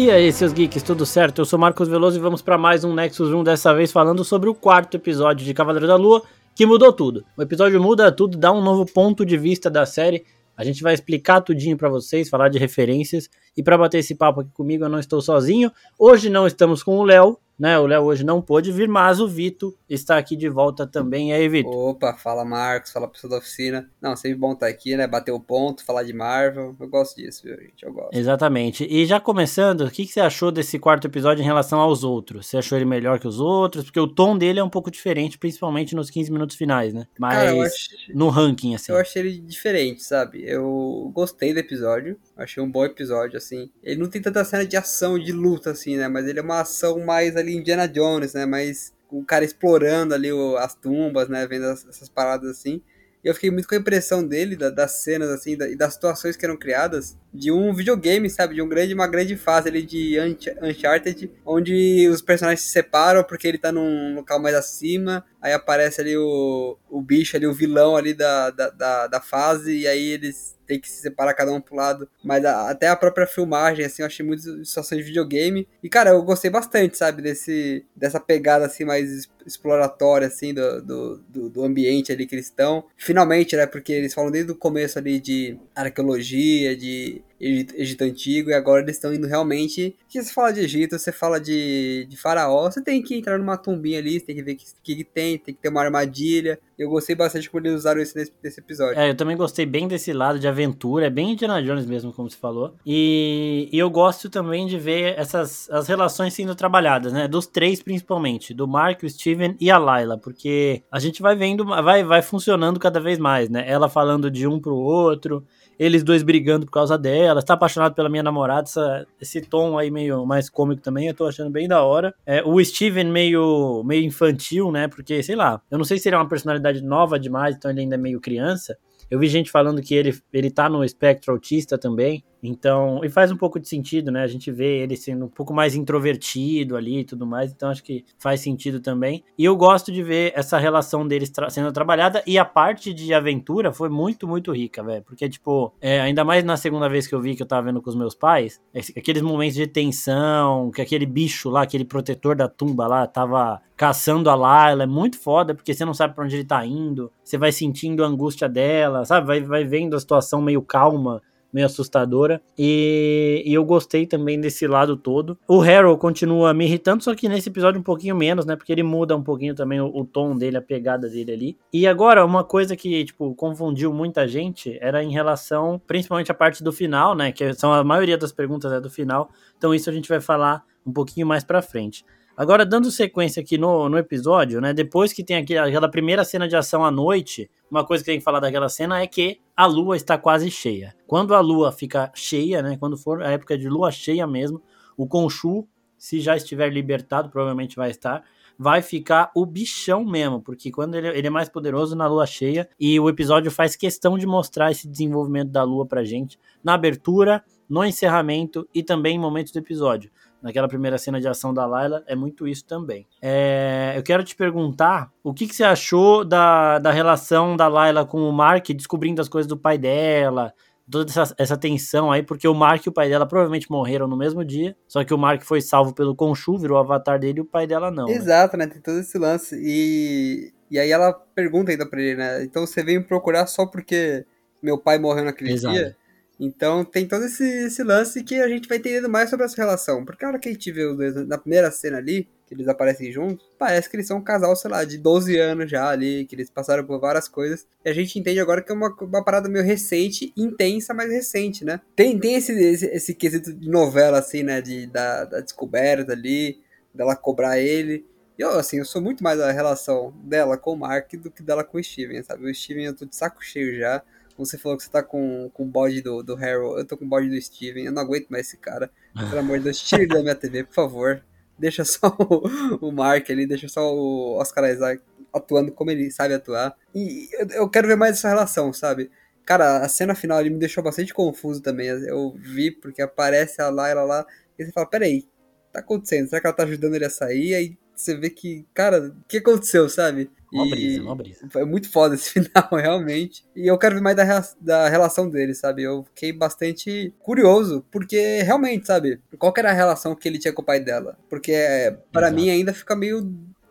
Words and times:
E 0.00 0.12
aí, 0.12 0.32
seus 0.32 0.52
geeks, 0.52 0.80
tudo 0.84 1.04
certo? 1.04 1.40
Eu 1.40 1.44
sou 1.44 1.58
Marcos 1.58 1.88
Veloso 1.88 2.16
e 2.16 2.20
vamos 2.20 2.40
para 2.40 2.56
mais 2.56 2.84
um 2.84 2.94
Nexus 2.94 3.32
Room, 3.32 3.42
dessa 3.42 3.74
vez 3.74 3.90
falando 3.90 4.24
sobre 4.24 4.48
o 4.48 4.54
quarto 4.54 4.96
episódio 4.96 5.44
de 5.44 5.52
Cavaleiro 5.52 5.88
da 5.88 5.96
Lua, 5.96 6.22
que 6.54 6.64
mudou 6.64 6.92
tudo. 6.92 7.24
O 7.36 7.42
episódio 7.42 7.82
muda 7.82 8.12
tudo, 8.12 8.38
dá 8.38 8.52
um 8.52 8.62
novo 8.62 8.86
ponto 8.86 9.26
de 9.26 9.36
vista 9.36 9.68
da 9.68 9.84
série. 9.84 10.24
A 10.56 10.62
gente 10.62 10.84
vai 10.84 10.94
explicar 10.94 11.40
tudinho 11.40 11.76
para 11.76 11.88
vocês, 11.88 12.28
falar 12.28 12.48
de 12.48 12.60
referências. 12.60 13.28
E 13.58 13.62
para 13.62 13.76
bater 13.76 13.98
esse 13.98 14.14
papo 14.14 14.42
aqui 14.42 14.50
comigo, 14.52 14.84
eu 14.84 14.88
não 14.88 15.00
estou 15.00 15.20
sozinho. 15.20 15.72
Hoje 15.98 16.30
não 16.30 16.46
estamos 16.46 16.80
com 16.80 16.96
o 16.96 17.02
Léo, 17.02 17.36
né? 17.58 17.76
O 17.78 17.86
Léo 17.86 18.04
hoje 18.04 18.24
não 18.24 18.40
pôde 18.40 18.70
vir, 18.70 18.88
mas 18.88 19.18
o 19.18 19.26
Vito 19.26 19.76
está 19.88 20.16
aqui 20.16 20.36
de 20.36 20.48
volta 20.48 20.86
também. 20.86 21.30
E 21.30 21.32
aí, 21.32 21.48
Vito? 21.48 21.68
Opa, 21.68 22.14
fala 22.14 22.44
Marcos, 22.44 22.92
fala 22.92 23.08
pessoal 23.08 23.32
da 23.32 23.38
oficina. 23.38 23.90
Não, 24.00 24.14
sempre 24.14 24.38
bom 24.38 24.52
estar 24.52 24.68
aqui, 24.68 24.96
né? 24.96 25.06
Bater 25.08 25.32
o 25.32 25.40
ponto, 25.40 25.84
falar 25.84 26.04
de 26.04 26.12
Marvel. 26.12 26.76
Eu 26.78 26.88
gosto 26.88 27.16
disso, 27.16 27.42
viu, 27.42 27.56
gente? 27.56 27.84
Eu 27.84 27.92
gosto. 27.92 28.14
Exatamente. 28.14 28.86
E 28.88 29.04
já 29.04 29.18
começando, 29.18 29.80
o 29.80 29.90
que, 29.90 30.06
que 30.06 30.12
você 30.12 30.20
achou 30.20 30.52
desse 30.52 30.78
quarto 30.78 31.08
episódio 31.08 31.42
em 31.42 31.44
relação 31.46 31.80
aos 31.80 32.04
outros? 32.04 32.46
Você 32.46 32.58
achou 32.58 32.78
ele 32.78 32.84
melhor 32.84 33.18
que 33.18 33.26
os 33.26 33.40
outros? 33.40 33.84
Porque 33.84 33.98
o 33.98 34.06
tom 34.06 34.38
dele 34.38 34.60
é 34.60 34.64
um 34.64 34.70
pouco 34.70 34.90
diferente, 34.90 35.36
principalmente 35.36 35.96
nos 35.96 36.10
15 36.10 36.30
minutos 36.30 36.54
finais, 36.54 36.94
né? 36.94 37.08
Mas 37.18 37.34
Cara, 37.34 37.62
acho... 37.66 37.88
no 38.14 38.28
ranking, 38.28 38.76
assim. 38.76 38.92
Eu 38.92 38.98
achei 38.98 39.22
ele 39.22 39.38
diferente, 39.40 40.04
sabe? 40.04 40.44
Eu 40.46 41.10
gostei 41.12 41.52
do 41.52 41.58
episódio. 41.58 42.16
Achei 42.36 42.62
um 42.62 42.70
bom 42.70 42.84
episódio, 42.84 43.36
assim. 43.36 43.47
Ele 43.82 44.00
não 44.00 44.08
tem 44.08 44.20
tanta 44.20 44.44
cena 44.44 44.66
de 44.66 44.76
ação, 44.76 45.18
de 45.18 45.32
luta, 45.32 45.70
assim, 45.70 45.96
né? 45.96 46.08
Mas 46.08 46.26
ele 46.26 46.38
é 46.38 46.42
uma 46.42 46.60
ação 46.60 46.98
mais 47.00 47.36
ali 47.36 47.56
Indiana 47.56 47.86
Jones, 47.86 48.34
né? 48.34 48.46
Mas 48.46 48.92
o 49.10 49.24
cara 49.24 49.44
explorando 49.44 50.14
ali 50.14 50.32
o, 50.32 50.56
as 50.56 50.74
tumbas, 50.74 51.28
né? 51.28 51.46
Vendo 51.46 51.66
as, 51.66 51.86
essas 51.86 52.08
paradas 52.08 52.50
assim. 52.50 52.82
E 53.24 53.28
eu 53.28 53.34
fiquei 53.34 53.50
muito 53.50 53.66
com 53.66 53.74
a 53.74 53.78
impressão 53.78 54.26
dele, 54.26 54.54
da, 54.54 54.70
das 54.70 55.02
cenas, 55.02 55.28
assim, 55.30 55.56
da, 55.56 55.68
e 55.68 55.74
das 55.74 55.94
situações 55.94 56.36
que 56.36 56.44
eram 56.44 56.56
criadas, 56.56 57.16
de 57.34 57.50
um 57.50 57.74
videogame, 57.74 58.30
sabe? 58.30 58.54
De 58.54 58.62
um 58.62 58.68
grande, 58.68 58.94
uma 58.94 59.08
grande 59.08 59.36
fase 59.36 59.68
ali 59.68 59.82
de 59.82 60.16
Uncharted, 60.62 61.30
onde 61.44 62.08
os 62.08 62.22
personagens 62.22 62.62
se 62.62 62.70
separam 62.70 63.24
porque 63.24 63.48
ele 63.48 63.58
tá 63.58 63.72
num 63.72 64.14
local 64.14 64.40
mais 64.40 64.54
acima, 64.54 65.24
aí 65.42 65.52
aparece 65.52 66.00
ali 66.00 66.16
o, 66.16 66.78
o 66.88 67.02
bicho 67.02 67.36
ali, 67.36 67.46
o 67.46 67.52
vilão 67.52 67.96
ali 67.96 68.14
da, 68.14 68.50
da, 68.50 68.70
da, 68.70 69.06
da 69.08 69.20
fase, 69.20 69.76
e 69.76 69.86
aí 69.86 70.10
eles 70.10 70.56
tem 70.68 70.78
que 70.78 70.88
se 70.88 71.00
separar 71.00 71.32
cada 71.34 71.50
um 71.50 71.60
pro 71.60 71.74
lado. 71.74 72.08
Mas 72.22 72.44
a, 72.44 72.70
até 72.70 72.88
a 72.88 72.94
própria 72.94 73.26
filmagem, 73.26 73.84
assim, 73.84 74.02
eu 74.02 74.06
achei 74.06 74.24
muito 74.24 74.64
situações 74.64 74.98
de 74.98 75.04
videogame. 75.04 75.66
E, 75.82 75.88
cara, 75.88 76.10
eu 76.10 76.22
gostei 76.22 76.50
bastante, 76.50 76.96
sabe, 76.96 77.22
desse, 77.22 77.84
dessa 77.96 78.20
pegada, 78.20 78.66
assim, 78.66 78.84
mais 78.84 79.26
exploratória, 79.48 80.26
assim, 80.26 80.54
do, 80.54 80.82
do, 80.82 81.48
do, 81.48 81.64
ambiente 81.64 82.12
ali 82.12 82.28
estão. 82.32 82.84
Finalmente, 82.96 83.56
né, 83.56 83.66
porque 83.66 83.92
eles 83.92 84.14
falam 84.14 84.30
desde 84.30 84.52
o 84.52 84.56
começo 84.56 84.98
ali 84.98 85.18
de 85.18 85.58
arqueologia, 85.74 86.76
de 86.76 87.22
Egito, 87.40 88.02
Antigo, 88.02 88.50
e 88.50 88.54
agora 88.54 88.82
eles 88.82 88.96
estão 88.96 89.14
indo 89.14 89.26
realmente. 89.26 89.96
Que 90.08 90.22
você 90.22 90.32
fala 90.32 90.52
de 90.52 90.60
Egito, 90.60 90.98
você 90.98 91.12
fala 91.12 91.40
de, 91.40 92.06
de 92.08 92.16
Faraó, 92.16 92.70
você 92.70 92.82
tem 92.82 93.00
que 93.00 93.14
entrar 93.14 93.38
numa 93.38 93.56
tumbinha 93.56 93.98
ali, 93.98 94.18
você 94.18 94.26
tem 94.26 94.36
que 94.36 94.42
ver 94.42 94.52
o 94.52 94.56
que, 94.56 94.64
que, 94.82 94.96
que, 94.96 95.04
tem, 95.04 95.38
tem 95.38 95.54
que 95.54 95.60
ter 95.60 95.68
uma 95.68 95.82
armadilha. 95.82 96.58
Eu 96.76 96.88
gostei 96.88 97.14
bastante 97.14 97.50
quando 97.50 97.66
eles 97.66 97.78
usaram 97.78 98.00
isso 98.00 98.16
nesse, 98.16 98.32
nesse, 98.42 98.60
episódio. 98.60 98.98
É, 98.98 99.10
eu 99.10 99.16
também 99.16 99.36
gostei 99.36 99.66
bem 99.66 99.88
desse 99.88 100.12
lado 100.12 100.38
de 100.38 100.46
aventura, 100.46 101.06
é 101.06 101.10
bem 101.10 101.32
Indiana 101.32 101.62
Jones 101.62 101.86
mesmo, 101.86 102.12
como 102.12 102.30
você 102.30 102.36
falou. 102.36 102.74
E, 102.86 103.68
e 103.72 103.78
eu 103.78 103.90
gosto 103.90 104.28
também 104.28 104.66
de 104.66 104.78
ver 104.78 105.18
essas 105.18 105.68
as 105.70 105.88
relações 105.88 106.34
sendo 106.34 106.54
trabalhadas, 106.54 107.12
né? 107.12 107.26
Dos 107.26 107.46
três 107.46 107.82
principalmente, 107.82 108.54
do 108.54 108.66
Mark, 108.66 109.02
o 109.02 109.06
Steven 109.38 109.56
e 109.60 109.70
a 109.70 109.78
Layla, 109.78 110.18
porque 110.18 110.82
a 110.90 110.98
gente 110.98 111.22
vai 111.22 111.36
vendo, 111.36 111.64
vai, 111.64 112.02
vai 112.02 112.20
funcionando 112.20 112.80
cada 112.80 113.00
vez 113.00 113.18
mais, 113.18 113.48
né? 113.48 113.64
Ela 113.66 113.88
falando 113.88 114.30
de 114.30 114.46
um 114.46 114.58
pro 114.58 114.74
outro, 114.74 115.44
eles 115.78 116.02
dois 116.02 116.24
brigando 116.24 116.66
por 116.66 116.72
causa 116.72 116.98
dela, 116.98 117.38
está 117.38 117.54
apaixonado 117.54 117.94
pela 117.94 118.08
minha 118.08 118.22
namorada, 118.22 118.62
essa, 118.62 119.06
esse 119.20 119.40
tom 119.40 119.78
aí 119.78 119.90
meio 119.90 120.26
mais 120.26 120.50
cômico 120.50 120.82
também, 120.82 121.06
eu 121.06 121.14
tô 121.14 121.26
achando 121.26 121.50
bem 121.50 121.68
da 121.68 121.82
hora. 121.82 122.12
É, 122.26 122.42
o 122.42 122.62
Steven 122.62 123.04
meio, 123.04 123.82
meio 123.84 124.04
infantil, 124.04 124.72
né, 124.72 124.88
porque, 124.88 125.22
sei 125.22 125.36
lá, 125.36 125.62
eu 125.70 125.78
não 125.78 125.84
sei 125.84 125.98
se 125.98 126.08
ele 126.08 126.16
é 126.16 126.18
uma 126.18 126.28
personalidade 126.28 126.82
nova 126.82 127.18
demais, 127.18 127.56
então 127.56 127.70
ele 127.70 127.80
ainda 127.80 127.94
é 127.94 127.98
meio 127.98 128.20
criança, 128.20 128.76
eu 129.10 129.18
vi 129.18 129.26
gente 129.26 129.50
falando 129.50 129.80
que 129.80 129.94
ele, 129.94 130.14
ele 130.32 130.50
tá 130.50 130.68
no 130.68 130.84
espectro 130.84 131.32
autista 131.32 131.78
também. 131.78 132.22
Então, 132.42 133.00
e 133.04 133.08
faz 133.08 133.30
um 133.30 133.36
pouco 133.36 133.58
de 133.58 133.68
sentido, 133.68 134.10
né? 134.10 134.22
A 134.22 134.26
gente 134.26 134.50
vê 134.50 134.78
ele 134.82 134.96
sendo 134.96 135.26
um 135.26 135.28
pouco 135.28 135.52
mais 135.52 135.74
introvertido 135.74 136.76
ali 136.76 137.00
e 137.00 137.04
tudo 137.04 137.26
mais, 137.26 137.52
então 137.52 137.70
acho 137.70 137.82
que 137.82 138.04
faz 138.18 138.40
sentido 138.40 138.80
também. 138.80 139.24
E 139.36 139.44
eu 139.44 139.56
gosto 139.56 139.90
de 139.90 140.02
ver 140.02 140.32
essa 140.34 140.58
relação 140.58 141.06
deles 141.06 141.30
tra 141.30 141.50
sendo 141.50 141.72
trabalhada 141.72 142.22
e 142.26 142.38
a 142.38 142.44
parte 142.44 142.92
de 142.94 143.12
aventura 143.12 143.72
foi 143.72 143.88
muito, 143.88 144.26
muito 144.26 144.52
rica, 144.52 144.82
velho. 144.82 145.02
Porque, 145.02 145.28
tipo, 145.28 145.72
é, 145.80 146.00
ainda 146.00 146.24
mais 146.24 146.44
na 146.44 146.56
segunda 146.56 146.88
vez 146.88 147.06
que 147.06 147.14
eu 147.14 147.20
vi 147.20 147.34
que 147.34 147.42
eu 147.42 147.46
tava 147.46 147.66
vendo 147.66 147.82
com 147.82 147.90
os 147.90 147.96
meus 147.96 148.14
pais, 148.14 148.60
aqueles 148.96 149.22
momentos 149.22 149.56
de 149.56 149.66
tensão, 149.66 150.70
que 150.70 150.82
aquele 150.82 151.06
bicho 151.06 151.50
lá, 151.50 151.62
aquele 151.62 151.84
protetor 151.84 152.36
da 152.36 152.48
tumba 152.48 152.86
lá, 152.86 153.06
tava 153.06 153.60
caçando 153.78 154.28
a 154.28 154.34
Layla, 154.34 154.82
é 154.82 154.86
muito 154.86 155.16
foda, 155.16 155.54
porque 155.54 155.72
você 155.72 155.84
não 155.84 155.94
sabe 155.94 156.12
para 156.12 156.24
onde 156.24 156.34
ele 156.34 156.44
tá 156.44 156.66
indo, 156.66 157.12
você 157.22 157.38
vai 157.38 157.52
sentindo 157.52 158.02
a 158.02 158.08
angústia 158.08 158.48
dela, 158.48 159.04
sabe? 159.04 159.24
Vai, 159.24 159.40
vai 159.40 159.64
vendo 159.64 159.94
a 159.94 160.00
situação 160.00 160.42
meio 160.42 160.60
calma, 160.60 161.22
meio 161.52 161.66
assustadora. 161.66 162.40
E, 162.58 163.42
e, 163.44 163.54
eu 163.54 163.64
gostei 163.64 164.06
também 164.06 164.40
desse 164.40 164.66
lado 164.66 164.96
todo. 164.96 165.38
O 165.48 165.60
Harold 165.60 166.00
continua 166.00 166.52
me 166.54 166.64
irritando, 166.64 167.02
só 167.02 167.14
que 167.14 167.28
nesse 167.28 167.48
episódio 167.48 167.80
um 167.80 167.84
pouquinho 167.84 168.16
menos, 168.16 168.44
né? 168.44 168.56
Porque 168.56 168.72
ele 168.72 168.82
muda 168.82 169.16
um 169.16 169.22
pouquinho 169.22 169.54
também 169.54 169.80
o, 169.80 169.86
o, 169.86 170.04
tom 170.04 170.36
dele, 170.36 170.56
a 170.56 170.62
pegada 170.62 171.08
dele 171.08 171.32
ali. 171.32 171.58
E 171.72 171.86
agora, 171.86 172.24
uma 172.24 172.44
coisa 172.44 172.76
que, 172.76 173.04
tipo, 173.04 173.34
confundiu 173.34 173.92
muita 173.92 174.26
gente 174.26 174.78
era 174.80 175.02
em 175.02 175.10
relação, 175.10 175.80
principalmente 175.86 176.30
a 176.30 176.34
parte 176.34 176.62
do 176.62 176.72
final, 176.72 177.14
né? 177.14 177.32
Que 177.32 177.52
são 177.54 177.72
a 177.72 177.82
maioria 177.82 178.18
das 178.18 178.32
perguntas 178.32 178.72
é 178.72 178.80
do 178.80 178.90
final. 178.90 179.30
Então 179.56 179.74
isso 179.74 179.88
a 179.88 179.92
gente 179.92 180.08
vai 180.08 180.20
falar 180.20 180.64
um 180.86 180.92
pouquinho 180.92 181.26
mais 181.26 181.44
pra 181.44 181.60
frente. 181.62 182.04
Agora, 182.38 182.64
dando 182.64 182.88
sequência 182.88 183.42
aqui 183.42 183.58
no, 183.58 183.88
no 183.88 183.98
episódio, 183.98 184.60
né? 184.60 184.72
Depois 184.72 185.12
que 185.12 185.24
tem 185.24 185.36
aqui, 185.38 185.58
aquela 185.58 185.90
primeira 185.90 186.22
cena 186.22 186.46
de 186.46 186.54
ação 186.54 186.84
à 186.84 186.90
noite, 186.90 187.50
uma 187.70 187.84
coisa 187.84 188.02
que 188.02 188.10
tem 188.10 188.18
que 188.18 188.24
falar 188.24 188.40
daquela 188.40 188.68
cena 188.68 189.00
é 189.00 189.06
que 189.06 189.40
a 189.56 189.66
lua 189.66 189.96
está 189.96 190.16
quase 190.16 190.50
cheia. 190.50 190.94
Quando 191.06 191.34
a 191.34 191.40
lua 191.40 191.70
fica 191.70 192.10
cheia, 192.14 192.62
né? 192.62 192.76
Quando 192.76 192.96
for 192.96 193.22
a 193.22 193.30
época 193.30 193.58
de 193.58 193.68
lua 193.68 193.90
cheia 193.90 194.26
mesmo, 194.26 194.62
o 194.96 195.06
Khonshu, 195.06 195.66
se 195.96 196.20
já 196.20 196.36
estiver 196.36 196.72
libertado, 196.72 197.28
provavelmente 197.28 197.76
vai 197.76 197.90
estar, 197.90 198.24
vai 198.58 198.82
ficar 198.82 199.30
o 199.34 199.46
bichão 199.46 200.04
mesmo, 200.04 200.40
porque 200.40 200.70
quando 200.70 200.96
ele, 200.96 201.08
ele, 201.08 201.26
é 201.26 201.30
mais 201.30 201.48
poderoso 201.48 201.94
na 201.94 202.06
lua 202.06 202.26
cheia, 202.26 202.68
e 202.78 202.98
o 202.98 203.08
episódio 203.08 203.50
faz 203.50 203.76
questão 203.76 204.18
de 204.18 204.26
mostrar 204.26 204.70
esse 204.70 204.88
desenvolvimento 204.88 205.50
da 205.50 205.62
lua 205.62 205.86
pra 205.86 206.04
gente 206.04 206.38
na 206.62 206.74
abertura, 206.74 207.44
no 207.68 207.84
encerramento 207.84 208.68
e 208.74 208.82
também 208.82 209.16
em 209.16 209.20
momentos 209.20 209.52
do 209.52 209.58
episódio 209.58 210.10
naquela 210.42 210.68
primeira 210.68 210.98
cena 210.98 211.20
de 211.20 211.28
ação 211.28 211.52
da 211.52 211.66
Layla, 211.66 212.02
é 212.06 212.14
muito 212.14 212.46
isso 212.46 212.64
também. 212.64 213.06
É, 213.20 213.94
eu 213.96 214.02
quero 214.02 214.22
te 214.22 214.36
perguntar 214.36 215.10
o 215.22 215.34
que, 215.34 215.46
que 215.46 215.54
você 215.54 215.64
achou 215.64 216.24
da, 216.24 216.78
da 216.78 216.90
relação 216.90 217.56
da 217.56 217.68
Layla 217.68 218.06
com 218.06 218.20
o 218.22 218.32
Mark, 218.32 218.68
descobrindo 218.68 219.20
as 219.20 219.28
coisas 219.28 219.48
do 219.48 219.56
pai 219.56 219.76
dela, 219.78 220.52
toda 220.90 221.10
essa, 221.10 221.34
essa 221.36 221.56
tensão 221.56 222.10
aí, 222.10 222.22
porque 222.22 222.48
o 222.48 222.54
Mark 222.54 222.84
e 222.84 222.88
o 222.88 222.92
pai 222.92 223.08
dela 223.08 223.26
provavelmente 223.26 223.70
morreram 223.70 224.06
no 224.06 224.16
mesmo 224.16 224.44
dia, 224.44 224.76
só 224.86 225.04
que 225.04 225.12
o 225.12 225.18
Mark 225.18 225.42
foi 225.42 225.60
salvo 225.60 225.94
pelo 225.94 226.16
virou 226.58 226.76
o 226.76 226.80
avatar 226.80 227.18
dele 227.18 227.38
e 227.38 227.42
o 227.42 227.44
pai 227.44 227.66
dela 227.66 227.90
não. 227.90 228.06
Né? 228.06 228.14
Exato, 228.14 228.56
né? 228.56 228.66
né? 228.66 228.72
Tem 228.72 228.80
todo 228.80 228.98
esse 228.98 229.18
lance. 229.18 229.56
E, 229.60 230.52
e 230.70 230.78
aí 230.78 230.90
ela 230.90 231.12
pergunta 231.34 231.70
ainda 231.70 231.88
pra 231.88 232.00
ele, 232.00 232.16
né? 232.16 232.42
Então 232.42 232.66
você 232.66 232.82
veio 232.82 233.00
me 233.00 233.06
procurar 233.06 233.46
só 233.46 233.66
porque 233.66 234.24
meu 234.62 234.78
pai 234.78 234.98
morreu 234.98 235.24
naquele 235.24 235.52
Exato. 235.52 235.74
dia? 235.74 235.96
Então 236.38 236.84
tem 236.84 237.06
todo 237.06 237.24
esse, 237.24 237.44
esse, 237.44 237.82
lance 237.82 238.22
que 238.22 238.36
a 238.36 238.48
gente 238.48 238.68
vai 238.68 238.78
entendendo 238.78 239.08
mais 239.08 239.28
sobre 239.28 239.44
essa 239.44 239.56
relação. 239.56 240.04
Porque 240.04 240.24
a 240.24 240.28
hora 240.28 240.38
que 240.38 240.48
a 240.48 240.52
gente 240.52 240.70
vê 240.70 240.84
os 240.84 240.96
dois 240.96 241.14
na 241.26 241.36
primeira 241.36 241.70
cena 241.70 241.98
ali, 241.98 242.28
que 242.46 242.54
eles 242.54 242.68
aparecem 242.68 243.10
juntos, 243.10 243.44
parece 243.58 243.90
que 243.90 243.96
eles 243.96 244.06
são 244.06 244.18
um 244.18 244.24
casal, 244.24 244.54
sei 244.54 244.70
lá, 244.70 244.84
de 244.84 244.96
12 244.96 245.36
anos 245.36 245.70
já 245.70 245.88
ali, 245.88 246.24
que 246.24 246.34
eles 246.34 246.48
passaram 246.48 246.84
por 246.84 247.00
várias 247.00 247.28
coisas. 247.28 247.66
E 247.84 247.90
a 247.90 247.92
gente 247.92 248.18
entende 248.18 248.38
agora 248.40 248.62
que 248.62 248.70
é 248.70 248.74
uma, 248.74 248.94
uma 249.00 249.24
parada 249.24 249.48
meio 249.48 249.64
recente, 249.64 250.32
intensa, 250.36 250.94
mas 250.94 251.10
recente, 251.10 251.64
né? 251.64 251.80
Tem, 251.96 252.18
tem 252.18 252.36
esse, 252.36 252.52
esse, 252.52 252.86
esse 252.86 253.14
quesito 253.14 253.52
de 253.52 253.68
novela, 253.68 254.18
assim, 254.18 254.42
né? 254.44 254.62
De, 254.62 254.86
da, 254.86 255.24
da 255.24 255.40
descoberta 255.40 256.12
ali, 256.12 256.60
dela 256.94 257.16
cobrar 257.16 257.58
ele. 257.58 258.06
E 258.38 258.42
eu, 258.42 258.50
assim, 258.50 258.78
eu 258.78 258.84
sou 258.84 259.02
muito 259.02 259.22
mais 259.22 259.40
a 259.40 259.50
relação 259.50 260.14
dela 260.22 260.56
com 260.56 260.72
o 260.72 260.76
Mark 260.76 261.12
do 261.14 261.30
que 261.30 261.42
dela 261.42 261.64
com 261.64 261.76
o 261.76 261.82
Steven, 261.82 262.22
sabe? 262.22 262.48
O 262.48 262.54
Steven 262.54 262.84
eu 262.84 262.94
tô 262.94 263.04
de 263.04 263.16
saco 263.16 263.44
cheio 263.44 263.76
já. 263.76 264.02
Você 264.38 264.56
falou 264.56 264.78
que 264.78 264.84
você 264.84 264.90
tá 264.90 265.02
com, 265.02 265.50
com 265.52 265.64
o 265.64 265.66
bode 265.66 266.00
do, 266.00 266.22
do 266.22 266.34
Harold, 266.34 266.78
eu 266.78 266.86
tô 266.86 266.96
com 266.96 267.04
o 267.04 267.08
bode 267.08 267.28
do 267.28 267.40
Steven, 267.40 267.84
eu 267.84 267.92
não 267.92 268.02
aguento 268.02 268.28
mais 268.28 268.46
esse 268.46 268.56
cara. 268.56 268.90
Pelo 269.14 269.40
amor 269.40 269.58
de 269.58 269.64
Deus, 269.64 269.80
tire 269.80 270.06
da 270.06 270.22
minha 270.22 270.34
TV, 270.34 270.64
por 270.64 270.74
favor. 270.74 271.22
Deixa 271.58 271.84
só 271.84 272.08
o, 272.18 272.88
o 272.88 272.92
Mark 272.92 273.28
ali, 273.30 273.46
deixa 273.46 273.68
só 273.68 273.92
o 273.92 274.38
Oscar 274.38 274.70
Isaac 274.70 275.02
atuando 275.34 275.72
como 275.72 275.90
ele 275.90 276.10
sabe 276.10 276.34
atuar. 276.34 276.74
E 276.94 277.28
eu, 277.32 277.46
eu 277.50 277.68
quero 277.68 277.88
ver 277.88 277.96
mais 277.96 278.16
essa 278.16 278.28
relação, 278.28 278.72
sabe? 278.72 279.10
Cara, 279.44 279.78
a 279.78 279.88
cena 279.88 280.14
final 280.14 280.38
ali 280.38 280.50
me 280.50 280.58
deixou 280.58 280.84
bastante 280.84 281.12
confuso 281.12 281.60
também. 281.60 281.88
Eu 281.88 282.36
vi 282.38 282.70
porque 282.70 283.02
aparece 283.02 283.60
a 283.60 283.70
Layla 283.70 284.04
lá 284.04 284.26
e 284.58 284.64
você 284.64 284.72
fala, 284.72 284.86
peraí, 284.86 285.26
tá 285.72 285.80
acontecendo? 285.80 286.28
Será 286.28 286.40
que 286.40 286.46
ela 286.46 286.56
tá 286.56 286.62
ajudando 286.64 286.94
ele 286.94 287.06
a 287.06 287.10
sair? 287.10 287.54
Aí 287.54 287.78
você 287.94 288.14
vê 288.16 288.30
que, 288.30 288.66
cara, 288.74 289.08
o 289.08 289.24
que 289.26 289.38
aconteceu, 289.38 289.88
sabe? 289.88 290.30
Uma 290.52 290.68
brisa, 290.68 291.02
uma 291.02 291.14
brisa. 291.14 291.48
Foi 291.50 291.64
muito 291.64 291.90
foda 291.90 292.14
esse 292.14 292.30
final, 292.40 292.68
realmente. 292.72 293.44
E 293.54 293.66
eu 293.66 293.76
quero 293.76 293.94
ver 293.94 294.00
mais 294.00 294.16
da, 294.16 294.24
da 294.60 294.88
relação 294.88 295.28
deles, 295.28 295.58
sabe? 295.58 295.82
Eu 295.82 296.04
fiquei 296.04 296.32
bastante 296.32 297.12
curioso, 297.18 297.84
porque 297.90 298.42
realmente, 298.42 298.86
sabe? 298.86 299.20
Qual 299.38 299.52
que 299.52 299.60
era 299.60 299.70
a 299.70 299.74
relação 299.74 300.14
que 300.14 300.26
ele 300.28 300.38
tinha 300.38 300.52
com 300.52 300.62
o 300.62 300.64
pai 300.64 300.80
dela? 300.80 301.18
Porque 301.28 301.96
para 302.12 302.30
mim 302.30 302.48
ainda 302.50 302.72
fica 302.72 302.96
meio 302.96 303.20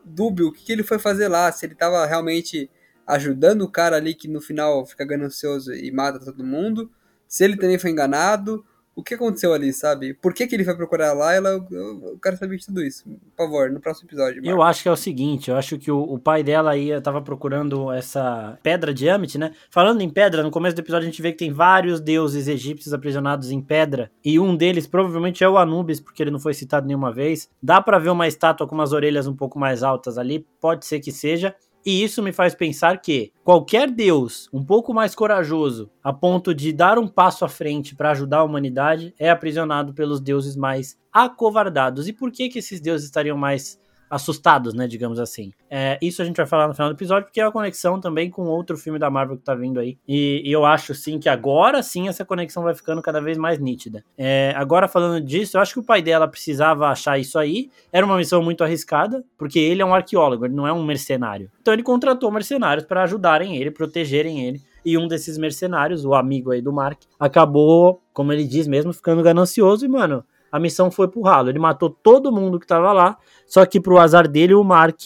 dúbio 0.06 0.48
o 0.48 0.52
que, 0.52 0.64
que 0.64 0.72
ele 0.72 0.84
foi 0.84 1.00
fazer 1.00 1.28
lá, 1.28 1.52
se 1.52 1.66
ele 1.66 1.76
tava 1.76 2.06
realmente 2.06 2.70
ajudando 3.06 3.62
o 3.62 3.72
cara 3.72 3.96
ali 3.98 4.14
que 4.14 4.28
no 4.28 4.42
final 4.42 4.86
fica 4.86 5.06
ganancioso 5.06 5.74
e 5.74 5.92
mata 5.92 6.20
todo 6.20 6.44
mundo, 6.44 6.92
se 7.28 7.44
ele 7.44 7.58
também 7.58 7.78
foi 7.78 7.92
enganado, 7.92 8.66
o 8.98 9.04
que 9.04 9.14
aconteceu 9.14 9.54
ali, 9.54 9.72
sabe? 9.72 10.16
Por 10.16 10.34
que, 10.34 10.48
que 10.48 10.56
ele 10.56 10.66
foi 10.66 10.76
procurar 10.76 11.14
lá? 11.14 11.32
Ela, 11.32 11.50
eu, 11.50 11.68
eu 11.70 12.20
quero 12.22 12.36
saber 12.36 12.58
de 12.58 12.66
tudo 12.66 12.84
isso. 12.84 13.08
Por 13.36 13.46
favor, 13.46 13.70
no 13.70 13.80
próximo 13.80 14.10
episódio. 14.10 14.38
Marcos. 14.38 14.50
Eu 14.50 14.64
acho 14.64 14.82
que 14.82 14.90
é 14.90 14.92
o 14.92 14.96
seguinte, 14.96 15.52
eu 15.52 15.56
acho 15.56 15.78
que 15.78 15.92
o, 15.92 16.02
o 16.02 16.18
pai 16.18 16.42
dela 16.42 16.72
aí 16.72 17.00
tava 17.00 17.22
procurando 17.22 17.92
essa 17.92 18.58
pedra 18.64 18.92
de 18.92 19.08
Amit, 19.08 19.38
né? 19.38 19.52
Falando 19.70 20.02
em 20.02 20.10
pedra, 20.10 20.42
no 20.42 20.50
começo 20.50 20.76
do 20.76 20.80
episódio 20.80 21.08
a 21.08 21.12
gente 21.12 21.22
vê 21.22 21.32
que 21.32 21.38
tem 21.38 21.54
vários 21.54 22.02
deuses 22.02 22.48
egípcios 22.48 22.92
aprisionados 22.92 23.52
em 23.52 23.62
pedra, 23.62 24.10
e 24.26 24.40
um 24.40 24.56
deles 24.56 24.88
provavelmente 24.88 25.44
é 25.44 25.50
o 25.50 25.60
Anubis, 25.60 26.00
porque 26.00 26.24
ele 26.24 26.32
não 26.32 26.40
foi 26.40 26.56
citado 26.56 26.88
nenhuma 26.88 27.14
vez. 27.14 27.48
Dá 27.62 27.80
para 27.80 28.00
ver 28.00 28.10
uma 28.10 28.28
estátua 28.28 28.66
com 28.66 28.74
umas 28.74 28.94
orelhas 28.94 29.28
um 29.28 29.36
pouco 29.36 29.60
mais 29.60 29.84
altas 29.84 30.18
ali, 30.18 30.44
pode 30.60 30.88
ser 30.88 31.00
que 31.00 31.12
seja. 31.12 31.54
E 31.88 32.04
isso 32.04 32.22
me 32.22 32.34
faz 32.34 32.54
pensar 32.54 33.00
que 33.00 33.32
qualquer 33.46 33.90
deus 33.90 34.50
um 34.52 34.62
pouco 34.62 34.94
mais 34.94 35.16
corajoso, 35.16 35.90
a 36.04 36.12
ponto 36.12 36.54
de 36.54 36.74
dar 36.74 37.00
um 37.00 37.08
passo 37.08 37.46
à 37.46 37.48
frente 37.48 37.96
para 37.96 38.12
ajudar 38.12 38.40
a 38.40 38.44
humanidade, 38.44 39.16
é 39.18 39.30
aprisionado 39.30 39.94
pelos 39.94 40.20
deuses 40.20 40.58
mais 40.58 40.98
acovardados. 41.14 42.10
E 42.10 42.12
por 42.12 42.30
que 42.30 42.50
que 42.50 42.60
esses 42.60 42.82
deuses 42.82 43.06
estariam 43.06 43.38
mais 43.38 43.80
assustados, 44.10 44.74
né, 44.74 44.88
digamos 44.88 45.20
assim. 45.20 45.52
É, 45.70 45.98
isso 46.02 46.22
a 46.22 46.26
gente 46.26 46.38
vai 46.38 46.46
falar 46.46 46.68
no 46.68 46.74
final 46.74 46.90
do 46.90 46.96
episódio, 46.96 47.26
porque 47.26 47.42
é 47.42 47.44
a 47.44 47.52
conexão 47.52 48.00
também 48.00 48.30
com 48.30 48.44
outro 48.44 48.78
filme 48.78 48.98
da 48.98 49.10
Marvel 49.10 49.38
que 49.38 49.44
tá 49.44 49.56
vindo 49.56 49.80
aí. 49.80 49.98
E, 50.08 50.42
e 50.46 50.52
eu 50.52 50.66
acho, 50.66 50.94
sim, 50.94 51.20
que 51.20 51.30
agora 51.30 51.84
sim 51.84 52.08
essa 52.08 52.24
conexão 52.26 52.64
vai 52.64 52.74
ficando 52.74 53.02
cada 53.02 53.22
vez 53.22 53.38
mais 53.38 53.60
nítida. 53.60 54.04
É, 54.18 54.54
agora, 54.56 54.88
falando 54.88 55.24
disso, 55.24 55.58
eu 55.58 55.62
acho 55.62 55.74
que 55.74 55.80
o 55.80 55.84
pai 55.84 56.02
dela 56.02 56.28
precisava 56.28 56.88
achar 56.88 57.20
isso 57.20 57.38
aí. 57.38 57.70
Era 57.92 58.06
uma 58.06 58.18
missão 58.18 58.42
muito 58.42 58.64
arriscada, 58.64 59.24
porque 59.38 59.60
ele 59.60 59.82
é 59.82 59.86
um 59.86 59.94
arqueólogo, 59.94 60.46
ele 60.46 60.56
não 60.56 60.68
é 60.68 60.74
um 60.74 60.84
mercenário. 60.84 61.52
Então 61.62 61.74
ele 61.74 61.84
contratou 61.84 62.32
mercenários 62.32 62.86
para 62.86 63.04
ajudarem 63.04 63.58
ele, 63.58 63.72
protegerem 63.72 64.46
ele. 64.46 64.62
E 64.86 64.98
um 64.98 65.06
desses 65.06 65.38
mercenários, 65.38 66.06
o 66.06 66.14
amigo 66.14 66.52
aí 66.52 66.62
do 66.62 66.72
Mark, 66.72 67.02
acabou, 67.20 68.02
como 68.14 68.32
ele 68.32 68.46
diz 68.46 68.68
mesmo, 68.68 68.94
ficando 68.94 69.22
ganancioso 69.22 69.86
e, 69.86 69.90
mano, 69.90 70.24
a 70.52 70.60
missão 70.60 70.90
foi 70.90 71.08
pro 71.08 71.22
ralo. 71.22 71.50
Ele 71.50 71.60
matou 71.60 71.90
todo 71.90 72.32
mundo 72.32 72.60
que 72.60 72.68
tava 72.68 72.92
lá, 72.94 73.18
só 73.46 73.66
que 73.66 73.80
pro 73.80 73.98
azar 73.98 74.28
dele, 74.28 74.54
o 74.54 74.64
Mark 74.64 75.02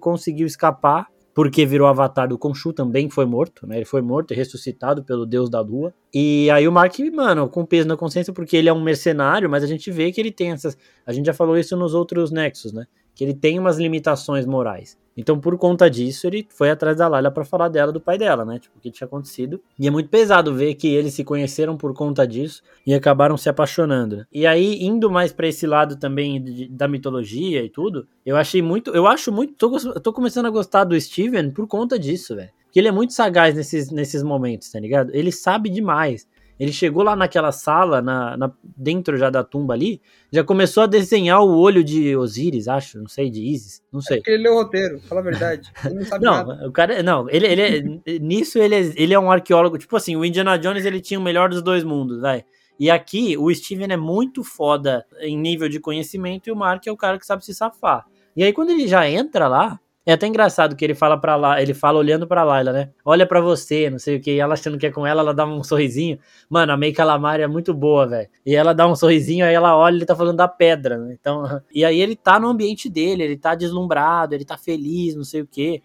conseguiu 0.00 0.46
escapar, 0.46 1.06
porque 1.34 1.66
virou 1.66 1.86
avatar 1.86 2.26
do 2.26 2.38
Khonshu, 2.38 2.72
também 2.72 3.10
foi 3.10 3.26
morto, 3.26 3.66
né? 3.66 3.76
Ele 3.76 3.84
foi 3.84 4.00
morto 4.00 4.32
e 4.32 4.34
ressuscitado 4.34 5.04
pelo 5.04 5.26
deus 5.26 5.50
da 5.50 5.60
lua. 5.60 5.92
E 6.12 6.50
aí 6.50 6.66
o 6.66 6.72
Mark, 6.72 6.98
mano, 7.12 7.46
com 7.48 7.64
peso 7.64 7.86
na 7.86 7.96
consciência, 7.96 8.32
porque 8.32 8.56
ele 8.56 8.70
é 8.70 8.72
um 8.72 8.80
mercenário, 8.80 9.50
mas 9.50 9.62
a 9.62 9.66
gente 9.66 9.90
vê 9.90 10.10
que 10.10 10.18
ele 10.18 10.32
tem 10.32 10.52
essas. 10.52 10.78
A 11.06 11.12
gente 11.12 11.26
já 11.26 11.34
falou 11.34 11.58
isso 11.58 11.76
nos 11.76 11.92
outros 11.92 12.30
Nexus, 12.30 12.72
né? 12.72 12.86
Que 13.16 13.24
ele 13.24 13.34
tem 13.34 13.58
umas 13.58 13.78
limitações 13.78 14.46
morais. 14.46 14.96
Então, 15.16 15.40
por 15.40 15.56
conta 15.56 15.88
disso, 15.88 16.26
ele 16.26 16.46
foi 16.50 16.70
atrás 16.70 16.98
da 16.98 17.08
Layla 17.08 17.30
para 17.30 17.44
falar 17.44 17.68
dela, 17.68 17.90
do 17.90 18.00
pai 18.00 18.18
dela, 18.18 18.44
né? 18.44 18.58
Tipo, 18.58 18.76
o 18.76 18.80
que 18.80 18.90
tinha 18.90 19.06
acontecido. 19.06 19.58
E 19.78 19.88
é 19.88 19.90
muito 19.90 20.10
pesado 20.10 20.54
ver 20.54 20.74
que 20.74 20.88
eles 20.88 21.14
se 21.14 21.24
conheceram 21.24 21.74
por 21.74 21.94
conta 21.94 22.26
disso 22.26 22.62
e 22.86 22.92
acabaram 22.92 23.36
se 23.38 23.48
apaixonando. 23.48 24.26
E 24.30 24.46
aí, 24.46 24.84
indo 24.84 25.10
mais 25.10 25.32
para 25.32 25.48
esse 25.48 25.66
lado 25.66 25.96
também 25.96 26.42
de, 26.42 26.68
da 26.68 26.86
mitologia 26.86 27.64
e 27.64 27.70
tudo, 27.70 28.06
eu 28.26 28.36
achei 28.36 28.60
muito. 28.60 28.90
Eu 28.90 29.06
acho 29.06 29.32
muito. 29.32 29.54
Tô, 29.54 30.00
tô 30.00 30.12
começando 30.12 30.46
a 30.46 30.50
gostar 30.50 30.84
do 30.84 31.00
Steven 31.00 31.50
por 31.50 31.66
conta 31.66 31.98
disso, 31.98 32.36
velho. 32.36 32.50
Porque 32.66 32.80
ele 32.80 32.88
é 32.88 32.92
muito 32.92 33.14
sagaz 33.14 33.54
nesses, 33.54 33.90
nesses 33.90 34.22
momentos, 34.22 34.70
tá 34.70 34.78
ligado? 34.78 35.10
Ele 35.14 35.32
sabe 35.32 35.70
demais. 35.70 36.28
Ele 36.58 36.72
chegou 36.72 37.02
lá 37.02 37.14
naquela 37.14 37.52
sala, 37.52 38.00
na, 38.00 38.36
na, 38.36 38.50
dentro 38.64 39.16
já 39.18 39.28
da 39.28 39.44
tumba 39.44 39.74
ali, 39.74 40.00
já 40.32 40.42
começou 40.42 40.84
a 40.84 40.86
desenhar 40.86 41.42
o 41.42 41.58
olho 41.58 41.84
de 41.84 42.16
Osíris, 42.16 42.66
acho, 42.66 42.98
não 42.98 43.08
sei, 43.08 43.28
de 43.28 43.42
Isis, 43.42 43.82
não 43.92 44.00
sei. 44.00 44.16
É 44.16 44.20
porque 44.20 44.30
ele 44.30 44.42
leu 44.44 44.54
o 44.54 44.62
roteiro, 44.62 44.98
fala 45.00 45.20
a 45.20 45.24
verdade. 45.24 45.70
Ele 45.84 45.94
não 45.96 46.04
sabe 46.04 46.24
não, 46.24 46.32
nada. 46.32 46.68
o 46.68 46.72
cara, 46.72 47.02
não, 47.02 47.28
ele, 47.28 47.46
ele 47.46 47.62
é, 47.62 48.18
nisso 48.18 48.58
ele 48.58 48.74
é, 48.74 48.92
ele 48.96 49.12
é 49.12 49.18
um 49.18 49.30
arqueólogo, 49.30 49.76
tipo 49.76 49.94
assim, 49.96 50.16
o 50.16 50.24
Indiana 50.24 50.58
Jones 50.58 50.86
ele 50.86 51.00
tinha 51.00 51.20
o 51.20 51.22
melhor 51.22 51.50
dos 51.50 51.62
dois 51.62 51.84
mundos, 51.84 52.20
vai. 52.20 52.44
E 52.78 52.90
aqui 52.90 53.36
o 53.36 53.52
Steven 53.54 53.92
é 53.92 53.96
muito 53.96 54.42
foda 54.42 55.04
em 55.20 55.36
nível 55.36 55.68
de 55.68 55.80
conhecimento 55.80 56.48
e 56.48 56.52
o 56.52 56.56
Mark 56.56 56.86
é 56.86 56.92
o 56.92 56.96
cara 56.96 57.18
que 57.18 57.26
sabe 57.26 57.44
se 57.44 57.54
safar. 57.54 58.06
E 58.34 58.42
aí 58.42 58.52
quando 58.52 58.70
ele 58.70 58.86
já 58.86 59.08
entra 59.08 59.48
lá, 59.48 59.78
é 60.06 60.12
até 60.12 60.28
engraçado 60.28 60.76
que 60.76 60.84
ele 60.84 60.94
fala 60.94 61.20
para 61.20 61.34
lá, 61.34 61.60
ele 61.60 61.74
fala 61.74 61.98
olhando 61.98 62.28
para 62.28 62.44
Laila, 62.44 62.72
né? 62.72 62.90
Olha 63.04 63.26
para 63.26 63.40
você, 63.40 63.90
não 63.90 63.98
sei 63.98 64.16
o 64.16 64.20
que, 64.20 64.30
e 64.30 64.38
ela 64.38 64.54
achando 64.54 64.78
que 64.78 64.86
é 64.86 64.92
com 64.92 65.04
ela, 65.04 65.20
ela 65.20 65.34
dá 65.34 65.44
um 65.44 65.64
sorrisinho. 65.64 66.16
Mano, 66.48 66.72
a 66.72 66.76
May 66.76 66.92
Calamari 66.92 67.42
é 67.42 67.48
muito 67.48 67.74
boa, 67.74 68.06
velho. 68.06 68.28
E 68.46 68.54
ela 68.54 68.72
dá 68.72 68.86
um 68.86 68.94
sorrisinho, 68.94 69.44
aí 69.44 69.52
ela 69.52 69.76
olha, 69.76 69.96
ele 69.96 70.06
tá 70.06 70.14
falando 70.14 70.36
da 70.36 70.46
pedra, 70.46 70.96
né? 70.96 71.16
Então, 71.20 71.42
e 71.74 71.84
aí 71.84 72.00
ele 72.00 72.14
tá 72.14 72.38
no 72.38 72.46
ambiente 72.46 72.88
dele, 72.88 73.24
ele 73.24 73.36
tá 73.36 73.56
deslumbrado, 73.56 74.32
ele 74.32 74.44
tá 74.44 74.56
feliz, 74.56 75.16
não 75.16 75.24
sei 75.24 75.40
o 75.42 75.46
que. 75.46 75.82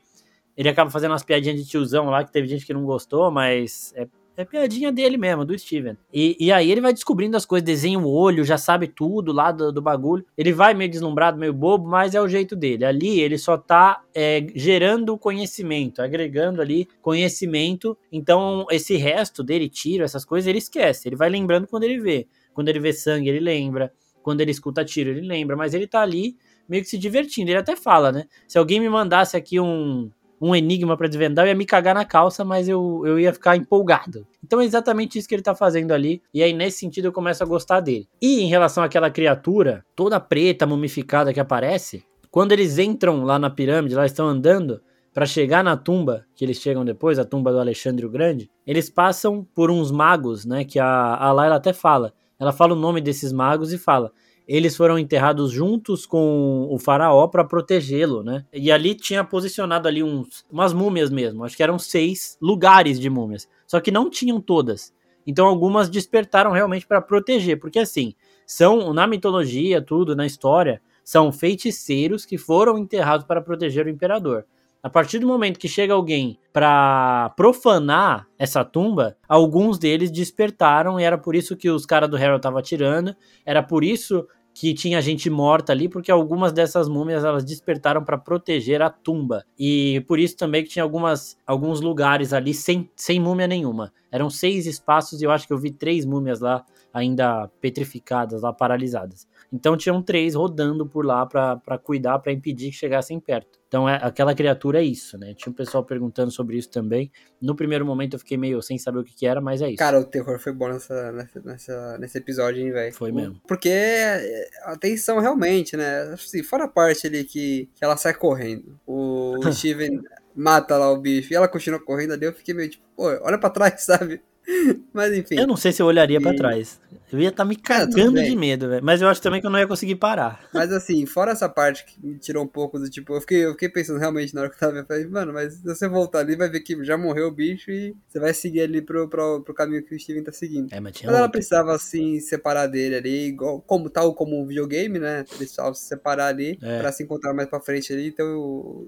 Ele 0.55 0.69
acaba 0.69 0.91
fazendo 0.91 1.11
umas 1.11 1.23
piadinhas 1.23 1.59
de 1.59 1.67
tiozão 1.67 2.05
lá, 2.05 2.23
que 2.23 2.31
teve 2.31 2.47
gente 2.47 2.63
que 2.63 2.73
não 2.73 2.85
gostou, 2.85 3.31
mas 3.31 3.91
é 3.95 4.07
é 4.37 4.45
piadinha 4.45 4.91
dele 4.91 5.17
mesmo, 5.17 5.45
do 5.45 5.57
Steven. 5.57 5.97
E, 6.13 6.37
e 6.39 6.51
aí 6.51 6.71
ele 6.71 6.81
vai 6.81 6.93
descobrindo 6.93 7.35
as 7.35 7.45
coisas, 7.45 7.65
desenha 7.65 7.99
o 7.99 8.09
olho, 8.09 8.43
já 8.43 8.57
sabe 8.57 8.87
tudo 8.87 9.31
lá 9.31 9.51
do, 9.51 9.71
do 9.71 9.81
bagulho. 9.81 10.25
Ele 10.37 10.53
vai 10.53 10.73
meio 10.73 10.89
deslumbrado, 10.89 11.37
meio 11.37 11.53
bobo, 11.53 11.87
mas 11.87 12.15
é 12.15 12.21
o 12.21 12.27
jeito 12.27 12.55
dele. 12.55 12.85
Ali 12.85 13.19
ele 13.19 13.37
só 13.37 13.57
tá 13.57 14.01
é, 14.15 14.45
gerando 14.55 15.17
conhecimento, 15.17 16.01
agregando 16.01 16.61
ali 16.61 16.87
conhecimento. 17.01 17.97
Então 18.11 18.65
esse 18.71 18.95
resto 18.95 19.43
dele, 19.43 19.69
tiro, 19.69 20.03
essas 20.03 20.25
coisas, 20.25 20.47
ele 20.47 20.59
esquece. 20.59 21.09
Ele 21.09 21.15
vai 21.15 21.29
lembrando 21.29 21.67
quando 21.67 21.83
ele 21.83 21.99
vê. 21.99 22.27
Quando 22.53 22.69
ele 22.69 22.79
vê 22.79 22.93
sangue, 22.93 23.29
ele 23.29 23.39
lembra. 23.39 23.91
Quando 24.23 24.41
ele 24.41 24.51
escuta 24.51 24.85
tiro, 24.85 25.09
ele 25.09 25.27
lembra. 25.27 25.55
Mas 25.55 25.73
ele 25.73 25.87
tá 25.87 26.01
ali 26.01 26.35
meio 26.67 26.83
que 26.83 26.89
se 26.89 26.97
divertindo. 26.97 27.51
Ele 27.51 27.59
até 27.59 27.75
fala, 27.75 28.11
né? 28.11 28.25
Se 28.47 28.57
alguém 28.57 28.79
me 28.79 28.89
mandasse 28.89 29.35
aqui 29.35 29.59
um 29.59 30.09
um 30.41 30.55
enigma 30.55 30.97
para 30.97 31.07
desvendar, 31.07 31.45
eu 31.45 31.49
ia 31.49 31.55
me 31.55 31.65
cagar 31.65 31.93
na 31.93 32.03
calça, 32.03 32.43
mas 32.43 32.67
eu, 32.67 33.03
eu 33.05 33.19
ia 33.19 33.31
ficar 33.31 33.55
empolgado. 33.55 34.25
Então 34.43 34.59
é 34.59 34.65
exatamente 34.65 35.19
isso 35.19 35.27
que 35.27 35.35
ele 35.35 35.43
tá 35.43 35.53
fazendo 35.53 35.91
ali, 35.91 36.21
e 36.33 36.41
aí 36.41 36.51
nesse 36.51 36.79
sentido 36.79 37.05
eu 37.05 37.11
começo 37.11 37.43
a 37.43 37.45
gostar 37.45 37.79
dele. 37.79 38.07
E 38.21 38.41
em 38.41 38.47
relação 38.47 38.83
àquela 38.83 39.11
criatura 39.11 39.85
toda 39.95 40.19
preta, 40.19 40.65
mumificada 40.65 41.31
que 41.31 41.39
aparece, 41.39 42.03
quando 42.31 42.53
eles 42.53 42.79
entram 42.79 43.23
lá 43.23 43.37
na 43.37 43.49
pirâmide, 43.49 43.93
lá 43.93 44.05
estão 44.05 44.27
andando, 44.27 44.81
para 45.13 45.25
chegar 45.25 45.63
na 45.63 45.75
tumba, 45.75 46.25
que 46.35 46.45
eles 46.45 46.57
chegam 46.57 46.85
depois, 46.85 47.19
a 47.19 47.25
tumba 47.25 47.51
do 47.51 47.59
Alexandre 47.59 48.05
o 48.05 48.09
Grande, 48.09 48.49
eles 48.65 48.89
passam 48.89 49.45
por 49.53 49.69
uns 49.69 49.91
magos, 49.91 50.45
né, 50.45 50.63
que 50.63 50.79
a, 50.79 51.15
a 51.15 51.31
Layla 51.31 51.57
até 51.57 51.73
fala. 51.73 52.13
Ela 52.39 52.51
fala 52.51 52.73
o 52.73 52.77
nome 52.77 53.01
desses 53.01 53.31
magos 53.31 53.71
e 53.71 53.77
fala: 53.77 54.11
eles 54.47 54.75
foram 54.75 54.97
enterrados 54.99 55.51
juntos 55.51 56.05
com 56.05 56.67
o 56.69 56.77
faraó 56.77 57.27
para 57.27 57.43
protegê-lo, 57.43 58.23
né? 58.23 58.45
E 58.51 58.71
ali 58.71 58.95
tinha 58.95 59.23
posicionado 59.23 59.87
ali 59.87 60.03
uns, 60.03 60.45
umas 60.51 60.73
múmias 60.73 61.09
mesmo, 61.09 61.43
acho 61.43 61.55
que 61.55 61.63
eram 61.63 61.79
seis 61.79 62.37
lugares 62.41 62.99
de 62.99 63.09
múmias, 63.09 63.47
só 63.65 63.79
que 63.79 63.91
não 63.91 64.09
tinham 64.09 64.41
todas. 64.41 64.93
Então 65.25 65.47
algumas 65.47 65.89
despertaram 65.89 66.51
realmente 66.51 66.87
para 66.87 67.01
proteger, 67.01 67.59
porque 67.59 67.79
assim, 67.79 68.13
são 68.45 68.93
na 68.93 69.07
mitologia, 69.07 69.81
tudo, 69.81 70.15
na 70.15 70.25
história, 70.25 70.81
são 71.03 71.31
feiticeiros 71.31 72.25
que 72.25 72.37
foram 72.37 72.77
enterrados 72.77 73.25
para 73.25 73.41
proteger 73.41 73.85
o 73.85 73.89
imperador. 73.89 74.45
A 74.83 74.89
partir 74.89 75.19
do 75.19 75.27
momento 75.27 75.59
que 75.59 75.67
chega 75.67 75.93
alguém 75.93 76.39
para 76.51 77.31
profanar 77.37 78.27
essa 78.37 78.65
tumba, 78.65 79.15
alguns 79.29 79.77
deles 79.77 80.09
despertaram 80.09 80.99
e 80.99 81.03
era 81.03 81.19
por 81.19 81.35
isso 81.35 81.55
que 81.55 81.69
os 81.69 81.85
caras 81.85 82.09
do 82.09 82.17
Harold 82.17 82.37
estavam 82.37 82.57
atirando, 82.57 83.15
era 83.45 83.61
por 83.61 83.83
isso 83.83 84.25
que 84.53 84.73
tinha 84.73 85.01
gente 85.01 85.29
morta 85.29 85.71
ali, 85.71 85.87
porque 85.87 86.11
algumas 86.11 86.51
dessas 86.51 86.89
múmias 86.89 87.23
elas 87.23 87.45
despertaram 87.45 88.03
para 88.03 88.17
proteger 88.17 88.81
a 88.81 88.89
tumba. 88.89 89.45
E 89.57 90.03
por 90.07 90.19
isso 90.19 90.35
também 90.35 90.63
que 90.63 90.69
tinha 90.69 90.83
algumas, 90.83 91.37
alguns 91.45 91.79
lugares 91.79 92.33
ali 92.33 92.53
sem, 92.53 92.89
sem 92.95 93.19
múmia 93.19 93.47
nenhuma. 93.47 93.93
Eram 94.11 94.29
seis 94.29 94.65
espaços 94.65 95.21
e 95.21 95.25
eu 95.25 95.31
acho 95.31 95.47
que 95.47 95.53
eu 95.53 95.57
vi 95.57 95.71
três 95.71 96.05
múmias 96.05 96.41
lá 96.41 96.65
ainda 96.93 97.49
petrificadas, 97.61 98.41
lá 98.41 98.51
paralisadas. 98.51 99.27
Então 99.51 99.75
tinham 99.75 100.01
três 100.01 100.33
rodando 100.33 100.87
por 100.87 101.05
lá 101.05 101.25
para 101.25 101.77
cuidar, 101.77 102.19
para 102.19 102.31
impedir 102.31 102.71
que 102.71 102.77
chegassem 102.77 103.19
perto. 103.19 103.59
Então 103.67 103.87
é, 103.87 103.99
aquela 104.01 104.33
criatura 104.33 104.81
é 104.81 104.83
isso, 104.83 105.17
né? 105.17 105.33
Tinha 105.33 105.51
um 105.51 105.55
pessoal 105.55 105.83
perguntando 105.83 106.31
sobre 106.31 106.57
isso 106.57 106.69
também. 106.69 107.11
No 107.41 107.55
primeiro 107.55 107.85
momento 107.85 108.13
eu 108.13 108.19
fiquei 108.19 108.37
meio 108.37 108.61
sem 108.61 108.77
saber 108.77 108.99
o 108.99 109.03
que, 109.03 109.13
que 109.13 109.25
era, 109.25 109.41
mas 109.41 109.61
é 109.61 109.69
isso. 109.69 109.77
Cara, 109.77 109.99
o 109.99 110.05
terror 110.05 110.39
foi 110.39 110.53
bom 110.53 110.67
nessa, 110.67 111.11
nessa, 111.43 111.97
nesse 111.97 112.17
episódio, 112.17 112.61
hein, 112.61 112.71
velho? 112.71 112.93
Foi 112.93 113.11
mesmo. 113.11 113.41
Porque 113.47 113.69
é, 113.69 114.49
a 114.63 114.77
tensão 114.77 115.19
realmente, 115.19 115.75
né? 115.77 116.13
Assim, 116.13 116.43
fora 116.43 116.65
a 116.65 116.67
parte 116.67 117.07
ali 117.07 117.23
que, 117.23 117.69
que 117.75 117.83
ela 117.83 117.97
sai 117.97 118.13
correndo. 118.13 118.79
O 118.85 119.37
Steven 119.51 120.01
mata 120.35 120.77
lá 120.77 120.91
o 120.91 120.97
bicho. 120.97 121.31
E 121.31 121.35
ela 121.35 121.47
continua 121.47 121.79
correndo 121.79 122.13
ali, 122.13 122.25
eu 122.25 122.33
fiquei 122.33 122.53
meio 122.53 122.69
tipo, 122.69 122.83
pô, 122.95 123.05
olha 123.21 123.37
pra 123.37 123.49
trás, 123.49 123.83
sabe? 123.83 124.21
Mas 124.93 125.13
enfim. 125.13 125.35
Eu 125.35 125.47
não 125.47 125.55
sei 125.55 125.71
se 125.71 125.81
eu 125.81 125.85
olharia 125.85 126.17
e... 126.17 126.21
para 126.21 126.35
trás. 126.35 126.79
Eu 127.11 127.19
ia 127.19 127.27
estar 127.27 127.43
tá 127.43 127.49
me 127.49 127.57
cagando 127.57 128.19
é, 128.19 128.23
de 128.23 128.35
medo, 128.35 128.69
velho. 128.69 128.83
Mas 128.83 129.01
eu 129.01 129.07
acho 129.09 129.21
também 129.21 129.41
que 129.41 129.47
eu 129.47 129.51
não 129.51 129.59
ia 129.59 129.67
conseguir 129.67 129.95
parar. 129.95 130.47
Mas 130.53 130.71
assim, 130.71 131.05
fora 131.05 131.31
essa 131.31 131.49
parte 131.49 131.85
que 131.85 132.05
me 132.05 132.17
tirou 132.17 132.43
um 132.43 132.47
pouco 132.47 132.79
do 132.79 132.89
tipo, 132.89 133.13
eu 133.13 133.19
fiquei, 133.19 133.45
eu 133.45 133.51
fiquei 133.51 133.67
pensando 133.67 133.99
realmente 133.99 134.33
na 134.33 134.41
hora 134.41 134.49
que 134.49 134.55
eu 134.55 134.59
tava 134.59 134.71
vendo, 134.73 134.87
falei, 134.87 135.05
mano, 135.07 135.33
mas 135.33 135.55
se 135.55 135.63
você 135.63 135.89
voltar 135.89 136.19
ali, 136.19 136.37
vai 136.37 136.49
ver 136.49 136.61
que 136.61 136.81
já 136.85 136.97
morreu 136.97 137.27
o 137.27 137.31
bicho 137.31 137.69
e 137.69 137.93
você 138.07 138.17
vai 138.17 138.33
seguir 138.33 138.61
ali 138.61 138.81
pro, 138.81 139.09
pro, 139.09 139.41
pro 139.41 139.53
caminho 139.53 139.83
que 139.83 139.93
o 139.93 139.99
Steven 139.99 140.23
tá 140.23 140.31
seguindo. 140.31 140.71
É, 140.71 140.79
mas, 140.79 140.93
mas 141.03 141.15
ela 141.15 141.29
precisava, 141.29 141.75
assim, 141.75 142.19
separar 142.21 142.67
dele 142.67 142.95
ali, 142.95 143.27
igual, 143.27 143.59
como 143.61 143.89
tal 143.89 144.13
como 144.15 144.41
um 144.41 144.47
videogame, 144.47 144.97
né? 144.97 145.19
Eles 145.19 145.31
precisavam 145.31 145.73
se 145.73 145.83
separar 145.83 146.27
ali 146.27 146.57
é. 146.61 146.79
pra 146.79 146.93
se 146.93 147.03
encontrar 147.03 147.33
mais 147.33 147.49
pra 147.49 147.59
frente 147.59 147.91
ali, 147.91 148.07
então 148.07 148.25
o 148.37 148.87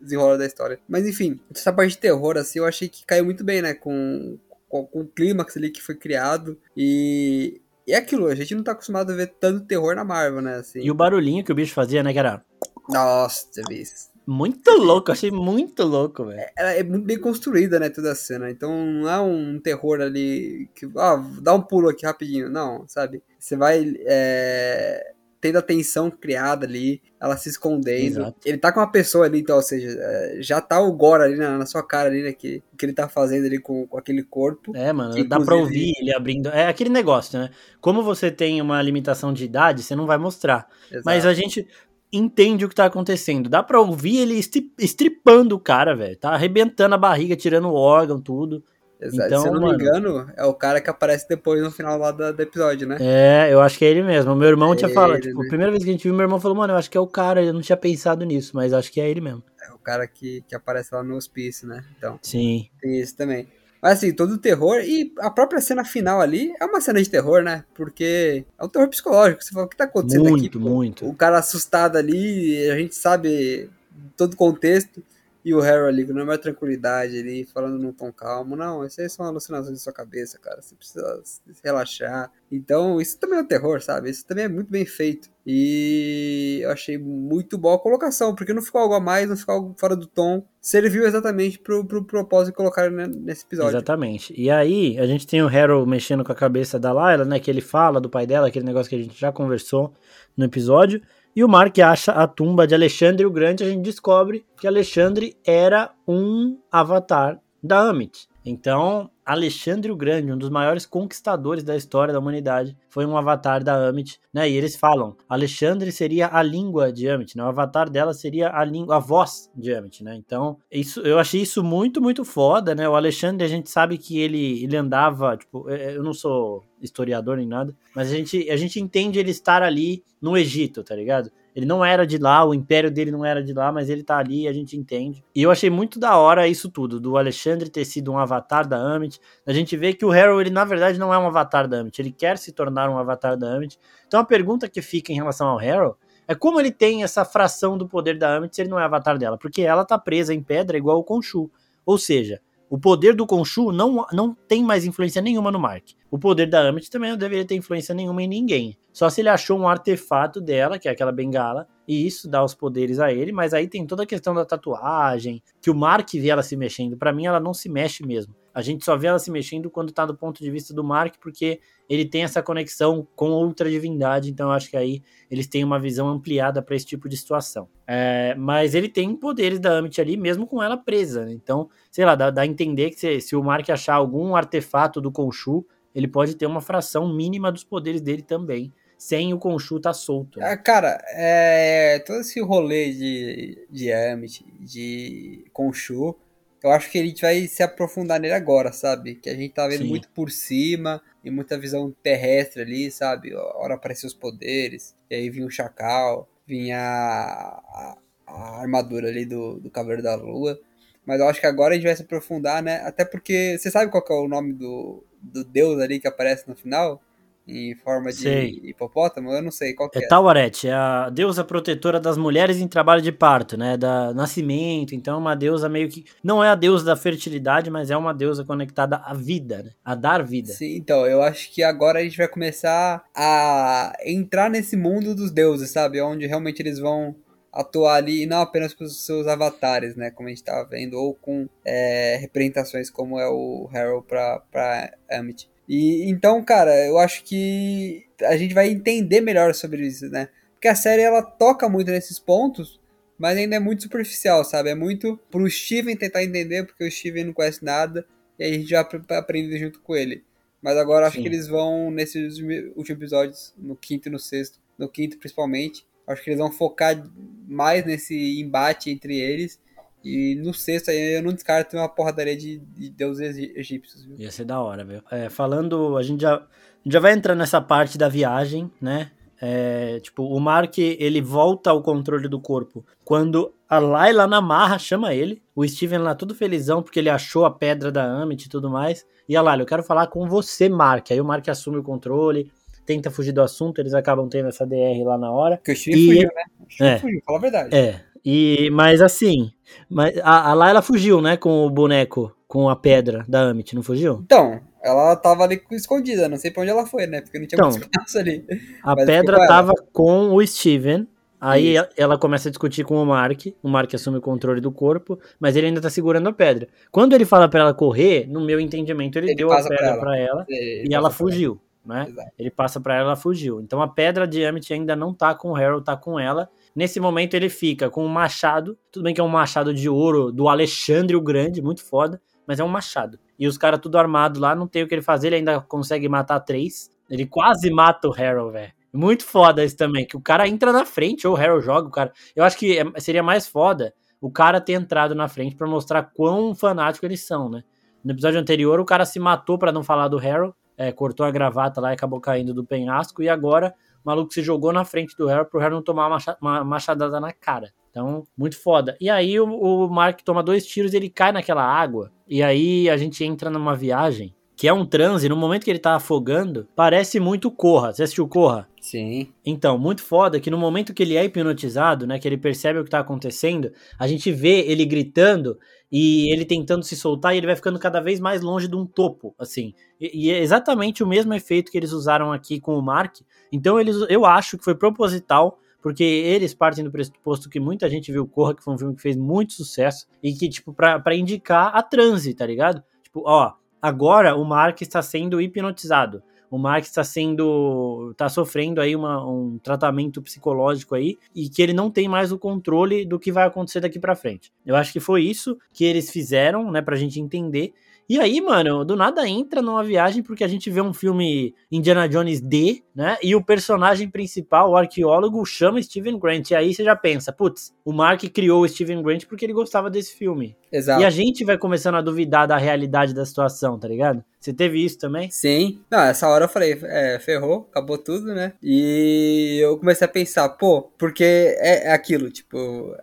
desenrola 0.00 0.38
da 0.38 0.46
história. 0.46 0.78
Mas 0.88 1.08
enfim, 1.08 1.40
essa 1.52 1.72
parte 1.72 1.92
de 1.92 1.98
terror, 1.98 2.36
assim, 2.36 2.60
eu 2.60 2.66
achei 2.66 2.88
que 2.88 3.04
caiu 3.04 3.24
muito 3.24 3.42
bem, 3.42 3.60
né? 3.60 3.74
Com, 3.74 4.38
com, 4.74 4.84
com 4.86 5.00
o 5.02 5.06
clímax 5.06 5.56
ali 5.56 5.70
que 5.70 5.80
foi 5.80 5.94
criado. 5.94 6.58
E, 6.76 7.60
e 7.86 7.92
é 7.92 7.96
aquilo, 7.96 8.26
a 8.26 8.34
gente 8.34 8.54
não 8.56 8.64
tá 8.64 8.72
acostumado 8.72 9.12
a 9.12 9.14
ver 9.14 9.34
tanto 9.38 9.66
terror 9.66 9.94
na 9.94 10.04
Marvel, 10.04 10.42
né? 10.42 10.56
Assim. 10.56 10.80
E 10.80 10.90
o 10.90 10.94
barulhinho 10.94 11.44
que 11.44 11.52
o 11.52 11.54
bicho 11.54 11.72
fazia, 11.72 12.02
né? 12.02 12.12
Que 12.12 12.18
era. 12.18 12.44
Nossa, 12.88 13.62
bicho. 13.68 14.12
Muito 14.26 14.70
louco, 14.70 15.12
achei 15.12 15.30
muito 15.30 15.84
louco, 15.84 16.24
velho. 16.24 16.48
Ela 16.56 16.72
é, 16.72 16.80
é 16.80 16.82
muito 16.82 17.04
bem 17.04 17.20
construída, 17.20 17.78
né, 17.78 17.90
toda 17.90 18.12
a 18.12 18.14
cena. 18.14 18.50
Então 18.50 18.74
não 18.86 19.08
é 19.08 19.20
um 19.20 19.60
terror 19.60 20.00
ali 20.00 20.68
que, 20.74 20.90
ah, 20.96 21.22
dá 21.42 21.54
um 21.54 21.60
pulo 21.60 21.90
aqui 21.90 22.06
rapidinho. 22.06 22.48
Não, 22.48 22.88
sabe? 22.88 23.22
Você 23.38 23.54
vai 23.54 23.94
é, 24.00 25.13
tendo 25.44 25.58
a 25.58 25.62
tensão 25.62 26.10
criada 26.10 26.64
ali, 26.64 27.02
ela 27.20 27.36
se 27.36 27.50
escondendo. 27.50 28.20
Exato. 28.20 28.38
Ele 28.46 28.56
tá 28.56 28.72
com 28.72 28.80
uma 28.80 28.90
pessoa 28.90 29.26
ali, 29.26 29.40
então, 29.40 29.56
ou 29.56 29.62
seja, 29.62 29.90
é, 29.90 30.38
já 30.40 30.58
tá 30.58 30.80
o 30.80 30.90
gore 30.90 31.22
ali 31.22 31.36
na, 31.36 31.58
na, 31.58 31.66
sua 31.66 31.86
cara 31.86 32.08
ali, 32.08 32.22
né? 32.22 32.32
Que, 32.32 32.62
que 32.78 32.86
ele 32.86 32.94
tá 32.94 33.10
fazendo 33.10 33.44
ali 33.44 33.58
com, 33.58 33.86
com 33.86 33.98
aquele 33.98 34.22
corpo. 34.22 34.74
É, 34.74 34.90
mano, 34.90 35.14
que, 35.14 35.22
dá 35.22 35.38
pra 35.38 35.54
ouvir 35.54 35.92
ele 36.00 36.16
abrindo. 36.16 36.48
É 36.48 36.66
aquele 36.66 36.88
negócio, 36.88 37.38
né? 37.38 37.50
Como 37.78 38.02
você 38.02 38.30
tem 38.30 38.58
uma 38.62 38.80
limitação 38.80 39.34
de 39.34 39.44
idade, 39.44 39.82
você 39.82 39.94
não 39.94 40.06
vai 40.06 40.16
mostrar. 40.16 40.66
Exato. 40.90 41.02
Mas 41.04 41.26
a 41.26 41.34
gente 41.34 41.68
entende 42.10 42.64
o 42.64 42.68
que 42.70 42.74
tá 42.74 42.86
acontecendo. 42.86 43.50
Dá 43.50 43.62
pra 43.62 43.78
ouvir 43.78 44.16
ele 44.16 44.40
estripando 44.78 45.56
o 45.56 45.60
cara, 45.60 45.94
velho. 45.94 46.16
Tá 46.16 46.30
arrebentando 46.30 46.94
a 46.94 46.98
barriga, 46.98 47.36
tirando 47.36 47.68
o 47.68 47.74
órgão, 47.74 48.18
tudo. 48.18 48.64
Exato. 49.00 49.26
Então, 49.26 49.42
Se 49.42 49.48
eu 49.48 49.52
não 49.52 49.60
mano, 49.60 49.76
me 49.76 49.84
engano, 49.84 50.30
é 50.36 50.44
o 50.44 50.54
cara 50.54 50.80
que 50.80 50.88
aparece 50.88 51.28
depois 51.28 51.62
no 51.62 51.70
final 51.70 51.98
lá 51.98 52.10
do, 52.10 52.32
do 52.32 52.42
episódio, 52.42 52.86
né? 52.86 52.96
É, 53.00 53.52
eu 53.52 53.60
acho 53.60 53.78
que 53.78 53.84
é 53.84 53.90
ele 53.90 54.02
mesmo. 54.02 54.34
Meu 54.34 54.48
irmão 54.48 54.72
é 54.72 54.76
tinha 54.76 54.88
falado, 54.88 55.20
tipo, 55.20 55.38
né? 55.38 55.46
a 55.46 55.48
primeira 55.48 55.70
vez 55.70 55.84
que 55.84 55.90
a 55.90 55.92
gente 55.92 56.04
viu, 56.04 56.14
meu 56.14 56.24
irmão 56.24 56.40
falou, 56.40 56.56
mano, 56.56 56.72
eu 56.72 56.76
acho 56.76 56.90
que 56.90 56.96
é 56.96 57.00
o 57.00 57.06
cara, 57.06 57.42
eu 57.42 57.52
não 57.52 57.60
tinha 57.60 57.76
pensado 57.76 58.24
nisso, 58.24 58.52
mas 58.54 58.72
acho 58.72 58.90
que 58.90 59.00
é 59.00 59.08
ele 59.08 59.20
mesmo. 59.20 59.42
É 59.68 59.72
o 59.72 59.78
cara 59.78 60.06
que, 60.06 60.42
que 60.48 60.54
aparece 60.54 60.94
lá 60.94 61.02
no 61.02 61.16
hospício, 61.16 61.66
né? 61.66 61.84
Então. 61.98 62.18
Sim. 62.22 62.68
Tem 62.80 63.00
isso 63.00 63.16
também. 63.16 63.48
Mas 63.84 63.98
assim, 63.98 64.14
todo 64.14 64.32
o 64.32 64.38
terror 64.38 64.80
e 64.80 65.12
a 65.18 65.30
própria 65.30 65.60
cena 65.60 65.84
final 65.84 66.18
ali 66.18 66.54
é 66.58 66.64
uma 66.64 66.80
cena 66.80 67.02
de 67.02 67.10
terror, 67.10 67.42
né? 67.42 67.64
Porque 67.74 68.46
é 68.58 68.64
um 68.64 68.68
terror 68.68 68.88
psicológico. 68.88 69.44
Você 69.44 69.52
fala, 69.52 69.66
o 69.66 69.68
que 69.68 69.76
tá 69.76 69.84
acontecendo 69.84 70.22
muito, 70.22 70.46
aqui? 70.46 70.58
Muito, 70.58 70.74
muito. 70.74 71.06
O 71.06 71.14
cara 71.14 71.38
assustado 71.38 71.96
ali, 71.96 72.70
a 72.70 72.78
gente 72.78 72.94
sabe 72.94 73.68
todo 74.16 74.32
o 74.32 74.36
contexto. 74.38 75.02
E 75.44 75.52
o 75.52 75.60
Harry 75.60 75.86
ali, 75.86 76.06
com 76.06 76.14
mais 76.24 76.38
tranquilidade 76.38 77.18
ali, 77.18 77.44
falando 77.44 77.78
num 77.78 77.92
tom 77.92 78.10
calmo. 78.10 78.56
Não, 78.56 78.82
isso 78.82 78.98
aí 79.02 79.10
são 79.10 79.26
alucinações 79.26 79.72
da 79.72 79.78
sua 79.78 79.92
cabeça, 79.92 80.38
cara. 80.38 80.62
Você 80.62 80.74
precisa 80.74 81.20
se 81.22 81.42
relaxar. 81.62 82.32
Então, 82.50 82.98
isso 82.98 83.18
também 83.18 83.38
é 83.38 83.42
um 83.42 83.46
terror, 83.46 83.82
sabe? 83.82 84.08
Isso 84.08 84.24
também 84.24 84.46
é 84.46 84.48
muito 84.48 84.70
bem 84.70 84.86
feito. 84.86 85.28
E 85.46 86.60
eu 86.62 86.70
achei 86.70 86.96
muito 86.96 87.58
boa 87.58 87.74
a 87.74 87.78
colocação, 87.78 88.34
porque 88.34 88.54
não 88.54 88.62
ficou 88.62 88.80
algo 88.80 88.94
a 88.94 89.00
mais, 89.00 89.28
não 89.28 89.36
ficou 89.36 89.54
algo 89.54 89.74
fora 89.78 89.94
do 89.94 90.06
tom. 90.06 90.46
Serviu 90.62 91.04
exatamente 91.04 91.58
pro, 91.58 91.84
pro 91.84 92.02
propósito 92.02 92.52
de 92.52 92.56
colocar 92.56 92.90
nesse 92.90 93.44
episódio. 93.44 93.76
Exatamente. 93.76 94.32
E 94.34 94.50
aí, 94.50 94.98
a 94.98 95.06
gente 95.06 95.26
tem 95.26 95.42
o 95.42 95.46
Harry 95.46 95.74
mexendo 95.86 96.24
com 96.24 96.32
a 96.32 96.36
cabeça 96.36 96.78
da 96.78 96.90
Layla, 96.90 97.26
né? 97.26 97.38
Que 97.38 97.50
ele 97.50 97.60
fala 97.60 98.00
do 98.00 98.08
pai 98.08 98.26
dela, 98.26 98.48
aquele 98.48 98.64
negócio 98.64 98.88
que 98.88 98.96
a 98.96 99.02
gente 99.02 99.20
já 99.20 99.30
conversou 99.30 99.92
no 100.34 100.46
episódio. 100.46 101.02
E 101.36 101.42
o 101.42 101.48
Mark 101.48 101.76
acha 101.80 102.12
a 102.12 102.28
tumba 102.28 102.64
de 102.64 102.74
Alexandre 102.76 103.26
o 103.26 103.30
Grande, 103.30 103.64
a 103.64 103.68
gente 103.68 103.82
descobre 103.82 104.44
que 104.56 104.68
Alexandre 104.68 105.36
era 105.44 105.90
um 106.06 106.58
avatar 106.70 107.40
da 107.60 107.88
Amit. 107.88 108.28
Então, 108.44 109.10
Alexandre 109.24 109.90
o 109.90 109.96
Grande, 109.96 110.30
um 110.30 110.36
dos 110.36 110.50
maiores 110.50 110.84
conquistadores 110.84 111.64
da 111.64 111.74
história 111.74 112.12
da 112.12 112.20
humanidade, 112.20 112.76
foi 112.90 113.06
um 113.06 113.16
avatar 113.16 113.64
da 113.64 113.88
Amit, 113.88 114.20
né? 114.32 114.48
E 114.50 114.54
eles 114.54 114.76
falam, 114.76 115.16
Alexandre 115.26 115.90
seria 115.90 116.28
a 116.30 116.42
língua 116.42 116.92
de 116.92 117.08
Amit, 117.08 117.36
né? 117.36 117.42
O 117.42 117.48
avatar 117.48 117.88
dela 117.88 118.12
seria 118.12 118.54
a 118.54 118.62
língua, 118.62 118.96
a 118.96 118.98
voz 118.98 119.50
de 119.56 119.74
Amit, 119.74 120.04
né? 120.04 120.14
Então, 120.14 120.58
isso, 120.70 121.00
eu 121.00 121.18
achei 121.18 121.40
isso 121.40 121.64
muito, 121.64 122.02
muito 122.02 122.22
foda, 122.22 122.74
né? 122.74 122.86
O 122.86 122.94
Alexandre, 122.94 123.44
a 123.44 123.48
gente 123.48 123.70
sabe 123.70 123.96
que 123.96 124.18
ele, 124.18 124.62
ele 124.62 124.76
andava, 124.76 125.36
tipo, 125.38 125.70
eu 125.70 126.02
não 126.02 126.12
sou 126.12 126.62
historiador 126.82 127.38
nem 127.38 127.48
nada, 127.48 127.74
mas 127.96 128.12
a 128.12 128.14
gente, 128.14 128.50
a 128.50 128.56
gente 128.56 128.78
entende 128.78 129.18
ele 129.18 129.30
estar 129.30 129.62
ali 129.62 130.04
no 130.20 130.36
Egito, 130.36 130.84
tá 130.84 130.94
ligado? 130.94 131.30
Ele 131.54 131.64
não 131.64 131.84
era 131.84 132.04
de 132.04 132.18
lá, 132.18 132.44
o 132.44 132.52
império 132.52 132.90
dele 132.90 133.12
não 133.12 133.24
era 133.24 133.42
de 133.42 133.52
lá, 133.52 133.70
mas 133.70 133.88
ele 133.88 134.02
tá 134.02 134.18
ali, 134.18 134.48
a 134.48 134.52
gente 134.52 134.76
entende. 134.76 135.24
E 135.34 135.42
eu 135.42 135.50
achei 135.50 135.70
muito 135.70 136.00
da 136.00 136.16
hora 136.16 136.48
isso 136.48 136.68
tudo, 136.68 136.98
do 136.98 137.16
Alexandre 137.16 137.70
ter 137.70 137.84
sido 137.84 138.10
um 138.10 138.18
avatar 138.18 138.66
da 138.66 138.76
Amit. 138.76 139.20
A 139.46 139.52
gente 139.52 139.76
vê 139.76 139.92
que 139.92 140.04
o 140.04 140.10
Harrow, 140.10 140.40
ele 140.40 140.50
na 140.50 140.64
verdade 140.64 140.98
não 140.98 141.14
é 141.14 141.18
um 141.18 141.26
avatar 141.26 141.68
da 141.68 141.78
Amit, 141.78 142.00
ele 142.00 142.10
quer 142.10 142.38
se 142.38 142.50
tornar 142.50 142.90
um 142.90 142.98
avatar 142.98 143.36
da 143.36 143.54
Amit. 143.54 143.78
Então 144.06 144.18
a 144.18 144.24
pergunta 144.24 144.68
que 144.68 144.82
fica 144.82 145.12
em 145.12 145.16
relação 145.16 145.46
ao 145.46 145.56
Harrow 145.56 145.96
é 146.26 146.34
como 146.34 146.58
ele 146.58 146.72
tem 146.72 147.04
essa 147.04 147.24
fração 147.24 147.78
do 147.78 147.86
poder 147.86 148.18
da 148.18 148.36
Amit 148.36 148.56
se 148.56 148.62
ele 148.62 148.70
não 148.70 148.80
é 148.80 148.84
avatar 148.84 149.16
dela, 149.16 149.38
porque 149.38 149.62
ela 149.62 149.84
tá 149.84 149.96
presa 149.96 150.34
em 150.34 150.42
pedra 150.42 150.76
igual 150.76 150.98
o 150.98 151.04
Khonshu. 151.04 151.50
Ou 151.86 151.98
seja, 151.98 152.40
o 152.74 152.78
poder 152.78 153.14
do 153.14 153.24
Khonshu 153.24 153.70
não, 153.70 154.04
não 154.12 154.34
tem 154.34 154.64
mais 154.64 154.84
influência 154.84 155.22
nenhuma 155.22 155.52
no 155.52 155.60
Mark. 155.60 155.90
O 156.10 156.18
poder 156.18 156.50
da 156.50 156.68
Amit 156.68 156.90
também 156.90 157.08
não 157.08 157.16
deveria 157.16 157.44
ter 157.44 157.54
influência 157.54 157.94
nenhuma 157.94 158.20
em 158.20 158.26
ninguém. 158.26 158.76
Só 158.92 159.08
se 159.08 159.20
ele 159.20 159.28
achou 159.28 159.56
um 159.56 159.68
artefato 159.68 160.40
dela, 160.40 160.76
que 160.76 160.88
é 160.88 160.90
aquela 160.90 161.12
bengala, 161.12 161.68
e 161.86 162.04
isso 162.04 162.28
dá 162.28 162.42
os 162.42 162.52
poderes 162.52 162.98
a 162.98 163.12
ele, 163.12 163.30
mas 163.30 163.54
aí 163.54 163.68
tem 163.68 163.86
toda 163.86 164.02
a 164.02 164.06
questão 164.06 164.34
da 164.34 164.44
tatuagem, 164.44 165.40
que 165.62 165.70
o 165.70 165.74
Mark 165.74 166.14
vê 166.14 166.30
ela 166.30 166.42
se 166.42 166.56
mexendo. 166.56 166.96
Para 166.96 167.12
mim, 167.12 167.26
ela 167.26 167.38
não 167.38 167.54
se 167.54 167.68
mexe 167.68 168.04
mesmo. 168.04 168.34
A 168.54 168.62
gente 168.62 168.84
só 168.84 168.96
vê 168.96 169.08
ela 169.08 169.18
se 169.18 169.30
mexendo 169.30 169.68
quando 169.68 169.92
tá 169.92 170.06
do 170.06 170.14
ponto 170.14 170.42
de 170.42 170.50
vista 170.50 170.72
do 170.72 170.84
Mark, 170.84 171.16
porque 171.20 171.60
ele 171.88 172.04
tem 172.04 172.22
essa 172.22 172.40
conexão 172.40 173.06
com 173.16 173.30
outra 173.30 173.68
divindade, 173.68 174.30
então 174.30 174.50
acho 174.50 174.70
que 174.70 174.76
aí 174.76 175.02
eles 175.28 175.48
têm 175.48 175.64
uma 175.64 175.78
visão 175.80 176.08
ampliada 176.08 176.62
para 176.62 176.76
esse 176.76 176.86
tipo 176.86 177.08
de 177.08 177.16
situação. 177.16 177.68
É, 177.86 178.34
mas 178.36 178.74
ele 178.74 178.88
tem 178.88 179.14
poderes 179.16 179.58
da 179.58 179.78
Amit 179.78 180.00
ali, 180.00 180.16
mesmo 180.16 180.46
com 180.46 180.62
ela 180.62 180.76
presa. 180.76 181.24
Né? 181.24 181.32
Então, 181.32 181.68
sei 181.90 182.04
lá, 182.04 182.14
dá, 182.14 182.30
dá 182.30 182.42
a 182.42 182.46
entender 182.46 182.90
que 182.90 183.00
se, 183.00 183.20
se, 183.20 183.34
o 183.34 183.42
Mark 183.42 183.68
achar 183.68 183.94
algum 183.94 184.36
artefato 184.36 185.00
do 185.00 185.10
Khonshu, 185.10 185.66
ele 185.94 186.06
pode 186.06 186.36
ter 186.36 186.46
uma 186.46 186.60
fração 186.60 187.12
mínima 187.12 187.50
dos 187.50 187.64
poderes 187.64 188.00
dele 188.00 188.22
também 188.22 188.72
sem 188.96 189.34
o 189.34 189.38
Khonshu 189.38 189.78
tá 189.80 189.92
solto. 189.92 190.38
Né? 190.38 190.46
Ah, 190.46 190.56
cara, 190.56 190.98
é, 191.10 191.98
todo 192.06 192.20
esse 192.20 192.40
rolê 192.40 192.90
de, 192.90 193.66
de 193.70 193.92
Amit, 193.92 194.44
de 194.60 195.44
Khonshu, 195.52 196.16
eu 196.64 196.70
acho 196.70 196.90
que 196.90 196.98
a 196.98 197.04
gente 197.04 197.20
vai 197.20 197.46
se 197.46 197.62
aprofundar 197.62 198.18
nele 198.18 198.32
agora, 198.32 198.72
sabe? 198.72 199.16
Que 199.16 199.28
a 199.28 199.34
gente 199.34 199.52
tá 199.52 199.68
vendo 199.68 199.82
Sim. 199.82 199.88
muito 199.88 200.08
por 200.08 200.30
cima 200.30 201.02
e 201.22 201.30
muita 201.30 201.58
visão 201.58 201.94
terrestre 202.02 202.62
ali, 202.62 202.90
sabe? 202.90 203.34
A 203.34 203.58
hora 203.58 203.74
apareceu 203.74 204.06
os 204.06 204.14
poderes, 204.14 204.96
e 205.10 205.14
aí 205.14 205.28
vinha 205.28 205.46
o 205.46 205.50
Chacal, 205.50 206.26
vinha 206.46 206.78
a, 206.78 207.58
a, 207.58 207.98
a 208.26 208.60
armadura 208.62 209.08
ali 209.08 209.26
do, 209.26 209.60
do 209.60 209.70
Cavaleiro 209.70 210.02
da 210.02 210.14
Lua. 210.14 210.58
Mas 211.04 211.20
eu 211.20 211.28
acho 211.28 211.38
que 211.38 211.46
agora 211.46 211.74
a 211.74 211.76
gente 211.76 211.84
vai 211.84 211.94
se 211.94 212.02
aprofundar, 212.02 212.62
né? 212.62 212.76
Até 212.76 213.04
porque 213.04 213.58
você 213.58 213.70
sabe 213.70 213.92
qual 213.92 214.02
é 214.08 214.24
o 214.24 214.28
nome 214.28 214.54
do, 214.54 215.04
do 215.20 215.44
deus 215.44 215.78
ali 215.82 216.00
que 216.00 216.08
aparece 216.08 216.48
no 216.48 216.56
final? 216.56 216.98
Em 217.46 217.74
forma 217.74 218.10
de 218.10 218.16
sei. 218.16 218.60
hipopótamo, 218.64 219.30
eu 219.30 219.42
não 219.42 219.50
sei 219.50 219.74
qual 219.74 219.90
é. 219.94 219.98
É 219.98 220.08
Tawaret, 220.08 220.66
é 220.66 220.72
a 220.72 221.10
deusa 221.10 221.44
protetora 221.44 222.00
das 222.00 222.16
mulheres 222.16 222.58
em 222.58 222.66
trabalho 222.66 223.02
de 223.02 223.12
parto, 223.12 223.56
né, 223.56 223.76
da 223.76 224.14
nascimento, 224.14 224.94
então 224.94 225.16
é 225.16 225.18
uma 225.18 225.34
deusa 225.34 225.68
meio 225.68 225.88
que, 225.88 226.04
não 226.22 226.42
é 226.42 226.48
a 226.48 226.54
deusa 226.54 226.84
da 226.84 226.96
fertilidade, 226.96 227.70
mas 227.70 227.90
é 227.90 227.96
uma 227.96 228.14
deusa 228.14 228.44
conectada 228.44 228.96
à 228.96 229.12
vida, 229.12 229.62
né, 229.62 229.70
a 229.84 229.94
dar 229.94 230.22
vida. 230.22 230.52
Sim, 230.52 230.76
então, 230.76 231.06
eu 231.06 231.22
acho 231.22 231.52
que 231.52 231.62
agora 231.62 231.98
a 231.98 232.02
gente 232.02 232.16
vai 232.16 232.28
começar 232.28 233.04
a 233.14 233.92
entrar 234.04 234.48
nesse 234.48 234.76
mundo 234.76 235.14
dos 235.14 235.30
deuses, 235.30 235.70
sabe, 235.70 236.00
onde 236.00 236.26
realmente 236.26 236.60
eles 236.60 236.78
vão 236.78 237.14
atuar 237.52 237.96
ali, 237.96 238.26
não 238.26 238.38
apenas 238.38 238.74
com 238.74 238.84
os 238.84 239.04
seus 239.04 239.26
avatares, 239.26 239.94
né, 239.94 240.10
como 240.10 240.28
a 240.28 240.30
gente 240.30 240.38
estava 240.38 240.68
vendo, 240.68 240.94
ou 240.94 241.14
com 241.14 241.48
é, 241.64 242.16
representações 242.20 242.90
como 242.90 243.18
é 243.18 243.28
o 243.28 243.68
Harrow 243.72 244.02
para 244.02 244.92
Amit. 245.10 245.48
E 245.68 246.08
então, 246.10 246.44
cara, 246.44 246.74
eu 246.86 246.98
acho 246.98 247.24
que 247.24 248.04
a 248.22 248.36
gente 248.36 248.54
vai 248.54 248.68
entender 248.68 249.20
melhor 249.20 249.54
sobre 249.54 249.86
isso, 249.86 250.08
né? 250.08 250.28
Porque 250.54 250.68
a 250.68 250.74
série 250.74 251.02
ela 251.02 251.22
toca 251.22 251.68
muito 251.68 251.90
nesses 251.90 252.18
pontos, 252.18 252.80
mas 253.18 253.36
ainda 253.36 253.56
é 253.56 253.60
muito 253.60 253.82
superficial, 253.82 254.44
sabe? 254.44 254.70
É 254.70 254.74
muito 254.74 255.18
pro 255.30 255.48
Steven 255.48 255.96
tentar 255.96 256.22
entender, 256.22 256.64
porque 256.64 256.84
o 256.84 256.90
Steven 256.90 257.24
não 257.24 257.32
conhece 257.32 257.64
nada, 257.64 258.06
e 258.38 258.44
aí 258.44 258.50
a 258.50 258.54
gente 258.54 258.68
já 258.68 258.80
aprende 258.80 259.56
junto 259.58 259.80
com 259.80 259.94
ele. 259.94 260.24
Mas 260.62 260.76
agora 260.76 261.06
acho 261.06 261.16
Sim. 261.16 261.22
que 261.22 261.28
eles 261.28 261.46
vão, 261.46 261.90
nesses 261.90 262.38
últimos 262.74 262.90
episódios, 262.90 263.54
no 263.58 263.76
quinto 263.76 264.08
e 264.08 264.12
no 264.12 264.18
sexto, 264.18 264.58
no 264.78 264.88
quinto 264.88 265.18
principalmente, 265.18 265.86
acho 266.06 266.22
que 266.22 266.30
eles 266.30 266.38
vão 266.38 266.50
focar 266.50 267.06
mais 267.46 267.84
nesse 267.84 268.40
embate 268.40 268.90
entre 268.90 269.18
eles 269.18 269.60
E 270.04 270.34
no 270.36 270.52
sexto 270.52 270.90
aí 270.90 271.16
eu 271.16 271.22
não 271.22 271.32
descarto 271.32 271.76
uma 271.76 271.88
porradaria 271.88 272.36
de, 272.36 272.58
de 272.58 272.90
deuses 272.90 273.36
egípcios, 273.56 274.04
viu? 274.04 274.16
Ia 274.18 274.30
ser 274.30 274.44
da 274.44 274.60
hora, 274.60 274.84
viu? 274.84 275.00
É, 275.10 275.30
falando, 275.30 275.96
a 275.96 276.02
gente 276.02 276.20
já, 276.20 276.46
já 276.84 277.00
vai 277.00 277.12
entrar 277.12 277.34
nessa 277.34 277.60
parte 277.60 277.96
da 277.96 278.08
viagem, 278.08 278.70
né? 278.80 279.10
É, 279.40 279.98
tipo, 280.00 280.22
o 280.22 280.38
Mark, 280.38 280.78
ele 280.78 281.20
volta 281.20 281.70
ao 281.70 281.82
controle 281.82 282.28
do 282.28 282.40
corpo 282.40 282.84
quando 283.04 283.52
a 283.68 283.78
Layla 283.78 284.26
na 284.26 284.40
marra 284.40 284.78
chama 284.78 285.12
ele, 285.12 285.42
o 285.54 285.66
Steven 285.66 285.98
lá 285.98 286.14
todo 286.14 286.34
felizão 286.34 286.82
porque 286.82 286.98
ele 286.98 287.10
achou 287.10 287.44
a 287.44 287.50
pedra 287.50 287.90
da 287.90 288.04
Amit 288.04 288.46
e 288.46 288.48
tudo 288.48 288.70
mais, 288.70 289.04
e 289.28 289.36
a 289.36 289.42
Layla, 289.42 289.62
eu 289.62 289.66
quero 289.66 289.82
falar 289.82 290.06
com 290.06 290.28
você, 290.28 290.68
Mark. 290.68 291.10
Aí 291.10 291.20
o 291.20 291.24
Mark 291.24 291.48
assume 291.48 291.78
o 291.78 291.82
controle, 291.82 292.50
tenta 292.86 293.10
fugir 293.10 293.32
do 293.32 293.42
assunto, 293.42 293.80
eles 293.80 293.94
acabam 293.94 294.28
tendo 294.28 294.48
essa 294.48 294.66
DR 294.66 295.02
lá 295.04 295.18
na 295.18 295.30
hora. 295.30 295.56
Porque 295.56 295.72
o 295.72 295.76
Steven 295.76 296.00
e... 296.00 296.06
fugiu, 296.06 296.30
né? 296.34 296.44
O 296.60 296.72
Steven 296.72 296.92
é, 296.92 296.98
fugiu, 296.98 297.22
fala 297.24 297.38
a 297.38 297.40
verdade. 297.40 297.76
É, 297.76 298.00
e, 298.24 298.70
mas 298.70 299.02
assim, 299.02 299.52
mas 299.88 300.16
a, 300.18 300.50
a 300.50 300.54
Layla 300.54 300.82
fugiu, 300.82 301.20
né, 301.20 301.36
com 301.36 301.66
o 301.66 301.70
boneco, 301.70 302.34
com 302.46 302.68
a 302.68 302.76
pedra 302.76 303.24
da 303.28 303.48
Amit, 303.48 303.74
não 303.74 303.82
fugiu? 303.82 304.20
Então, 304.24 304.60
ela 304.82 305.16
tava 305.16 305.44
ali 305.44 305.60
escondida, 305.72 306.28
não 306.28 306.36
sei 306.36 306.50
pra 306.50 306.62
onde 306.62 306.70
ela 306.70 306.86
foi, 306.86 307.06
né? 307.06 307.20
Porque 307.20 307.38
não 307.38 307.46
tinha 307.46 307.56
então, 307.56 307.70
muito 307.70 307.82
espaço 307.82 308.18
ali. 308.18 308.44
A 308.82 308.94
Mas 308.94 309.06
pedra 309.06 309.46
tava 309.46 309.72
com 309.92 310.34
o 310.34 310.46
Steven. 310.46 311.08
Aí 311.40 311.76
Isso. 311.76 311.86
ela 311.96 312.16
começa 312.16 312.48
a 312.48 312.50
discutir 312.50 312.84
com 312.84 313.02
o 313.02 313.04
Mark. 313.04 313.46
O 313.62 313.68
Mark 313.68 313.92
assume 313.94 314.18
o 314.18 314.20
controle 314.20 314.60
do 314.60 314.72
corpo, 314.72 315.18
mas 315.38 315.56
ele 315.56 315.66
ainda 315.66 315.80
tá 315.80 315.90
segurando 315.90 316.28
a 316.28 316.32
pedra. 316.32 316.68
Quando 316.90 317.14
ele 317.14 317.26
fala 317.26 317.48
para 317.48 317.60
ela 317.60 317.74
correr, 317.74 318.26
no 318.26 318.40
meu 318.40 318.58
entendimento, 318.58 319.18
ele, 319.18 319.28
ele 319.28 319.34
deu 319.34 319.52
a 319.52 319.56
pedra 319.62 319.76
para 319.76 319.86
ela, 319.86 320.00
pra 320.00 320.18
ela 320.18 320.46
e 320.48 320.88
ela 320.94 321.10
fugiu. 321.10 321.60
Né? 321.84 322.06
Ele 322.38 322.50
passa 322.50 322.80
para 322.80 322.94
ela, 322.94 323.08
ela 323.08 323.16
fugiu. 323.16 323.60
Então 323.60 323.82
a 323.82 323.88
pedra 323.88 324.26
de 324.26 324.42
Amit 324.44 324.72
ainda 324.72 324.96
não 324.96 325.12
tá 325.12 325.34
com 325.34 325.50
o 325.50 325.56
Harold, 325.56 325.84
tá 325.84 325.96
com 325.96 326.18
ela. 326.18 326.48
Nesse 326.74 326.98
momento 326.98 327.34
ele 327.34 327.48
fica 327.48 327.88
com 327.88 328.04
um 328.04 328.08
machado, 328.08 328.76
tudo 328.90 329.04
bem 329.04 329.14
que 329.14 329.20
é 329.20 329.24
um 329.24 329.28
machado 329.28 329.72
de 329.72 329.88
ouro 329.88 330.32
do 330.32 330.48
Alexandre 330.48 331.14
o 331.14 331.20
Grande, 331.20 331.62
muito 331.62 331.84
foda, 331.84 332.20
mas 332.46 332.58
é 332.58 332.64
um 332.64 332.68
machado. 332.68 333.18
E 333.38 333.46
os 333.46 333.56
caras 333.56 333.80
tudo 333.80 333.96
armado 333.96 334.40
lá, 334.40 334.54
não 334.54 334.66
tem 334.66 334.82
o 334.82 334.88
que 334.88 334.94
ele 334.94 335.02
fazer, 335.02 335.28
ele 335.28 335.36
ainda 335.36 335.60
consegue 335.60 336.08
matar 336.08 336.40
três. 336.40 336.90
Ele 337.08 337.26
quase 337.26 337.70
mata 337.70 338.08
o 338.08 338.12
Harold, 338.12 338.52
velho. 338.52 338.72
Muito 338.92 339.24
foda 339.24 339.64
isso 339.64 339.76
também, 339.76 340.06
que 340.06 340.16
o 340.16 340.20
cara 340.20 340.48
entra 340.48 340.72
na 340.72 340.84
frente, 340.84 341.26
ou 341.26 341.34
o 341.34 341.36
Harold 341.36 341.64
joga 341.64 341.88
o 341.88 341.90
cara. 341.90 342.12
Eu 342.34 342.44
acho 342.44 342.56
que 342.56 342.78
é, 342.78 342.84
seria 343.00 343.22
mais 343.22 343.46
foda 343.46 343.92
o 344.20 344.30
cara 344.30 344.60
ter 344.60 344.72
entrado 344.72 345.14
na 345.14 345.28
frente 345.28 345.54
para 345.54 345.66
mostrar 345.66 346.02
quão 346.14 346.54
fanático 346.54 347.04
eles 347.04 347.26
são, 347.26 347.48
né? 347.48 347.62
No 348.04 348.12
episódio 348.12 348.40
anterior, 348.40 348.80
o 348.80 348.84
cara 348.84 349.04
se 349.04 349.18
matou 349.18 349.58
para 349.58 349.72
não 349.72 349.82
falar 349.82 350.08
do 350.08 350.18
Harold, 350.18 350.54
é, 350.76 350.92
cortou 350.92 351.24
a 351.24 351.30
gravata 351.30 351.80
lá 351.80 351.90
e 351.90 351.94
acabou 351.94 352.20
caindo 352.20 352.54
do 352.54 352.64
penhasco, 352.64 353.22
e 353.22 353.28
agora 353.28 353.74
o 354.04 354.08
maluco 354.08 354.32
se 354.32 354.42
jogou 354.42 354.72
na 354.72 354.84
frente 354.84 355.16
do 355.16 355.28
Harold 355.28 355.50
pro 355.50 355.60
Harold 355.60 355.76
não 355.76 355.82
tomar 355.82 356.20
uma 356.40 356.64
machadada 356.64 357.18
na 357.18 357.32
cara. 357.32 357.72
Então, 357.90 358.26
muito 358.36 358.60
foda. 358.60 358.96
E 359.00 359.08
aí 359.08 359.38
o, 359.38 359.46
o 359.46 359.88
Mark 359.88 360.20
toma 360.22 360.42
dois 360.42 360.66
tiros 360.66 360.92
e 360.92 360.96
ele 360.96 361.08
cai 361.08 361.32
naquela 361.32 361.64
água. 361.64 362.12
E 362.28 362.42
aí 362.42 362.90
a 362.90 362.96
gente 362.96 363.24
entra 363.24 363.48
numa 363.48 363.74
viagem 363.74 364.34
que 364.64 364.68
é 364.68 364.72
um 364.72 364.86
transe, 364.86 365.28
no 365.28 365.36
momento 365.36 365.62
que 365.62 365.70
ele 365.70 365.78
tá 365.78 365.94
afogando, 365.94 366.66
parece 366.74 367.20
muito 367.20 367.50
Corra. 367.50 367.92
Você 367.92 368.02
assistiu 368.02 368.26
Corra? 368.26 368.66
Sim. 368.80 369.28
Então, 369.44 369.76
muito 369.76 370.02
foda 370.02 370.40
que 370.40 370.50
no 370.50 370.56
momento 370.56 370.94
que 370.94 371.02
ele 371.02 371.18
é 371.18 371.24
hipnotizado, 371.26 372.06
né, 372.06 372.18
que 372.18 372.26
ele 372.26 372.38
percebe 372.38 372.78
o 372.78 372.84
que 372.84 372.88
tá 372.88 372.98
acontecendo, 372.98 373.70
a 373.98 374.08
gente 374.08 374.32
vê 374.32 374.60
ele 374.60 374.86
gritando 374.86 375.58
e 375.92 376.32
ele 376.32 376.46
tentando 376.46 376.82
se 376.82 376.96
soltar 376.96 377.34
e 377.34 377.36
ele 377.36 377.46
vai 377.46 377.56
ficando 377.56 377.78
cada 377.78 378.00
vez 378.00 378.18
mais 378.18 378.40
longe 378.40 378.66
de 378.66 378.74
um 378.74 378.86
topo, 378.86 379.34
assim. 379.38 379.74
E, 380.00 380.28
e 380.28 380.30
é 380.30 380.38
exatamente 380.38 381.04
o 381.04 381.06
mesmo 381.06 381.34
efeito 381.34 381.70
que 381.70 381.76
eles 381.76 381.92
usaram 381.92 382.32
aqui 382.32 382.58
com 382.58 382.74
o 382.74 382.82
Mark. 382.82 383.16
Então, 383.52 383.78
eles, 383.78 383.96
eu 384.08 384.24
acho 384.24 384.56
que 384.56 384.64
foi 384.64 384.74
proposital 384.74 385.58
porque 385.82 386.02
eles 386.02 386.54
partem 386.54 386.82
do 386.82 386.90
pressuposto 386.90 387.50
que 387.50 387.60
muita 387.60 387.90
gente 387.90 388.10
viu 388.10 388.26
Corra, 388.26 388.54
que 388.54 388.64
foi 388.64 388.72
um 388.72 388.78
filme 388.78 388.96
que 388.96 389.02
fez 389.02 389.14
muito 389.14 389.52
sucesso, 389.52 390.06
e 390.22 390.32
que, 390.32 390.48
tipo, 390.48 390.72
pra, 390.72 390.98
pra 390.98 391.14
indicar 391.14 391.70
a 391.76 391.82
transe, 391.82 392.32
tá 392.32 392.46
ligado? 392.46 392.82
Tipo, 393.02 393.24
ó, 393.26 393.52
agora 393.84 394.34
o 394.34 394.44
Mark 394.46 394.80
está 394.80 395.02
sendo 395.02 395.42
hipnotizado. 395.42 396.22
O 396.50 396.56
Mark 396.56 396.84
está 396.84 397.04
sendo. 397.04 398.10
está 398.12 398.30
sofrendo 398.30 398.80
aí 398.80 398.96
uma, 398.96 399.28
um 399.28 399.58
tratamento 399.58 400.22
psicológico 400.22 400.94
aí 400.94 401.18
e 401.34 401.50
que 401.50 401.60
ele 401.60 401.74
não 401.74 401.90
tem 401.90 402.08
mais 402.08 402.32
o 402.32 402.38
controle 402.38 403.04
do 403.04 403.18
que 403.18 403.30
vai 403.30 403.46
acontecer 403.46 403.80
daqui 403.80 403.98
para 403.98 404.16
frente. 404.16 404.50
Eu 404.64 404.74
acho 404.74 404.90
que 404.90 405.00
foi 405.00 405.22
isso 405.22 405.58
que 405.72 405.84
eles 405.84 406.10
fizeram, 406.10 406.70
né, 406.70 406.80
pra 406.80 406.96
gente 406.96 407.20
entender. 407.20 407.74
E 408.08 408.20
aí, 408.20 408.40
mano, 408.40 408.84
do 408.84 408.96
nada 408.96 409.26
entra 409.28 409.62
numa 409.62 409.82
viagem 409.82 410.22
porque 410.22 410.44
a 410.44 410.48
gente 410.48 410.70
vê 410.70 410.80
um 410.80 410.92
filme 410.92 411.54
Indiana 411.70 412.08
Jones 412.08 412.40
D, 412.40 412.82
né? 412.94 413.16
E 413.22 413.34
o 413.34 413.42
personagem 413.42 414.08
principal, 414.08 414.70
o 414.70 414.76
arqueólogo, 414.76 415.44
chama 415.46 415.82
Steven 415.82 416.18
Grant. 416.18 416.50
E 416.50 416.54
aí 416.54 416.74
você 416.74 416.84
já 416.84 416.94
pensa, 416.94 417.32
putz, 417.32 417.74
o 417.84 417.92
Mark 417.92 418.22
criou 418.32 418.62
o 418.62 418.68
Steven 418.68 419.02
Grant 419.02 419.24
porque 419.26 419.44
ele 419.44 419.52
gostava 419.52 419.88
desse 419.90 420.14
filme. 420.14 420.56
Exato. 420.70 421.00
E 421.00 421.04
a 421.04 421.10
gente 421.10 421.44
vai 421.44 421.56
começando 421.56 421.94
a 421.94 422.02
duvidar 422.02 422.46
da 422.46 422.56
realidade 422.56 423.14
da 423.14 423.24
situação, 423.24 423.78
tá 423.78 423.88
ligado? 423.88 424.22
Você 424.38 424.52
teve 424.52 424.84
isso 424.84 424.98
também? 424.98 425.30
Sim. 425.30 425.80
Não, 425.90 426.00
essa 426.00 426.28
hora 426.28 426.44
eu 426.44 426.48
falei, 426.48 426.78
é, 426.82 427.18
ferrou, 427.18 427.66
acabou 427.70 427.96
tudo, 427.96 428.34
né? 428.34 428.52
E 428.62 429.58
eu 429.62 429.78
comecei 429.78 430.04
a 430.04 430.10
pensar, 430.10 430.48
pô, 430.50 430.90
porque 430.98 431.24
é, 431.24 431.88
é 431.88 431.92
aquilo, 431.92 432.30
tipo, 432.30 432.94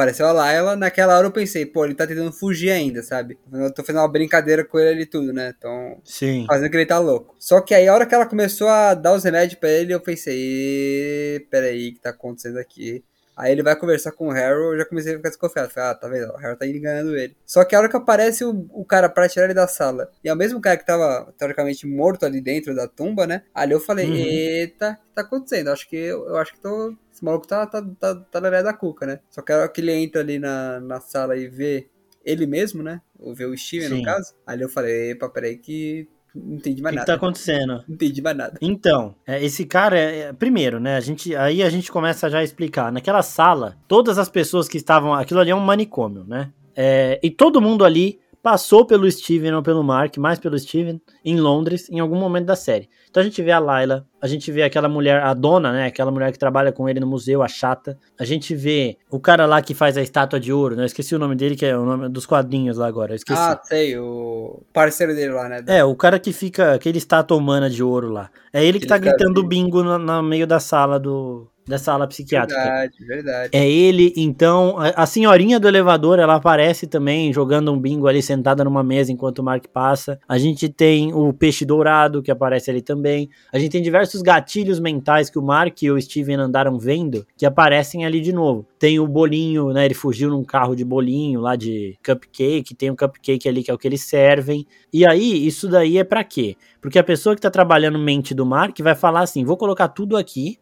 apareceu 0.00 0.26
a 0.26 0.32
Layla, 0.32 0.76
naquela 0.76 1.16
hora 1.16 1.26
eu 1.26 1.30
pensei, 1.30 1.66
pô, 1.66 1.84
ele 1.84 1.94
tá 1.94 2.06
tentando 2.06 2.32
fugir 2.32 2.70
ainda, 2.70 3.02
sabe? 3.02 3.38
Eu 3.52 3.72
tô 3.72 3.84
fazendo 3.84 4.00
uma 4.00 4.08
brincadeira 4.08 4.64
com 4.64 4.78
ele 4.78 5.02
e 5.02 5.06
tudo, 5.06 5.30
né? 5.30 5.52
Então, 5.56 6.00
Sim. 6.02 6.46
fazendo 6.46 6.70
que 6.70 6.76
ele 6.78 6.86
tá 6.86 6.98
louco. 6.98 7.36
Só 7.38 7.60
que 7.60 7.74
aí 7.74 7.86
a 7.86 7.92
hora 7.92 8.06
que 8.06 8.14
ela 8.14 8.24
começou 8.24 8.68
a 8.68 8.94
dar 8.94 9.12
os 9.12 9.24
remédios 9.24 9.60
pra 9.60 9.68
ele, 9.68 9.92
eu 9.92 10.00
pensei, 10.00 11.46
peraí, 11.50 11.90
o 11.90 11.94
que 11.94 12.00
tá 12.00 12.10
acontecendo 12.10 12.58
aqui? 12.58 13.04
Aí 13.40 13.52
ele 13.52 13.62
vai 13.62 13.74
conversar 13.74 14.12
com 14.12 14.28
o 14.28 14.30
Harold, 14.30 14.74
eu 14.74 14.78
já 14.78 14.84
comecei 14.84 15.14
a 15.14 15.16
ficar 15.16 15.30
desconfiado. 15.30 15.70
Falei, 15.70 15.90
ah, 15.90 15.94
tá 15.94 16.08
vendo? 16.08 16.30
O 16.30 16.36
Harold 16.36 16.58
tá 16.58 16.66
enganando 16.66 17.16
ele. 17.16 17.34
Só 17.46 17.64
que 17.64 17.74
a 17.74 17.78
hora 17.78 17.88
que 17.88 17.96
aparece 17.96 18.44
o, 18.44 18.68
o 18.70 18.84
cara 18.84 19.08
pra 19.08 19.28
tirar 19.30 19.46
ele 19.46 19.54
da 19.54 19.66
sala, 19.66 20.10
e 20.22 20.28
é 20.28 20.32
o 20.32 20.36
mesmo 20.36 20.60
cara 20.60 20.76
que 20.76 20.84
tava, 20.84 21.32
teoricamente, 21.38 21.86
morto 21.86 22.26
ali 22.26 22.40
dentro 22.40 22.74
da 22.74 22.86
tumba, 22.86 23.26
né? 23.26 23.42
Ali 23.54 23.72
eu 23.72 23.80
falei, 23.80 24.06
uhum. 24.06 24.14
eita, 24.14 24.90
o 24.90 25.08
que 25.08 25.14
tá 25.14 25.22
acontecendo? 25.22 25.68
Acho 25.68 25.88
que, 25.88 25.96
eu 25.96 26.36
acho 26.36 26.52
que 26.52 26.60
tô 26.60 26.94
esse 27.20 27.24
maluco 27.24 27.46
tá, 27.46 27.66
tá, 27.66 27.82
tá, 27.98 28.14
tá 28.14 28.40
na 28.40 28.62
da 28.62 28.72
cuca, 28.72 29.06
né? 29.06 29.20
Só 29.30 29.42
que 29.42 29.52
a 29.52 29.58
hora 29.58 29.68
que 29.68 29.80
ele 29.80 29.92
entra 29.92 30.20
ali 30.20 30.38
na, 30.38 30.80
na 30.80 31.00
sala 31.00 31.36
e 31.36 31.48
vê 31.48 31.88
ele 32.24 32.46
mesmo, 32.46 32.82
né? 32.82 33.00
Ou 33.18 33.34
vê 33.34 33.44
o 33.44 33.56
Steven, 33.56 33.88
Sim. 33.88 33.98
no 33.98 34.04
caso. 34.04 34.34
Ali 34.46 34.62
eu 34.62 34.68
falei, 34.68 35.12
epa, 35.12 35.28
peraí 35.28 35.56
que 35.56 36.08
não 36.34 36.56
entendi 36.56 36.82
mais 36.82 36.92
que 36.92 36.96
nada. 36.96 37.02
O 37.02 37.04
que 37.04 37.06
tá 37.06 37.14
acontecendo? 37.14 37.84
Não 37.88 37.94
entendi 37.94 38.22
mais 38.22 38.36
nada. 38.36 38.58
Então, 38.60 39.14
é, 39.26 39.44
esse 39.44 39.64
cara, 39.64 39.98
é, 39.98 40.18
é, 40.18 40.32
primeiro, 40.32 40.78
né, 40.78 40.96
a 40.96 41.00
gente, 41.00 41.34
aí 41.34 41.62
a 41.62 41.70
gente 41.70 41.90
começa 41.90 42.30
já 42.30 42.38
a 42.38 42.44
explicar. 42.44 42.92
Naquela 42.92 43.22
sala, 43.22 43.76
todas 43.88 44.18
as 44.18 44.28
pessoas 44.28 44.68
que 44.68 44.76
estavam, 44.76 45.14
aquilo 45.14 45.40
ali 45.40 45.50
é 45.50 45.54
um 45.54 45.60
manicômio, 45.60 46.24
né? 46.24 46.50
É, 46.76 47.18
e 47.22 47.30
todo 47.30 47.60
mundo 47.60 47.84
ali 47.84 48.19
passou 48.42 48.84
pelo 48.84 49.10
Steven 49.10 49.54
ou 49.54 49.62
pelo 49.62 49.82
Mark, 49.82 50.16
mais 50.16 50.38
pelo 50.38 50.58
Steven, 50.58 51.00
em 51.24 51.38
Londres, 51.38 51.88
em 51.90 52.00
algum 52.00 52.16
momento 52.16 52.46
da 52.46 52.56
série. 52.56 52.88
Então 53.10 53.20
a 53.20 53.24
gente 53.24 53.42
vê 53.42 53.50
a 53.50 53.58
Layla, 53.58 54.06
a 54.20 54.26
gente 54.26 54.52
vê 54.52 54.62
aquela 54.62 54.88
mulher, 54.88 55.22
a 55.22 55.34
dona, 55.34 55.72
né? 55.72 55.86
Aquela 55.86 56.10
mulher 56.10 56.30
que 56.30 56.38
trabalha 56.38 56.70
com 56.70 56.88
ele 56.88 57.00
no 57.00 57.06
museu, 57.06 57.42
a 57.42 57.48
chata. 57.48 57.98
A 58.18 58.24
gente 58.24 58.54
vê 58.54 58.96
o 59.10 59.18
cara 59.18 59.46
lá 59.46 59.60
que 59.60 59.74
faz 59.74 59.96
a 59.96 60.02
estátua 60.02 60.38
de 60.38 60.52
ouro, 60.52 60.76
né? 60.76 60.82
Eu 60.82 60.86
esqueci 60.86 61.14
o 61.14 61.18
nome 61.18 61.34
dele, 61.34 61.56
que 61.56 61.66
é 61.66 61.76
o 61.76 61.84
nome 61.84 62.08
dos 62.08 62.24
quadrinhos 62.24 62.76
lá 62.76 62.86
agora. 62.86 63.12
Eu 63.12 63.16
esqueci. 63.16 63.40
Ah, 63.40 63.60
sei, 63.64 63.98
o 63.98 64.62
parceiro 64.72 65.14
dele 65.14 65.32
lá, 65.32 65.48
né? 65.48 65.64
É, 65.66 65.84
o 65.84 65.94
cara 65.96 66.18
que 66.18 66.32
fica, 66.32 66.74
aquele 66.74 66.98
estátua 66.98 67.36
humana 67.36 67.68
de 67.68 67.82
ouro 67.82 68.10
lá. 68.10 68.30
É 68.52 68.64
ele 68.64 68.78
que 68.78 68.86
tá 68.86 68.96
gritando 68.96 69.42
bingo 69.42 69.82
no, 69.82 69.98
no 69.98 70.22
meio 70.22 70.46
da 70.46 70.60
sala 70.60 70.98
do, 70.98 71.49
dessa 71.66 71.92
ala 71.92 72.06
psiquiátrica. 72.06 72.60
Verdade, 72.60 73.04
verdade. 73.06 73.50
É 73.52 73.68
ele, 73.68 74.12
então, 74.16 74.76
a, 74.78 75.06
senhorinha 75.06 75.60
do 75.60 75.68
elevador, 75.68 76.18
ela 76.18 76.34
aparece 76.34 76.86
também 76.86 77.32
jogando 77.32 77.72
um 77.72 77.78
bingo 77.78 78.06
ali 78.06 78.22
sentada 78.22 78.64
numa 78.64 78.82
mesa 78.82 79.12
enquanto 79.12 79.38
o 79.38 79.44
Mark 79.44 79.66
passa. 79.72 80.18
A 80.28 80.38
gente 80.38 80.68
tem 80.68 81.12
o 81.12 81.32
peixe 81.32 81.64
dourado 81.64 82.22
que 82.22 82.30
aparece 82.30 82.70
ali 82.70 82.82
também. 82.82 83.28
A 83.52 83.58
gente 83.58 83.70
tem 83.70 83.82
diversos 83.82 84.22
gatilhos 84.22 84.80
mentais 84.80 85.30
que 85.30 85.38
o 85.38 85.42
Mark 85.42 85.82
e 85.82 85.90
o 85.90 86.00
Steven 86.00 86.36
andaram 86.36 86.78
vendo 86.78 87.26
que 87.36 87.46
aparecem 87.46 88.04
ali 88.04 88.20
de 88.20 88.32
novo. 88.32 88.66
Tem 88.78 88.98
o 88.98 89.06
bolinho, 89.06 89.72
né? 89.72 89.84
Ele 89.84 89.94
fugiu 89.94 90.30
num 90.30 90.44
carro 90.44 90.74
de 90.74 90.84
bolinho 90.84 91.40
lá 91.40 91.54
de 91.54 91.96
cupcake, 92.04 92.74
tem 92.74 92.90
um 92.90 92.96
cupcake 92.96 93.48
ali 93.48 93.62
que 93.62 93.70
é 93.70 93.74
o 93.74 93.78
que 93.78 93.86
eles 93.86 94.02
servem. 94.02 94.66
E 94.92 95.06
aí, 95.06 95.46
isso 95.46 95.68
daí 95.68 95.98
é 95.98 96.04
para 96.04 96.24
quê? 96.24 96.56
Porque 96.80 96.98
a 96.98 97.04
pessoa 97.04 97.34
que 97.34 97.42
tá 97.42 97.50
trabalhando 97.50 97.98
mente 97.98 98.34
do 98.34 98.44
Mark 98.46 98.78
vai 98.80 98.94
falar 98.94 99.20
assim: 99.20 99.44
vou 99.44 99.56
colocar 99.56 99.88
tudo 99.88 100.16
aqui 100.16 100.58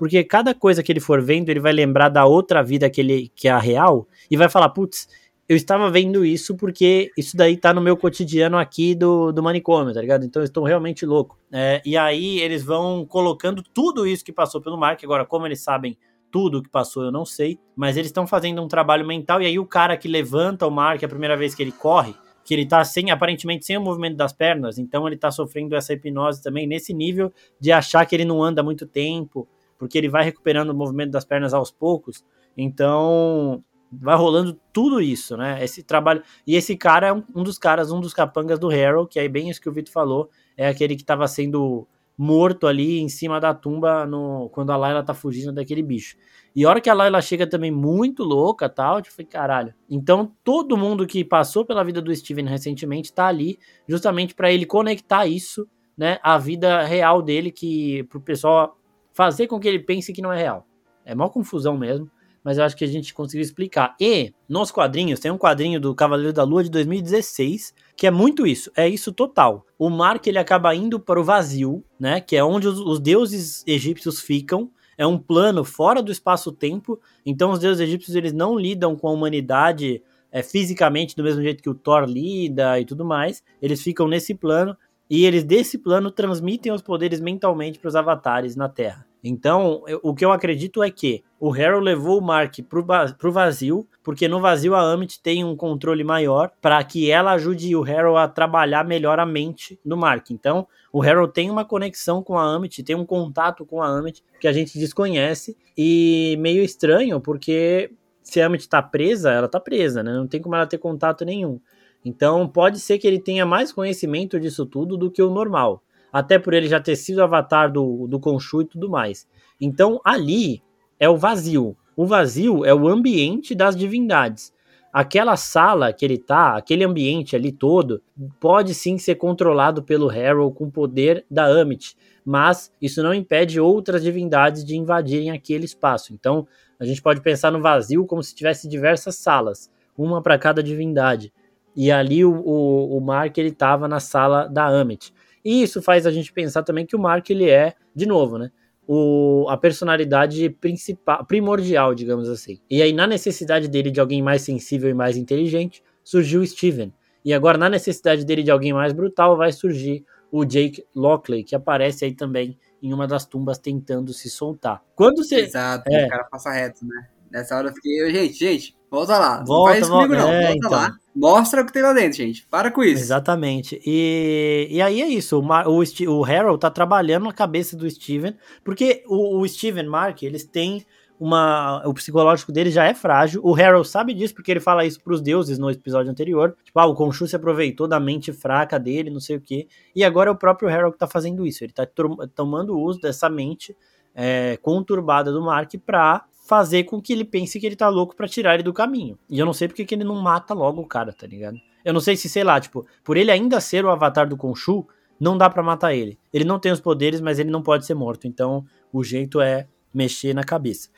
porque 0.00 0.24
cada 0.24 0.54
coisa 0.54 0.82
que 0.82 0.90
ele 0.90 0.98
for 0.98 1.20
vendo, 1.20 1.50
ele 1.50 1.60
vai 1.60 1.74
lembrar 1.74 2.08
da 2.08 2.24
outra 2.24 2.62
vida 2.62 2.88
que, 2.88 3.02
ele, 3.02 3.30
que 3.36 3.48
é 3.48 3.50
a 3.50 3.58
real 3.58 4.08
e 4.30 4.34
vai 4.34 4.48
falar, 4.48 4.70
putz, 4.70 5.06
eu 5.46 5.54
estava 5.54 5.90
vendo 5.90 6.24
isso 6.24 6.56
porque 6.56 7.10
isso 7.18 7.36
daí 7.36 7.54
tá 7.54 7.74
no 7.74 7.82
meu 7.82 7.98
cotidiano 7.98 8.56
aqui 8.56 8.94
do, 8.94 9.30
do 9.30 9.42
manicômio, 9.42 9.92
tá 9.92 10.00
ligado? 10.00 10.24
Então 10.24 10.40
eu 10.40 10.46
estou 10.46 10.64
realmente 10.64 11.04
louco. 11.04 11.38
É, 11.52 11.82
e 11.84 11.98
aí 11.98 12.40
eles 12.40 12.64
vão 12.64 13.04
colocando 13.04 13.62
tudo 13.62 14.06
isso 14.06 14.24
que 14.24 14.32
passou 14.32 14.58
pelo 14.62 14.78
Mark. 14.78 15.04
Agora, 15.04 15.26
como 15.26 15.46
eles 15.46 15.60
sabem 15.60 15.98
tudo 16.30 16.62
que 16.62 16.70
passou, 16.70 17.04
eu 17.04 17.12
não 17.12 17.26
sei. 17.26 17.58
Mas 17.76 17.98
eles 17.98 18.08
estão 18.08 18.26
fazendo 18.26 18.62
um 18.62 18.68
trabalho 18.68 19.06
mental. 19.06 19.42
E 19.42 19.44
aí 19.44 19.58
o 19.58 19.66
cara 19.66 19.98
que 19.98 20.08
levanta 20.08 20.66
o 20.66 20.70
Mark 20.70 21.04
a 21.04 21.08
primeira 21.08 21.36
vez 21.36 21.54
que 21.54 21.62
ele 21.62 21.72
corre, 21.72 22.14
que 22.42 22.54
ele 22.54 22.64
tá 22.64 22.82
sem, 22.86 23.10
aparentemente 23.10 23.66
sem 23.66 23.76
o 23.76 23.82
movimento 23.82 24.16
das 24.16 24.32
pernas, 24.32 24.78
então 24.78 25.06
ele 25.06 25.18
tá 25.18 25.30
sofrendo 25.30 25.76
essa 25.76 25.92
hipnose 25.92 26.42
também 26.42 26.66
nesse 26.66 26.94
nível 26.94 27.30
de 27.60 27.70
achar 27.70 28.06
que 28.06 28.16
ele 28.16 28.24
não 28.24 28.42
anda 28.42 28.62
muito 28.62 28.86
tempo 28.86 29.46
porque 29.80 29.96
ele 29.96 30.10
vai 30.10 30.22
recuperando 30.22 30.68
o 30.68 30.74
movimento 30.74 31.10
das 31.10 31.24
pernas 31.24 31.54
aos 31.54 31.70
poucos. 31.70 32.22
Então, 32.54 33.64
vai 33.90 34.14
rolando 34.14 34.60
tudo 34.74 35.00
isso, 35.00 35.38
né? 35.38 35.64
Esse 35.64 35.82
trabalho. 35.82 36.22
E 36.46 36.54
esse 36.54 36.76
cara 36.76 37.06
é 37.06 37.12
um, 37.14 37.24
um 37.34 37.42
dos 37.42 37.58
caras, 37.58 37.90
um 37.90 37.98
dos 37.98 38.12
capangas 38.12 38.58
do 38.58 38.68
Harold, 38.68 39.08
que 39.08 39.18
é 39.18 39.26
bem 39.26 39.48
isso 39.48 39.58
que 39.58 39.70
o 39.70 39.72
Vitor 39.72 39.90
falou, 39.90 40.28
é 40.54 40.68
aquele 40.68 40.94
que 40.94 41.00
estava 41.00 41.26
sendo 41.26 41.88
morto 42.16 42.66
ali 42.66 43.00
em 43.00 43.08
cima 43.08 43.40
da 43.40 43.54
tumba 43.54 44.04
no, 44.04 44.50
quando 44.50 44.70
a 44.70 44.76
Layla 44.76 45.02
tá 45.02 45.14
fugindo 45.14 45.50
daquele 45.50 45.82
bicho. 45.82 46.18
E 46.54 46.62
a 46.62 46.68
hora 46.68 46.78
que 46.78 46.90
a 46.90 46.92
Layla 46.92 47.22
chega 47.22 47.46
também 47.46 47.70
muito 47.70 48.22
louca 48.22 48.68
tal, 48.68 48.98
eu 48.98 49.04
falei, 49.06 49.26
caralho. 49.26 49.74
Então 49.88 50.30
todo 50.44 50.76
mundo 50.76 51.06
que 51.06 51.24
passou 51.24 51.64
pela 51.64 51.82
vida 51.82 52.02
do 52.02 52.14
Steven 52.14 52.44
recentemente 52.44 53.14
tá 53.14 53.28
ali 53.28 53.58
justamente 53.88 54.34
para 54.34 54.52
ele 54.52 54.66
conectar 54.66 55.26
isso, 55.26 55.66
né, 55.96 56.18
à 56.22 56.36
vida 56.36 56.82
real 56.82 57.22
dele, 57.22 57.50
que 57.50 58.04
pro 58.04 58.20
pessoal 58.20 58.76
fazer 59.12 59.46
com 59.46 59.60
que 59.60 59.68
ele 59.68 59.80
pense 59.80 60.12
que 60.12 60.22
não 60.22 60.32
é 60.32 60.38
real. 60.38 60.66
É 61.04 61.14
mó 61.14 61.28
confusão 61.28 61.76
mesmo 61.76 62.10
mas 62.42 62.58
eu 62.58 62.64
acho 62.64 62.76
que 62.76 62.84
a 62.84 62.88
gente 62.88 63.12
conseguiu 63.14 63.42
explicar. 63.42 63.94
E 64.00 64.32
nos 64.48 64.70
quadrinhos, 64.70 65.20
tem 65.20 65.30
um 65.30 65.38
quadrinho 65.38 65.80
do 65.80 65.94
Cavaleiro 65.94 66.32
da 66.32 66.42
Lua 66.42 66.64
de 66.64 66.70
2016, 66.70 67.74
que 67.96 68.06
é 68.06 68.10
muito 68.10 68.46
isso, 68.46 68.70
é 68.76 68.88
isso 68.88 69.12
total. 69.12 69.66
O 69.78 69.90
Mark 69.90 70.26
ele 70.26 70.38
acaba 70.38 70.74
indo 70.74 70.98
para 70.98 71.20
o 71.20 71.24
vazio, 71.24 71.84
né, 71.98 72.20
que 72.20 72.36
é 72.36 72.44
onde 72.44 72.66
os, 72.66 72.78
os 72.78 72.98
deuses 72.98 73.64
egípcios 73.66 74.20
ficam, 74.20 74.70
é 74.96 75.06
um 75.06 75.18
plano 75.18 75.64
fora 75.64 76.02
do 76.02 76.12
espaço-tempo, 76.12 77.00
então 77.24 77.52
os 77.52 77.58
deuses 77.58 77.80
egípcios 77.80 78.14
eles 78.14 78.32
não 78.32 78.58
lidam 78.58 78.96
com 78.96 79.08
a 79.08 79.12
humanidade 79.12 80.02
é, 80.30 80.42
fisicamente 80.42 81.16
do 81.16 81.24
mesmo 81.24 81.42
jeito 81.42 81.62
que 81.62 81.70
o 81.70 81.74
Thor 81.74 82.04
lida 82.04 82.78
e 82.78 82.84
tudo 82.84 83.04
mais, 83.04 83.42
eles 83.62 83.82
ficam 83.82 84.06
nesse 84.06 84.34
plano, 84.34 84.76
e 85.10 85.26
eles 85.26 85.42
desse 85.42 85.76
plano 85.76 86.08
transmitem 86.10 86.70
os 86.70 86.80
poderes 86.80 87.20
mentalmente 87.20 87.80
para 87.80 87.88
os 87.88 87.96
avatares 87.96 88.54
na 88.54 88.68
Terra. 88.68 89.04
Então, 89.22 89.82
eu, 89.86 90.00
o 90.02 90.14
que 90.14 90.24
eu 90.24 90.32
acredito 90.32 90.82
é 90.82 90.90
que 90.90 91.22
o 91.38 91.52
Harold 91.52 91.84
levou 91.84 92.18
o 92.18 92.22
Mark 92.22 92.54
pro, 92.68 92.86
pro 93.18 93.32
vazio, 93.32 93.86
porque 94.02 94.28
no 94.28 94.40
vazio 94.40 94.74
a 94.74 94.80
Amit 94.80 95.20
tem 95.20 95.44
um 95.44 95.56
controle 95.56 96.04
maior 96.04 96.50
para 96.62 96.82
que 96.84 97.10
ela 97.10 97.32
ajude 97.32 97.74
o 97.76 97.82
Harold 97.82 98.18
a 98.18 98.28
trabalhar 98.28 98.84
melhor 98.84 99.18
a 99.18 99.26
mente 99.26 99.78
do 99.84 99.96
Mark. 99.96 100.30
Então, 100.30 100.66
o 100.92 101.02
Harold 101.02 101.32
tem 101.32 101.50
uma 101.50 101.64
conexão 101.64 102.22
com 102.22 102.38
a 102.38 102.44
Amit, 102.44 102.82
tem 102.82 102.96
um 102.96 103.04
contato 103.04 103.66
com 103.66 103.82
a 103.82 103.88
Amit 103.88 104.24
que 104.40 104.48
a 104.48 104.52
gente 104.52 104.78
desconhece 104.78 105.56
e 105.76 106.36
meio 106.40 106.62
estranho, 106.62 107.20
porque 107.20 107.90
se 108.22 108.40
a 108.40 108.46
Amit 108.46 108.68
tá 108.68 108.80
presa, 108.80 109.32
ela 109.32 109.48
tá 109.48 109.60
presa, 109.60 110.02
né? 110.02 110.12
Não 110.12 110.26
tem 110.26 110.40
como 110.40 110.54
ela 110.54 110.66
ter 110.66 110.78
contato 110.78 111.24
nenhum. 111.24 111.60
Então, 112.04 112.48
pode 112.48 112.80
ser 112.80 112.98
que 112.98 113.06
ele 113.06 113.20
tenha 113.20 113.44
mais 113.44 113.72
conhecimento 113.72 114.40
disso 114.40 114.64
tudo 114.64 114.96
do 114.96 115.10
que 115.10 115.22
o 115.22 115.30
normal 115.30 115.82
até 116.12 116.38
por 116.38 116.54
ele 116.54 116.68
já 116.68 116.80
ter 116.80 116.96
sido 116.96 117.22
avatar 117.22 117.70
do, 117.70 118.06
do 118.06 118.20
e 118.60 118.64
tudo 118.64 118.90
mais. 118.90 119.26
Então 119.60 120.00
ali 120.04 120.62
é 120.98 121.08
o 121.08 121.16
vazio. 121.16 121.76
O 121.96 122.06
vazio 122.06 122.64
é 122.64 122.74
o 122.74 122.88
ambiente 122.88 123.54
das 123.54 123.76
divindades. 123.76 124.52
Aquela 124.92 125.36
sala 125.36 125.92
que 125.92 126.04
ele 126.04 126.18
tá, 126.18 126.56
aquele 126.56 126.82
ambiente 126.82 127.36
ali 127.36 127.52
todo, 127.52 128.02
pode 128.40 128.74
sim 128.74 128.98
ser 128.98 129.14
controlado 129.14 129.84
pelo 129.84 130.10
Harold 130.10 130.56
com 130.56 130.64
o 130.64 130.70
poder 130.70 131.24
da 131.30 131.44
Amit, 131.46 131.96
mas 132.24 132.72
isso 132.82 133.00
não 133.00 133.14
impede 133.14 133.60
outras 133.60 134.02
divindades 134.02 134.64
de 134.64 134.76
invadirem 134.76 135.30
aquele 135.30 135.64
espaço. 135.64 136.12
Então, 136.12 136.44
a 136.78 136.84
gente 136.84 137.00
pode 137.00 137.20
pensar 137.20 137.52
no 137.52 137.62
vazio 137.62 138.04
como 138.04 138.20
se 138.20 138.34
tivesse 138.34 138.66
diversas 138.66 139.14
salas, 139.14 139.70
uma 139.96 140.20
para 140.20 140.38
cada 140.38 140.60
divindade. 140.60 141.32
E 141.76 141.90
ali 141.90 142.24
o, 142.24 142.32
o, 142.32 142.96
o 142.96 143.00
Mark 143.00 143.36
ele 143.38 143.48
estava 143.48 143.86
na 143.86 144.00
sala 144.00 144.46
da 144.46 144.66
Amit. 144.66 145.12
E 145.44 145.62
isso 145.62 145.80
faz 145.80 146.06
a 146.06 146.10
gente 146.10 146.32
pensar 146.32 146.62
também 146.62 146.84
que 146.84 146.96
o 146.96 146.98
Mark 146.98 147.28
ele 147.30 147.48
é, 147.48 147.74
de 147.94 148.06
novo, 148.06 148.38
né? 148.38 148.50
O, 148.86 149.46
a 149.48 149.56
personalidade 149.56 150.50
principal, 150.50 151.24
primordial, 151.24 151.94
digamos 151.94 152.28
assim. 152.28 152.58
E 152.68 152.82
aí, 152.82 152.92
na 152.92 153.06
necessidade 153.06 153.68
dele 153.68 153.90
de 153.90 154.00
alguém 154.00 154.20
mais 154.20 154.42
sensível 154.42 154.90
e 154.90 154.94
mais 154.94 155.16
inteligente, 155.16 155.82
surgiu 156.02 156.40
o 156.40 156.46
Steven. 156.46 156.92
E 157.24 157.32
agora, 157.32 157.56
na 157.56 157.68
necessidade 157.68 158.24
dele 158.24 158.42
de 158.42 158.50
alguém 158.50 158.72
mais 158.72 158.92
brutal, 158.92 159.36
vai 159.36 159.52
surgir 159.52 160.04
o 160.30 160.44
Jake 160.44 160.84
Lockley, 160.94 161.44
que 161.44 161.54
aparece 161.54 162.04
aí 162.04 162.14
também 162.14 162.58
em 162.82 162.92
uma 162.92 163.06
das 163.06 163.24
tumbas 163.26 163.58
tentando 163.58 164.12
se 164.12 164.30
soltar. 164.30 164.82
Quando 164.94 165.22
você. 165.22 165.36
Exato, 165.36 165.84
é, 165.88 166.06
o 166.06 166.08
cara 166.08 166.24
passa 166.24 166.50
reto, 166.50 166.84
né? 166.84 167.08
Nessa 167.30 167.56
hora 167.56 167.68
eu 167.68 167.74
fiquei, 167.74 168.10
gente, 168.10 168.38
gente, 168.38 168.76
volta 168.90 169.18
lá. 169.18 169.44
Volta, 169.44 169.50
não 169.50 169.64
faz 169.66 169.82
isso 169.82 169.90
comigo, 169.90 170.14
não. 170.14 170.30
É, 170.30 170.42
volta 170.42 170.56
então. 170.56 170.70
lá. 170.70 170.96
Mostra 171.14 171.62
o 171.62 171.66
que 171.66 171.72
tem 171.72 171.82
lá 171.82 171.92
dentro, 171.92 172.18
gente. 172.18 172.46
Para 172.46 172.70
com 172.70 172.82
isso. 172.82 173.02
Exatamente. 173.02 173.80
E, 173.84 174.68
e 174.70 174.80
aí 174.80 175.02
é 175.02 175.08
isso. 175.08 175.40
O, 175.40 175.42
o, 175.42 176.18
o 176.20 176.24
Harold 176.24 176.60
tá 176.60 176.70
trabalhando 176.70 177.24
na 177.24 177.32
cabeça 177.32 177.76
do 177.76 177.88
Steven, 177.90 178.36
porque 178.64 179.02
o, 179.06 179.40
o 179.40 179.48
Steven 179.48 179.86
Mark, 179.86 180.22
eles 180.22 180.44
têm 180.44 180.84
uma. 181.18 181.86
O 181.86 181.92
psicológico 181.92 182.52
dele 182.52 182.70
já 182.70 182.86
é 182.86 182.94
frágil. 182.94 183.40
O 183.44 183.54
Harold 183.54 183.86
sabe 183.88 184.14
disso, 184.14 184.34
porque 184.34 184.50
ele 184.50 184.60
fala 184.60 184.86
isso 184.86 185.02
pros 185.02 185.20
deuses 185.20 185.58
no 185.58 185.70
episódio 185.70 186.10
anterior. 186.10 186.56
Tipo, 186.64 186.78
ah, 186.78 186.86
o 186.86 186.94
Khonshu 186.94 187.26
se 187.26 187.36
aproveitou 187.36 187.88
da 187.88 187.98
mente 187.98 188.32
fraca 188.32 188.78
dele, 188.78 189.10
não 189.10 189.20
sei 189.20 189.36
o 189.36 189.40
quê. 189.40 189.66
E 189.94 190.04
agora 190.04 190.30
é 190.30 190.32
o 190.32 190.36
próprio 190.36 190.68
Harold 190.68 190.92
que 190.92 190.98
tá 190.98 191.08
fazendo 191.08 191.44
isso. 191.44 191.64
Ele 191.64 191.72
tá 191.72 191.86
tomando 192.34 192.78
uso 192.78 193.00
dessa 193.00 193.28
mente 193.28 193.76
é, 194.14 194.56
conturbada 194.62 195.32
do 195.32 195.42
Mark 195.42 195.72
pra 195.84 196.24
fazer 196.50 196.82
com 196.82 197.00
que 197.00 197.12
ele 197.12 197.24
pense 197.24 197.60
que 197.60 197.64
ele 197.64 197.76
tá 197.76 197.88
louco 197.88 198.16
para 198.16 198.26
tirar 198.26 198.54
ele 198.54 198.64
do 198.64 198.72
caminho. 198.72 199.16
E 199.28 199.38
eu 199.38 199.46
não 199.46 199.52
sei 199.52 199.68
porque 199.68 199.84
que 199.84 199.94
ele 199.94 200.02
não 200.02 200.16
mata 200.16 200.52
logo 200.52 200.82
o 200.82 200.86
cara, 200.86 201.12
tá 201.12 201.24
ligado? 201.24 201.56
Eu 201.84 201.92
não 201.92 202.00
sei 202.00 202.16
se, 202.16 202.28
sei 202.28 202.42
lá, 202.42 202.58
tipo, 202.58 202.84
por 203.04 203.16
ele 203.16 203.30
ainda 203.30 203.60
ser 203.60 203.84
o 203.84 203.88
avatar 203.88 204.28
do 204.28 204.36
Khonshu, 204.36 204.84
não 205.20 205.38
dá 205.38 205.48
para 205.48 205.62
matar 205.62 205.94
ele. 205.94 206.18
Ele 206.32 206.44
não 206.44 206.58
tem 206.58 206.72
os 206.72 206.80
poderes, 206.80 207.20
mas 207.20 207.38
ele 207.38 207.52
não 207.52 207.62
pode 207.62 207.86
ser 207.86 207.94
morto. 207.94 208.26
Então, 208.26 208.64
o 208.92 209.04
jeito 209.04 209.40
é 209.40 209.68
mexer 209.94 210.34
na 210.34 210.42
cabeça. 210.42 210.88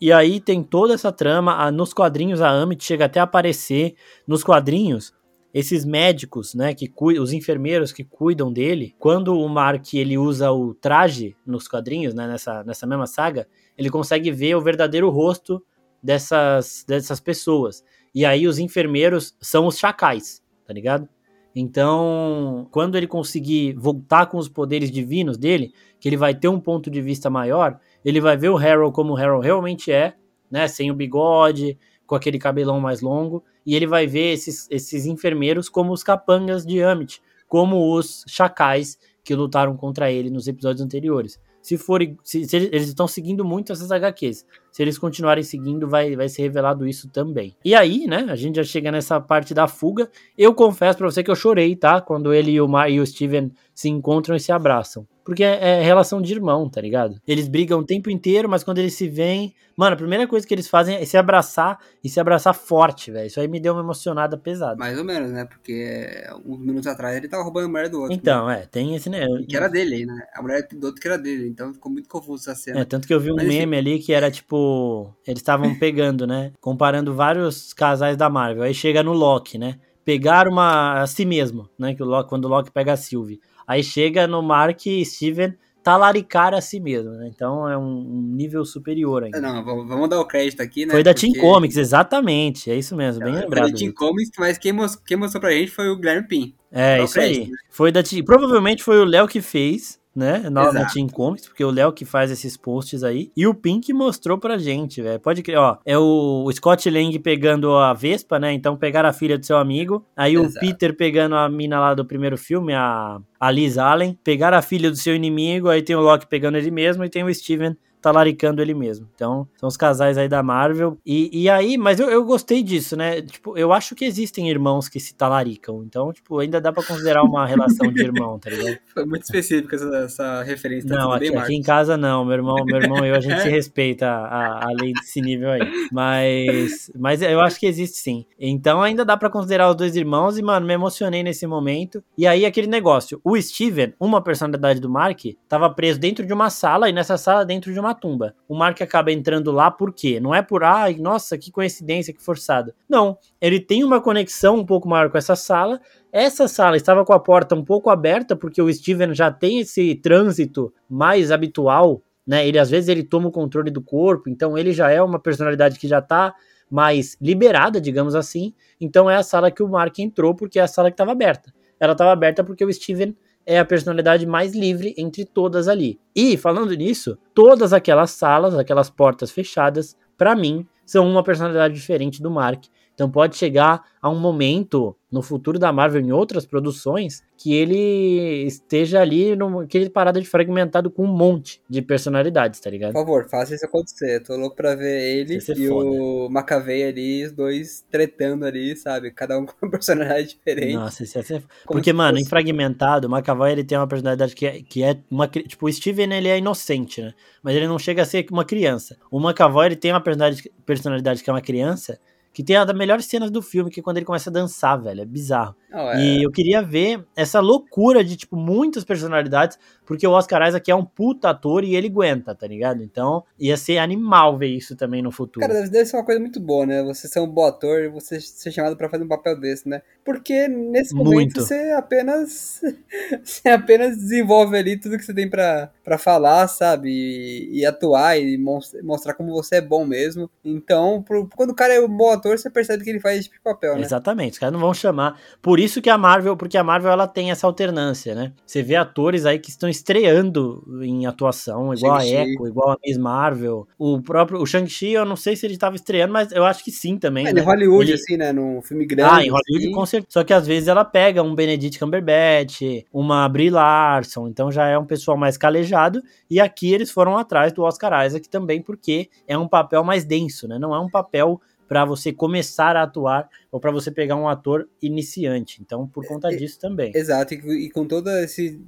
E 0.00 0.12
aí 0.12 0.40
tem 0.40 0.60
toda 0.60 0.92
essa 0.92 1.12
trama, 1.12 1.70
nos 1.70 1.94
quadrinhos 1.94 2.42
a 2.42 2.50
Amit 2.50 2.84
chega 2.84 3.04
até 3.04 3.20
a 3.20 3.22
aparecer 3.22 3.94
nos 4.26 4.42
quadrinhos 4.42 5.14
esses 5.58 5.86
médicos, 5.86 6.54
né, 6.54 6.74
que 6.74 6.92
os 7.18 7.32
enfermeiros 7.32 7.90
que 7.90 8.04
cuidam 8.04 8.52
dele, 8.52 8.94
quando 8.98 9.34
o 9.34 9.48
Mark 9.48 9.94
ele 9.94 10.18
usa 10.18 10.52
o 10.52 10.74
traje 10.74 11.34
nos 11.46 11.66
quadrinhos, 11.66 12.12
né, 12.12 12.26
nessa, 12.26 12.62
nessa 12.62 12.86
mesma 12.86 13.06
saga, 13.06 13.48
ele 13.74 13.88
consegue 13.88 14.30
ver 14.30 14.54
o 14.54 14.60
verdadeiro 14.60 15.08
rosto 15.08 15.64
dessas, 16.02 16.84
dessas 16.86 17.20
pessoas. 17.20 17.82
E 18.14 18.26
aí 18.26 18.46
os 18.46 18.58
enfermeiros 18.58 19.34
são 19.40 19.66
os 19.66 19.78
chacais, 19.78 20.42
tá 20.66 20.74
ligado? 20.74 21.08
Então, 21.54 22.68
quando 22.70 22.98
ele 22.98 23.06
conseguir 23.06 23.72
voltar 23.78 24.26
com 24.26 24.36
os 24.36 24.50
poderes 24.50 24.90
divinos 24.90 25.38
dele, 25.38 25.72
que 25.98 26.06
ele 26.06 26.18
vai 26.18 26.34
ter 26.34 26.48
um 26.48 26.60
ponto 26.60 26.90
de 26.90 27.00
vista 27.00 27.30
maior, 27.30 27.80
ele 28.04 28.20
vai 28.20 28.36
ver 28.36 28.50
o 28.50 28.58
Harold 28.58 28.94
como 28.94 29.14
o 29.14 29.16
Harold 29.16 29.46
realmente 29.46 29.90
é, 29.90 30.16
né, 30.50 30.68
sem 30.68 30.90
o 30.90 30.94
bigode, 30.94 31.78
com 32.06 32.14
aquele 32.14 32.38
cabelão 32.38 32.80
mais 32.80 33.00
longo, 33.00 33.42
e 33.64 33.74
ele 33.74 33.86
vai 33.86 34.06
ver 34.06 34.32
esses, 34.32 34.68
esses 34.70 35.06
enfermeiros 35.06 35.68
como 35.68 35.92
os 35.92 36.02
capangas 36.02 36.64
de 36.64 36.82
Amit, 36.82 37.20
como 37.48 37.94
os 37.94 38.24
chacais 38.28 38.98
que 39.24 39.34
lutaram 39.34 39.76
contra 39.76 40.10
ele 40.10 40.30
nos 40.30 40.46
episódios 40.46 40.80
anteriores. 40.80 41.40
Se 41.60 41.76
forem, 41.76 42.16
se, 42.22 42.44
se 42.44 42.56
eles 42.56 42.86
estão 42.86 43.08
seguindo 43.08 43.44
muito 43.44 43.72
essas 43.72 43.90
HQs, 43.90 44.46
se 44.70 44.82
eles 44.82 44.96
continuarem 44.96 45.42
seguindo, 45.42 45.88
vai, 45.88 46.14
vai 46.14 46.28
ser 46.28 46.42
revelado 46.42 46.86
isso 46.86 47.08
também. 47.08 47.56
E 47.64 47.74
aí, 47.74 48.06
né, 48.06 48.26
a 48.28 48.36
gente 48.36 48.54
já 48.54 48.62
chega 48.62 48.92
nessa 48.92 49.20
parte 49.20 49.52
da 49.52 49.66
fuga. 49.66 50.08
Eu 50.38 50.54
confesso 50.54 50.96
para 50.96 51.10
você 51.10 51.24
que 51.24 51.30
eu 51.30 51.34
chorei, 51.34 51.74
tá? 51.74 52.00
Quando 52.00 52.32
ele 52.32 52.52
e 52.52 52.60
o, 52.60 52.68
Mar 52.68 52.88
e 52.88 53.00
o 53.00 53.06
Steven 53.06 53.50
se 53.74 53.88
encontram 53.88 54.36
e 54.36 54.40
se 54.40 54.52
abraçam. 54.52 55.08
Porque 55.26 55.42
é, 55.42 55.80
é, 55.80 55.82
relação 55.82 56.22
de 56.22 56.32
irmão, 56.32 56.70
tá 56.70 56.80
ligado? 56.80 57.20
Eles 57.26 57.48
brigam 57.48 57.80
o 57.80 57.84
tempo 57.84 58.08
inteiro, 58.08 58.48
mas 58.48 58.62
quando 58.62 58.78
eles 58.78 58.94
se 58.94 59.08
veem. 59.08 59.52
Mano, 59.76 59.94
a 59.94 59.96
primeira 59.96 60.24
coisa 60.24 60.46
que 60.46 60.54
eles 60.54 60.68
fazem 60.68 60.94
é 60.94 61.04
se 61.04 61.16
abraçar 61.16 61.80
e 62.02 62.08
se 62.08 62.20
abraçar 62.20 62.54
forte, 62.54 63.10
velho. 63.10 63.26
Isso 63.26 63.40
aí 63.40 63.48
me 63.48 63.58
deu 63.58 63.72
uma 63.72 63.82
emocionada 63.82 64.38
pesada. 64.38 64.76
Mais 64.76 64.96
ou 64.96 65.04
menos, 65.04 65.32
né? 65.32 65.44
Porque 65.44 66.24
uns 66.46 66.60
minutos 66.60 66.86
atrás 66.86 67.16
ele 67.16 67.26
tava 67.26 67.42
roubando 67.42 67.64
a 67.64 67.68
mulher 67.68 67.88
do 67.88 68.02
outro. 68.02 68.14
Então, 68.14 68.46
né? 68.46 68.62
é, 68.62 68.66
tem 68.66 68.94
esse, 68.94 69.10
né? 69.10 69.26
Que 69.48 69.56
era 69.56 69.66
dele, 69.66 70.06
né? 70.06 70.22
A 70.32 70.40
mulher 70.40 70.64
do 70.72 70.86
outro 70.86 71.02
que 71.02 71.08
era 71.08 71.18
dele. 71.18 71.48
Então 71.48 71.74
ficou 71.74 71.90
muito 71.90 72.08
confuso 72.08 72.48
essa 72.48 72.54
cena. 72.54 72.80
É, 72.80 72.84
tanto 72.84 73.08
que 73.08 73.12
eu 73.12 73.18
vi 73.18 73.32
um 73.32 73.36
mas, 73.36 73.48
meme 73.48 73.76
ali 73.76 73.98
que 73.98 74.12
era 74.12 74.30
tipo. 74.30 75.12
Eles 75.26 75.40
estavam 75.40 75.74
pegando, 75.76 76.24
né? 76.24 76.52
Comparando 76.60 77.12
vários 77.12 77.72
casais 77.72 78.16
da 78.16 78.30
Marvel. 78.30 78.62
Aí 78.62 78.72
chega 78.72 79.02
no 79.02 79.12
Loki, 79.12 79.58
né? 79.58 79.80
Pegar 80.04 80.46
uma 80.46 81.02
a 81.02 81.06
si 81.08 81.26
mesmo, 81.26 81.68
né? 81.76 81.96
Que 81.96 82.02
o 82.02 82.06
Loki, 82.06 82.28
quando 82.28 82.44
o 82.44 82.48
Loki 82.48 82.70
pega 82.70 82.92
a 82.92 82.96
Sylvie. 82.96 83.40
Aí 83.66 83.82
chega 83.82 84.26
no 84.26 84.42
Mark 84.42 84.86
e 84.86 85.04
Steven 85.04 85.54
talaricar 85.86 86.52
a 86.52 86.60
si 86.60 86.80
mesmo, 86.80 87.12
né? 87.12 87.30
Então 87.32 87.68
é 87.68 87.78
um, 87.78 88.02
nível 88.34 88.64
superior 88.64 89.22
ainda. 89.22 89.40
Não, 89.40 89.64
vamos 89.64 90.08
dar 90.08 90.18
o 90.18 90.26
crédito 90.26 90.60
aqui, 90.60 90.84
né? 90.84 90.92
Foi 90.92 91.02
da 91.04 91.14
Team 91.14 91.32
Comics, 91.34 91.76
exatamente, 91.76 92.68
é 92.68 92.74
isso 92.74 92.96
mesmo, 92.96 93.22
bem 93.22 93.36
é, 93.36 93.40
lembrado. 93.42 93.62
Foi 93.62 93.72
da 93.72 93.78
Team 93.78 93.92
Comics, 93.92 94.32
mas 94.36 94.58
quem, 94.58 94.72
most, 94.72 94.98
quem 95.06 95.16
mostrou 95.16 95.40
pra 95.40 95.52
gente 95.52 95.70
foi 95.70 95.88
o 95.88 95.96
Guilherme 95.96 96.26
Pin. 96.26 96.54
É, 96.72 97.04
isso 97.04 97.14
crédito, 97.14 97.42
aí. 97.42 97.50
Né? 97.50 97.56
Foi 97.70 97.92
da 97.92 98.02
Provavelmente 98.24 98.82
foi 98.82 98.98
o 98.98 99.04
Léo 99.04 99.28
que 99.28 99.40
fez, 99.40 100.00
né? 100.16 100.48
Na, 100.50 100.72
na 100.72 100.86
Team 100.86 101.06
Comics, 101.08 101.46
porque 101.46 101.62
o 101.62 101.70
Léo 101.70 101.92
que 101.92 102.04
faz 102.04 102.30
esses 102.30 102.56
posts 102.56 103.04
aí. 103.04 103.30
E 103.36 103.46
o 103.46 103.54
Pink 103.54 103.92
mostrou 103.92 104.38
pra 104.38 104.56
gente, 104.56 105.02
velho. 105.02 105.20
Pode 105.20 105.42
crer, 105.42 105.58
ó. 105.58 105.76
É 105.84 105.98
o, 105.98 106.44
o, 106.46 106.52
Scott 106.52 106.88
Lang 106.88 107.16
pegando 107.18 107.76
a 107.76 107.92
Vespa, 107.92 108.38
né? 108.38 108.52
Então 108.52 108.76
pegaram 108.76 109.08
a 109.08 109.12
filha 109.12 109.36
do 109.36 109.44
seu 109.44 109.58
amigo. 109.58 110.04
Aí 110.16 110.34
Exato. 110.34 110.56
o 110.56 110.60
Peter 110.60 110.96
pegando 110.96 111.36
a 111.36 111.48
mina 111.48 111.78
lá 111.78 111.94
do 111.94 112.04
primeiro 112.04 112.38
filme, 112.38 112.72
a, 112.72 113.18
a 113.38 113.50
Liz 113.50 113.76
Allen. 113.76 114.18
Pegaram 114.24 114.56
a 114.56 114.62
filha 114.62 114.90
do 114.90 114.96
seu 114.96 115.14
inimigo. 115.14 115.68
Aí 115.68 115.82
tem 115.82 115.94
o 115.94 116.00
Loki 116.00 116.26
pegando 116.26 116.56
ele 116.56 116.70
mesmo. 116.70 117.04
E 117.04 117.10
tem 117.10 117.22
o 117.22 117.32
Steven 117.34 117.76
talaricando 118.06 118.62
ele 118.62 118.72
mesmo. 118.72 119.08
Então, 119.16 119.48
são 119.56 119.66
os 119.66 119.76
casais 119.76 120.16
aí 120.16 120.28
da 120.28 120.40
Marvel. 120.40 120.96
E, 121.04 121.42
e 121.42 121.50
aí, 121.50 121.76
mas 121.76 121.98
eu, 121.98 122.08
eu 122.08 122.24
gostei 122.24 122.62
disso, 122.62 122.96
né? 122.96 123.20
Tipo, 123.20 123.58
eu 123.58 123.72
acho 123.72 123.96
que 123.96 124.04
existem 124.04 124.48
irmãos 124.48 124.88
que 124.88 125.00
se 125.00 125.12
talaricam. 125.12 125.82
Então, 125.84 126.12
tipo, 126.12 126.38
ainda 126.38 126.60
dá 126.60 126.72
pra 126.72 126.84
considerar 126.84 127.24
uma 127.24 127.44
relação 127.44 127.92
de 127.92 128.00
irmão, 128.00 128.38
tá 128.38 128.48
ligado? 128.48 128.78
Foi 128.94 129.04
muito 129.04 129.24
específica 129.24 129.74
essa, 129.74 129.96
essa 129.96 130.42
referência. 130.44 130.88
Tá 130.88 131.00
não, 131.00 131.12
aqui, 131.12 131.34
aqui, 131.34 131.56
em 131.56 131.62
casa 131.62 131.96
não. 131.96 132.24
Meu 132.24 132.34
irmão, 132.34 132.64
meu 132.64 132.80
irmão 132.80 133.04
e 133.04 133.08
eu, 133.08 133.16
a 133.16 133.20
gente 133.20 133.40
se 133.42 133.48
respeita 133.48 134.06
além 134.08 134.92
desse 134.92 135.20
nível 135.20 135.50
aí. 135.50 135.88
Mas, 135.90 136.88
mas 136.96 137.22
eu 137.22 137.40
acho 137.40 137.58
que 137.58 137.66
existe 137.66 137.98
sim. 137.98 138.24
Então 138.38 138.80
ainda 138.82 139.04
dá 139.04 139.16
para 139.16 139.28
considerar 139.28 139.68
os 139.68 139.74
dois 139.74 139.96
irmãos 139.96 140.38
e, 140.38 140.42
mano, 140.42 140.64
me 140.64 140.74
emocionei 140.74 141.24
nesse 141.24 141.44
momento. 141.44 142.04
E 142.16 142.24
aí 142.24 142.46
aquele 142.46 142.68
negócio, 142.68 143.20
o 143.24 143.36
Steven, 143.40 143.94
uma 143.98 144.22
personalidade 144.22 144.78
do 144.78 144.88
Mark, 144.88 145.22
tava 145.48 145.68
preso 145.70 145.98
dentro 145.98 146.24
de 146.24 146.32
uma 146.32 146.50
sala 146.50 146.88
e 146.88 146.92
nessa 146.92 147.18
sala 147.18 147.44
dentro 147.44 147.72
de 147.72 147.80
uma 147.80 147.95
tumba. 147.96 148.34
O 148.48 148.56
Mark 148.56 148.80
acaba 148.80 149.10
entrando 149.10 149.50
lá 149.50 149.70
por 149.70 149.92
quê? 149.92 150.20
Não 150.20 150.32
é 150.32 150.42
por, 150.42 150.62
ai, 150.62 150.94
nossa, 150.94 151.36
que 151.36 151.50
coincidência, 151.50 152.14
que 152.14 152.22
forçado. 152.22 152.72
Não, 152.88 153.18
ele 153.40 153.58
tem 153.58 153.82
uma 153.82 154.00
conexão 154.00 154.56
um 154.56 154.64
pouco 154.64 154.88
maior 154.88 155.10
com 155.10 155.18
essa 155.18 155.34
sala 155.34 155.80
essa 156.18 156.48
sala 156.48 156.78
estava 156.78 157.04
com 157.04 157.12
a 157.12 157.20
porta 157.20 157.54
um 157.54 157.62
pouco 157.62 157.90
aberta, 157.90 158.34
porque 158.34 158.62
o 158.62 158.72
Steven 158.72 159.14
já 159.14 159.30
tem 159.30 159.58
esse 159.58 159.94
trânsito 159.96 160.72
mais 160.88 161.30
habitual, 161.30 162.02
né? 162.26 162.48
Ele 162.48 162.58
às 162.58 162.70
vezes 162.70 162.88
ele 162.88 163.02
toma 163.02 163.28
o 163.28 163.30
controle 163.30 163.70
do 163.70 163.82
corpo, 163.82 164.30
então 164.30 164.56
ele 164.56 164.72
já 164.72 164.90
é 164.90 165.02
uma 165.02 165.18
personalidade 165.18 165.78
que 165.78 165.86
já 165.86 165.98
está 165.98 166.34
mais 166.70 167.18
liberada, 167.20 167.78
digamos 167.78 168.14
assim. 168.14 168.54
Então 168.80 169.10
é 169.10 169.16
a 169.16 169.22
sala 169.22 169.50
que 169.50 169.62
o 169.62 169.68
Mark 169.68 169.98
entrou, 169.98 170.34
porque 170.34 170.58
é 170.58 170.62
a 170.62 170.66
sala 170.66 170.88
que 170.88 170.94
estava 170.94 171.12
aberta. 171.12 171.52
Ela 171.78 171.92
estava 171.92 172.12
aberta 172.12 172.42
porque 172.42 172.64
o 172.64 172.72
Steven 172.72 173.14
é 173.46 173.58
a 173.58 173.64
personalidade 173.64 174.26
mais 174.26 174.54
livre 174.54 174.92
entre 174.98 175.24
todas 175.24 175.68
ali. 175.68 176.00
E 176.14 176.36
falando 176.36 176.74
nisso, 176.74 177.16
todas 177.32 177.72
aquelas 177.72 178.10
salas, 178.10 178.54
aquelas 178.54 178.90
portas 178.90 179.30
fechadas, 179.30 179.96
para 180.18 180.34
mim, 180.34 180.66
são 180.84 181.08
uma 181.08 181.22
personalidade 181.22 181.74
diferente 181.74 182.20
do 182.20 182.30
Mark. 182.30 182.64
Então 182.96 183.10
pode 183.10 183.36
chegar 183.36 183.84
a 184.00 184.08
um 184.08 184.18
momento 184.18 184.96
no 185.12 185.20
futuro 185.20 185.58
da 185.58 185.70
Marvel 185.70 186.00
em 186.00 186.12
outras 186.12 186.46
produções 186.46 187.22
que 187.36 187.54
ele 187.54 188.46
esteja 188.46 189.02
ali 189.02 189.36
naquele 189.36 189.90
parada 189.90 190.18
de 190.18 190.26
fragmentado 190.26 190.90
com 190.90 191.04
um 191.04 191.12
monte 191.14 191.60
de 191.68 191.82
personalidades, 191.82 192.58
tá 192.58 192.70
ligado? 192.70 192.94
Por 192.94 193.00
favor, 193.00 193.28
faça 193.28 193.54
isso 193.54 193.66
acontecer. 193.66 194.22
Tô 194.22 194.34
louco 194.34 194.56
pra 194.56 194.74
ver 194.74 195.14
ele 195.14 195.36
e 195.36 195.40
foda. 195.40 195.90
o 195.90 196.28
Macavei 196.30 196.84
ali, 196.84 197.26
os 197.26 197.32
dois 197.32 197.84
tretando 197.90 198.46
ali, 198.46 198.74
sabe? 198.74 199.10
Cada 199.10 199.38
um 199.38 199.44
com 199.46 199.52
uma 199.60 199.70
personalidade 199.70 200.28
diferente. 200.28 200.74
Nossa, 200.74 201.02
isso 201.02 201.18
ia 201.18 201.22
ser... 201.22 201.44
Porque, 201.66 201.92
mano, 201.92 202.16
fosse... 202.16 202.26
em 202.26 202.28
fragmentado, 202.30 203.08
o 203.08 203.10
Macavei 203.10 203.52
ele 203.52 203.64
tem 203.64 203.76
uma 203.76 203.86
personalidade 203.86 204.34
que 204.34 204.46
é, 204.46 204.62
que 204.62 204.82
é 204.82 204.98
uma... 205.10 205.28
Tipo, 205.28 205.66
o 205.66 205.72
Steven, 205.72 206.14
ele 206.14 206.28
é 206.28 206.38
inocente, 206.38 207.02
né? 207.02 207.12
Mas 207.42 207.54
ele 207.54 207.68
não 207.68 207.78
chega 207.78 208.00
a 208.00 208.06
ser 208.06 208.24
uma 208.30 208.44
criança. 208.44 208.96
O 209.10 209.20
Macavei, 209.20 209.66
ele 209.66 209.76
tem 209.76 209.92
uma 209.92 210.00
personalidade, 210.00 210.50
personalidade 210.64 211.22
que 211.22 211.28
é 211.28 211.32
uma 211.32 211.42
criança 211.42 212.00
que 212.36 212.44
tem 212.44 212.58
uma 212.58 212.66
das 212.66 212.76
melhores 212.76 213.06
cenas 213.06 213.30
do 213.30 213.40
filme, 213.40 213.70
que 213.70 213.80
é 213.80 213.82
quando 213.82 213.96
ele 213.96 214.04
começa 214.04 214.28
a 214.28 214.32
dançar, 214.32 214.78
velho. 214.78 215.00
É 215.00 215.06
bizarro. 215.06 215.56
Oh, 215.72 215.78
é. 215.78 216.04
E 216.04 216.22
eu 216.22 216.30
queria 216.30 216.60
ver 216.60 217.02
essa 217.16 217.40
loucura 217.40 218.04
de, 218.04 218.14
tipo, 218.14 218.36
muitas 218.36 218.84
personalidades, 218.84 219.58
porque 219.86 220.06
o 220.06 220.10
Oscar 220.10 220.46
Isaac 220.48 220.70
é 220.70 220.74
um 220.74 220.84
puta 220.84 221.30
ator 221.30 221.64
e 221.64 221.76
ele 221.76 221.86
aguenta, 221.86 222.34
tá 222.34 222.46
ligado? 222.46 222.82
Então, 222.82 223.24
ia 223.38 223.56
ser 223.56 223.78
animal 223.78 224.36
ver 224.36 224.48
isso 224.48 224.74
também 224.74 225.00
no 225.00 225.12
futuro. 225.12 225.46
Cara, 225.46 225.68
deve 225.68 225.86
ser 225.86 225.96
uma 225.96 226.04
coisa 226.04 226.20
muito 226.20 226.40
boa, 226.40 226.66
né? 226.66 226.82
Você 226.82 227.06
ser 227.06 227.20
um 227.20 227.26
bom 227.28 227.46
ator 227.46 227.84
e 227.84 227.88
você 227.88 228.20
ser 228.20 228.50
chamado 228.50 228.76
para 228.76 228.88
fazer 228.88 229.04
um 229.04 229.08
papel 229.08 229.38
desse, 229.38 229.68
né? 229.68 229.82
Porque 230.04 230.48
nesse 230.48 230.94
momento 230.94 231.14
muito. 231.14 231.42
você 231.42 231.72
apenas 231.76 232.60
você 233.22 233.48
apenas 233.48 233.96
desenvolve 233.96 234.56
ali 234.56 234.78
tudo 234.78 234.98
que 234.98 235.04
você 235.04 235.14
tem 235.14 235.28
para 235.30 235.70
falar, 235.98 236.48
sabe? 236.48 236.90
E, 236.90 237.60
e, 237.60 237.66
atuar 237.66 238.18
e 238.18 238.36
mostrar 238.82 239.14
como 239.14 239.32
você 239.32 239.56
é 239.56 239.60
bom 239.60 239.84
mesmo. 239.84 240.28
Então, 240.44 241.02
pro, 241.02 241.28
quando 241.36 241.50
o 241.50 241.54
cara 241.54 241.74
é 241.74 241.80
um 241.80 241.88
bom 241.88 242.10
ator, 242.10 242.38
você 242.38 242.50
percebe 242.50 242.82
que 242.82 242.90
ele 242.90 243.00
faz 243.00 243.18
esse 243.18 243.24
tipo 243.24 243.36
de 243.36 243.42
papel, 243.42 243.76
né? 243.76 243.82
Exatamente. 243.82 244.34
Os 244.34 244.38
caras 244.38 244.52
não 244.52 244.60
vão 244.60 244.74
chamar. 244.74 245.20
Por 245.40 245.60
isso 245.60 245.80
que 245.80 245.90
a 245.90 245.98
Marvel, 245.98 246.36
porque 246.36 246.58
a 246.58 246.64
Marvel 246.64 246.90
ela 246.90 247.06
tem 247.06 247.30
essa 247.30 247.46
alternância, 247.46 248.14
né? 248.14 248.32
Você 248.44 248.62
vê 248.62 248.76
atores 248.76 249.26
aí 249.26 249.38
que 249.38 249.50
estão 249.50 249.68
estreando 249.76 250.64
em 250.82 251.06
atuação, 251.06 251.72
igual 251.72 251.96
a 251.96 252.06
Echo, 252.06 252.46
igual 252.46 252.72
a 252.72 252.78
Miss 252.84 252.98
Marvel. 252.98 253.66
O 253.78 254.00
próprio 254.00 254.40
o 254.40 254.46
Shang-Chi, 254.46 254.92
eu 254.92 255.04
não 255.04 255.16
sei 255.16 255.36
se 255.36 255.46
ele 255.46 255.54
estava 255.54 255.76
estreando, 255.76 256.12
mas 256.12 256.32
eu 256.32 256.44
acho 256.44 256.64
que 256.64 256.70
sim 256.70 256.98
também. 256.98 257.26
É, 257.26 257.32
né? 257.32 257.40
em 257.40 257.44
Hollywood, 257.44 257.90
ele... 257.90 257.94
assim, 257.94 258.16
né? 258.16 258.32
Num 258.32 258.60
filme 258.62 258.86
grande. 258.86 259.10
Ah, 259.10 259.24
em 259.24 259.30
Hollywood, 259.30 259.66
assim. 259.66 259.72
com 259.72 259.86
certeza. 259.86 260.10
Só 260.10 260.24
que 260.24 260.32
às 260.32 260.46
vezes 260.46 260.68
ela 260.68 260.84
pega 260.84 261.22
um 261.22 261.34
Benedict 261.34 261.78
Cumberbatch, 261.78 262.62
uma 262.92 263.28
Brie 263.28 263.50
Larson, 263.50 264.28
então 264.28 264.50
já 264.50 264.66
é 264.66 264.78
um 264.78 264.84
pessoal 264.84 265.16
mais 265.16 265.36
calejado. 265.36 266.02
E 266.30 266.40
aqui 266.40 266.72
eles 266.72 266.90
foram 266.90 267.16
atrás 267.16 267.52
do 267.52 267.62
Oscar 267.62 268.06
Isaac 268.06 268.28
também, 268.28 268.60
porque 268.60 269.08
é 269.26 269.36
um 269.36 269.48
papel 269.48 269.84
mais 269.84 270.04
denso, 270.04 270.48
né? 270.48 270.58
Não 270.58 270.74
é 270.74 270.80
um 270.80 270.90
papel 270.90 271.40
para 271.68 271.84
você 271.84 272.12
começar 272.12 272.76
a 272.76 272.82
atuar 272.82 273.28
ou 273.50 273.60
para 273.60 273.70
você 273.70 273.90
pegar 273.90 274.16
um 274.16 274.28
ator 274.28 274.68
iniciante. 274.80 275.60
Então, 275.60 275.86
por 275.86 276.06
conta 276.06 276.28
disso 276.28 276.58
também. 276.60 276.92
Exato, 276.94 277.34
e, 277.34 277.70
com 277.70 277.86
todo 277.86 278.10
esse 278.10 278.60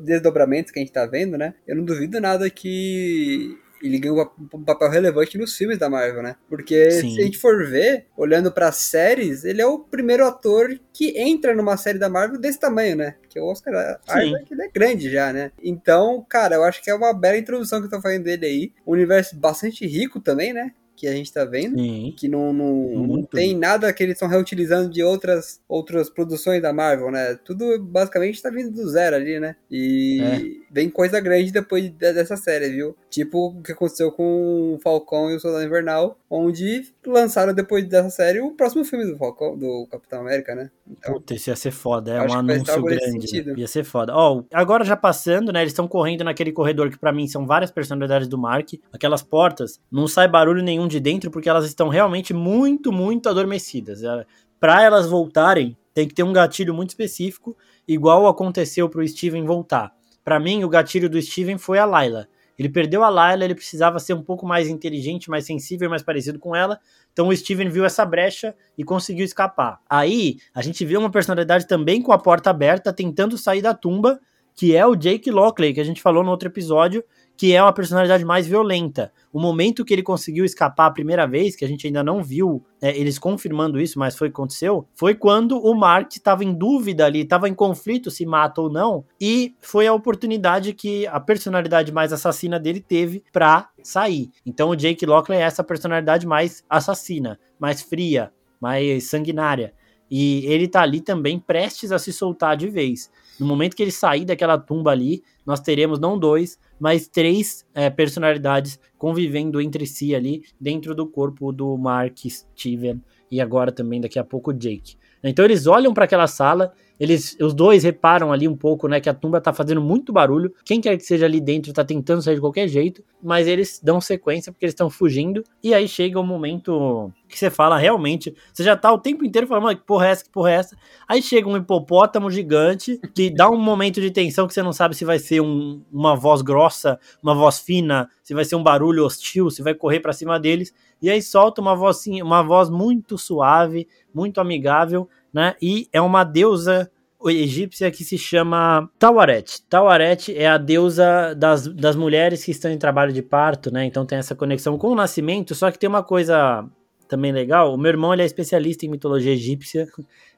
desdobramento 0.00 0.72
que 0.72 0.78
a 0.78 0.82
gente 0.82 0.92
tá 0.92 1.06
vendo, 1.06 1.36
né? 1.38 1.54
Eu 1.66 1.76
não 1.76 1.84
duvido 1.84 2.20
nada 2.20 2.48
que 2.50 3.58
ele 3.82 3.98
ganhou 3.98 4.32
um 4.54 4.64
papel 4.64 4.90
relevante 4.90 5.36
nos 5.38 5.56
filmes 5.56 5.78
da 5.78 5.88
Marvel, 5.88 6.22
né? 6.22 6.36
Porque 6.48 6.90
Sim. 6.90 7.14
se 7.14 7.20
a 7.20 7.24
gente 7.24 7.38
for 7.38 7.66
ver, 7.66 8.06
olhando 8.16 8.50
para 8.50 8.72
séries, 8.72 9.44
ele 9.44 9.60
é 9.60 9.66
o 9.66 9.78
primeiro 9.78 10.24
ator 10.24 10.78
que 10.92 11.18
entra 11.18 11.54
numa 11.54 11.76
série 11.76 11.98
da 11.98 12.08
Marvel 12.08 12.40
desse 12.40 12.58
tamanho, 12.58 12.96
né? 12.96 13.16
Que 13.28 13.38
é 13.38 13.42
o 13.42 13.46
Oscar 13.46 14.00
Isaac, 14.06 14.46
ele 14.50 14.62
é 14.62 14.68
grande 14.68 15.10
já, 15.10 15.32
né? 15.32 15.52
Então, 15.62 16.24
cara, 16.28 16.56
eu 16.56 16.64
acho 16.64 16.82
que 16.82 16.90
é 16.90 16.94
uma 16.94 17.12
bela 17.12 17.36
introdução 17.36 17.80
que 17.80 17.86
eu 17.86 17.90
tô 17.90 18.00
fazendo 18.00 18.24
dele 18.24 18.46
aí. 18.46 18.72
Um 18.86 18.92
universo 18.92 19.36
bastante 19.36 19.86
rico 19.86 20.20
também, 20.20 20.52
né? 20.52 20.72
Que 20.96 21.06
a 21.06 21.12
gente 21.12 21.32
tá 21.32 21.44
vendo, 21.44 21.78
Sim. 21.78 22.14
que 22.16 22.28
não, 22.28 22.52
não, 22.52 23.06
não, 23.06 23.22
tem 23.22 23.56
nada 23.56 23.92
que 23.92 24.02
eles 24.02 24.14
estão 24.14 24.28
reutilizando 24.28 24.90
de 24.90 25.02
outras, 25.02 25.60
outras 25.68 26.08
produções 26.08 26.62
da 26.62 26.72
Marvel, 26.72 27.10
né? 27.10 27.38
Tudo 27.44 27.78
basicamente 27.82 28.42
tá 28.42 28.48
vindo 28.48 28.70
do 28.70 28.88
zero 28.88 29.16
ali, 29.16 29.38
né? 29.38 29.56
E 29.70 30.20
é. 30.22 30.72
vem 30.72 30.88
coisa 30.88 31.20
grande 31.20 31.52
depois 31.52 31.90
dessa 31.90 32.36
série, 32.36 32.70
viu? 32.70 32.96
Tipo 33.10 33.48
o 33.48 33.62
que 33.62 33.72
aconteceu 33.72 34.10
com 34.10 34.74
o 34.74 34.80
Falcão 34.82 35.30
e 35.30 35.36
o 35.36 35.40
Soldado 35.40 35.64
Invernal, 35.64 36.18
onde 36.30 36.92
lançaram 37.06 37.54
depois 37.54 37.86
dessa 37.86 38.10
série 38.10 38.40
o 38.40 38.52
próximo 38.52 38.84
filme 38.84 39.04
do 39.04 39.16
Falcão, 39.18 39.56
do 39.56 39.86
Capitão 39.90 40.20
América, 40.20 40.54
né? 40.54 40.70
Então, 40.88 41.14
Puta, 41.14 41.34
isso 41.34 41.50
ia 41.50 41.56
ser 41.56 41.72
foda, 41.72 42.14
é 42.14 42.22
um 42.22 42.32
anúncio 42.32 42.82
grande. 42.82 43.42
Né? 43.42 43.54
Ia 43.58 43.68
ser 43.68 43.84
foda. 43.84 44.14
Ó, 44.14 44.38
oh, 44.38 44.44
agora 44.52 44.84
já 44.84 44.96
passando, 44.96 45.52
né? 45.52 45.60
Eles 45.60 45.72
estão 45.72 45.86
correndo 45.86 46.24
naquele 46.24 46.52
corredor 46.52 46.90
que 46.90 46.98
para 46.98 47.12
mim 47.12 47.26
são 47.26 47.46
várias 47.46 47.70
personalidades 47.70 48.28
do 48.28 48.38
Mark, 48.38 48.70
aquelas 48.92 49.22
portas, 49.22 49.80
não 49.90 50.08
sai 50.08 50.28
barulho 50.28 50.62
nenhum 50.62 50.85
de 50.86 51.00
dentro 51.00 51.30
porque 51.30 51.48
elas 51.48 51.66
estão 51.66 51.88
realmente 51.88 52.32
muito, 52.32 52.92
muito 52.92 53.28
adormecidas. 53.28 54.02
É, 54.02 54.24
Para 54.58 54.82
elas 54.82 55.08
voltarem, 55.08 55.76
tem 55.94 56.06
que 56.06 56.14
ter 56.14 56.22
um 56.22 56.32
gatilho 56.32 56.74
muito 56.74 56.90
específico, 56.90 57.56
igual 57.86 58.26
aconteceu 58.26 58.88
pro 58.88 59.06
Steven 59.06 59.44
voltar. 59.44 59.92
Para 60.24 60.40
mim, 60.40 60.64
o 60.64 60.68
gatilho 60.68 61.08
do 61.08 61.20
Steven 61.20 61.56
foi 61.58 61.78
a 61.78 61.84
Layla. 61.84 62.28
Ele 62.58 62.68
perdeu 62.68 63.04
a 63.04 63.08
Layla, 63.08 63.44
ele 63.44 63.54
precisava 63.54 63.98
ser 63.98 64.14
um 64.14 64.22
pouco 64.22 64.46
mais 64.46 64.68
inteligente, 64.68 65.28
mais 65.28 65.44
sensível, 65.44 65.90
mais 65.90 66.02
parecido 66.02 66.38
com 66.38 66.56
ela. 66.56 66.80
Então 67.12 67.28
o 67.28 67.36
Steven 67.36 67.68
viu 67.68 67.84
essa 67.84 68.04
brecha 68.04 68.54
e 68.76 68.84
conseguiu 68.84 69.24
escapar. 69.24 69.80
Aí 69.88 70.38
a 70.54 70.62
gente 70.62 70.84
vê 70.84 70.96
uma 70.96 71.10
personalidade 71.10 71.66
também 71.66 72.00
com 72.00 72.12
a 72.12 72.18
porta 72.18 72.50
aberta, 72.50 72.92
tentando 72.92 73.36
sair 73.36 73.60
da 73.60 73.74
tumba, 73.74 74.18
que 74.54 74.74
é 74.74 74.86
o 74.86 74.96
Jake 74.96 75.30
Lockley, 75.30 75.74
que 75.74 75.80
a 75.80 75.84
gente 75.84 76.00
falou 76.00 76.24
no 76.24 76.30
outro 76.30 76.48
episódio, 76.48 77.04
que 77.36 77.52
é 77.52 77.62
uma 77.62 77.72
personalidade 77.72 78.24
mais 78.24 78.46
violenta. 78.46 79.12
O 79.32 79.38
momento 79.38 79.84
que 79.84 79.92
ele 79.92 80.02
conseguiu 80.02 80.44
escapar 80.44 80.86
a 80.86 80.90
primeira 80.90 81.26
vez, 81.26 81.54
que 81.54 81.64
a 81.64 81.68
gente 81.68 81.86
ainda 81.86 82.02
não 82.02 82.22
viu 82.22 82.64
é, 82.80 82.96
eles 82.98 83.18
confirmando 83.18 83.80
isso, 83.80 83.98
mas 83.98 84.16
foi 84.16 84.28
o 84.28 84.30
que 84.30 84.36
aconteceu, 84.36 84.86
foi 84.94 85.14
quando 85.14 85.58
o 85.58 85.74
Mark 85.74 86.12
estava 86.12 86.42
em 86.42 86.54
dúvida 86.54 87.04
ali, 87.04 87.20
estava 87.20 87.48
em 87.48 87.54
conflito 87.54 88.10
se 88.10 88.24
mata 88.24 88.60
ou 88.60 88.70
não, 88.70 89.04
e 89.20 89.54
foi 89.60 89.86
a 89.86 89.92
oportunidade 89.92 90.72
que 90.72 91.06
a 91.08 91.20
personalidade 91.20 91.92
mais 91.92 92.12
assassina 92.12 92.58
dele 92.58 92.80
teve 92.80 93.22
para 93.32 93.68
sair. 93.82 94.30
Então 94.44 94.70
o 94.70 94.76
Jake 94.76 95.04
Lockley 95.04 95.38
é 95.38 95.42
essa 95.42 95.62
personalidade 95.62 96.26
mais 96.26 96.64
assassina, 96.68 97.38
mais 97.58 97.82
fria, 97.82 98.32
mais 98.60 99.08
sanguinária. 99.10 99.74
E 100.10 100.46
ele 100.46 100.68
tá 100.68 100.82
ali 100.82 101.00
também 101.00 101.38
prestes 101.38 101.90
a 101.90 101.98
se 101.98 102.12
soltar 102.12 102.56
de 102.56 102.68
vez. 102.68 103.10
No 103.38 103.46
momento 103.46 103.76
que 103.76 103.82
ele 103.82 103.90
sair 103.90 104.24
daquela 104.24 104.58
tumba 104.58 104.90
ali, 104.90 105.22
nós 105.44 105.60
teremos 105.60 105.98
não 105.98 106.18
dois, 106.18 106.58
mas 106.78 107.06
três 107.06 107.66
é, 107.74 107.90
personalidades 107.90 108.78
convivendo 108.98 109.60
entre 109.60 109.86
si 109.86 110.14
ali 110.14 110.42
dentro 110.60 110.94
do 110.94 111.06
corpo 111.06 111.52
do 111.52 111.76
Mark, 111.76 112.18
Steven 112.28 113.02
e 113.30 113.40
agora 113.40 113.70
também 113.70 114.00
daqui 114.00 114.18
a 114.18 114.24
pouco 114.24 114.52
Jake. 114.52 114.96
Então 115.22 115.44
eles 115.44 115.66
olham 115.66 115.92
para 115.92 116.04
aquela 116.04 116.26
sala 116.26 116.72
Eles, 116.98 117.36
os 117.40 117.52
dois 117.52 117.84
reparam 117.84 118.32
ali 118.32 118.48
um 118.48 118.56
pouco, 118.56 118.88
né, 118.88 119.00
que 119.00 119.08
a 119.08 119.14
tumba 119.14 119.40
tá 119.40 119.52
fazendo 119.52 119.80
muito 119.80 120.12
barulho. 120.12 120.52
Quem 120.64 120.80
quer 120.80 120.96
que 120.96 121.04
seja 121.04 121.26
ali 121.26 121.40
dentro 121.40 121.72
tá 121.72 121.84
tentando 121.84 122.22
sair 122.22 122.36
de 122.36 122.40
qualquer 122.40 122.68
jeito, 122.68 123.04
mas 123.22 123.46
eles 123.46 123.80
dão 123.82 124.00
sequência 124.00 124.50
porque 124.50 124.64
eles 124.64 124.72
estão 124.72 124.88
fugindo. 124.88 125.44
E 125.62 125.74
aí 125.74 125.86
chega 125.86 126.18
o 126.18 126.22
um 126.22 126.26
momento 126.26 127.12
que 127.28 127.38
você 127.38 127.50
fala 127.50 127.76
realmente, 127.76 128.34
você 128.52 128.62
já 128.62 128.76
tá 128.76 128.92
o 128.92 128.98
tempo 128.98 129.24
inteiro 129.24 129.46
falando, 129.46 129.76
que 129.76 129.84
porra 129.84 130.06
é 130.06 130.10
essa, 130.10 130.24
que 130.24 130.30
porra 130.30 130.50
é 130.50 130.54
essa. 130.54 130.76
Aí 131.08 131.20
chega 131.20 131.48
um 131.48 131.56
hipopótamo 131.56 132.30
gigante 132.30 132.98
que 133.14 133.30
dá 133.30 133.50
um 133.50 133.58
momento 133.58 134.00
de 134.00 134.10
tensão 134.10 134.46
que 134.46 134.54
você 134.54 134.62
não 134.62 134.72
sabe 134.72 134.94
se 134.94 135.04
vai 135.04 135.18
ser 135.18 135.40
um, 135.40 135.82
uma 135.92 136.14
voz 136.14 136.40
grossa, 136.40 136.98
uma 137.22 137.34
voz 137.34 137.58
fina, 137.58 138.08
se 138.22 138.32
vai 138.32 138.44
ser 138.44 138.56
um 138.56 138.62
barulho 138.62 139.04
hostil, 139.04 139.50
se 139.50 139.62
vai 139.62 139.74
correr 139.74 140.00
para 140.00 140.12
cima 140.12 140.38
deles. 140.38 140.72
E 141.02 141.10
aí 141.10 141.20
solta 141.20 141.60
uma 141.60 141.74
voz, 141.74 142.06
uma 142.06 142.42
voz 142.42 142.70
muito 142.70 143.18
suave, 143.18 143.86
muito 144.14 144.40
amigável, 144.40 145.08
né? 145.36 145.54
E 145.60 145.86
é 145.92 146.00
uma 146.00 146.24
deusa 146.24 146.90
egípcia 147.26 147.90
que 147.90 148.02
se 148.02 148.16
chama 148.16 148.88
Tawaret. 148.98 149.60
Tawaret 149.68 150.34
é 150.34 150.46
a 150.46 150.56
deusa 150.56 151.34
das, 151.34 151.66
das 151.66 151.94
mulheres 151.94 152.42
que 152.42 152.50
estão 152.50 152.70
em 152.70 152.78
trabalho 152.78 153.12
de 153.12 153.20
parto, 153.20 153.70
né? 153.70 153.84
Então 153.84 154.06
tem 154.06 154.16
essa 154.16 154.34
conexão 154.34 154.78
com 154.78 154.88
o 154.88 154.94
nascimento, 154.94 155.54
só 155.54 155.70
que 155.70 155.78
tem 155.78 155.90
uma 155.90 156.02
coisa 156.02 156.66
também 157.06 157.32
legal. 157.32 157.74
O 157.74 157.76
meu 157.76 157.90
irmão 157.90 158.14
ele 158.14 158.22
é 158.22 158.24
especialista 158.24 158.86
em 158.86 158.88
mitologia 158.88 159.32
egípcia. 159.32 159.86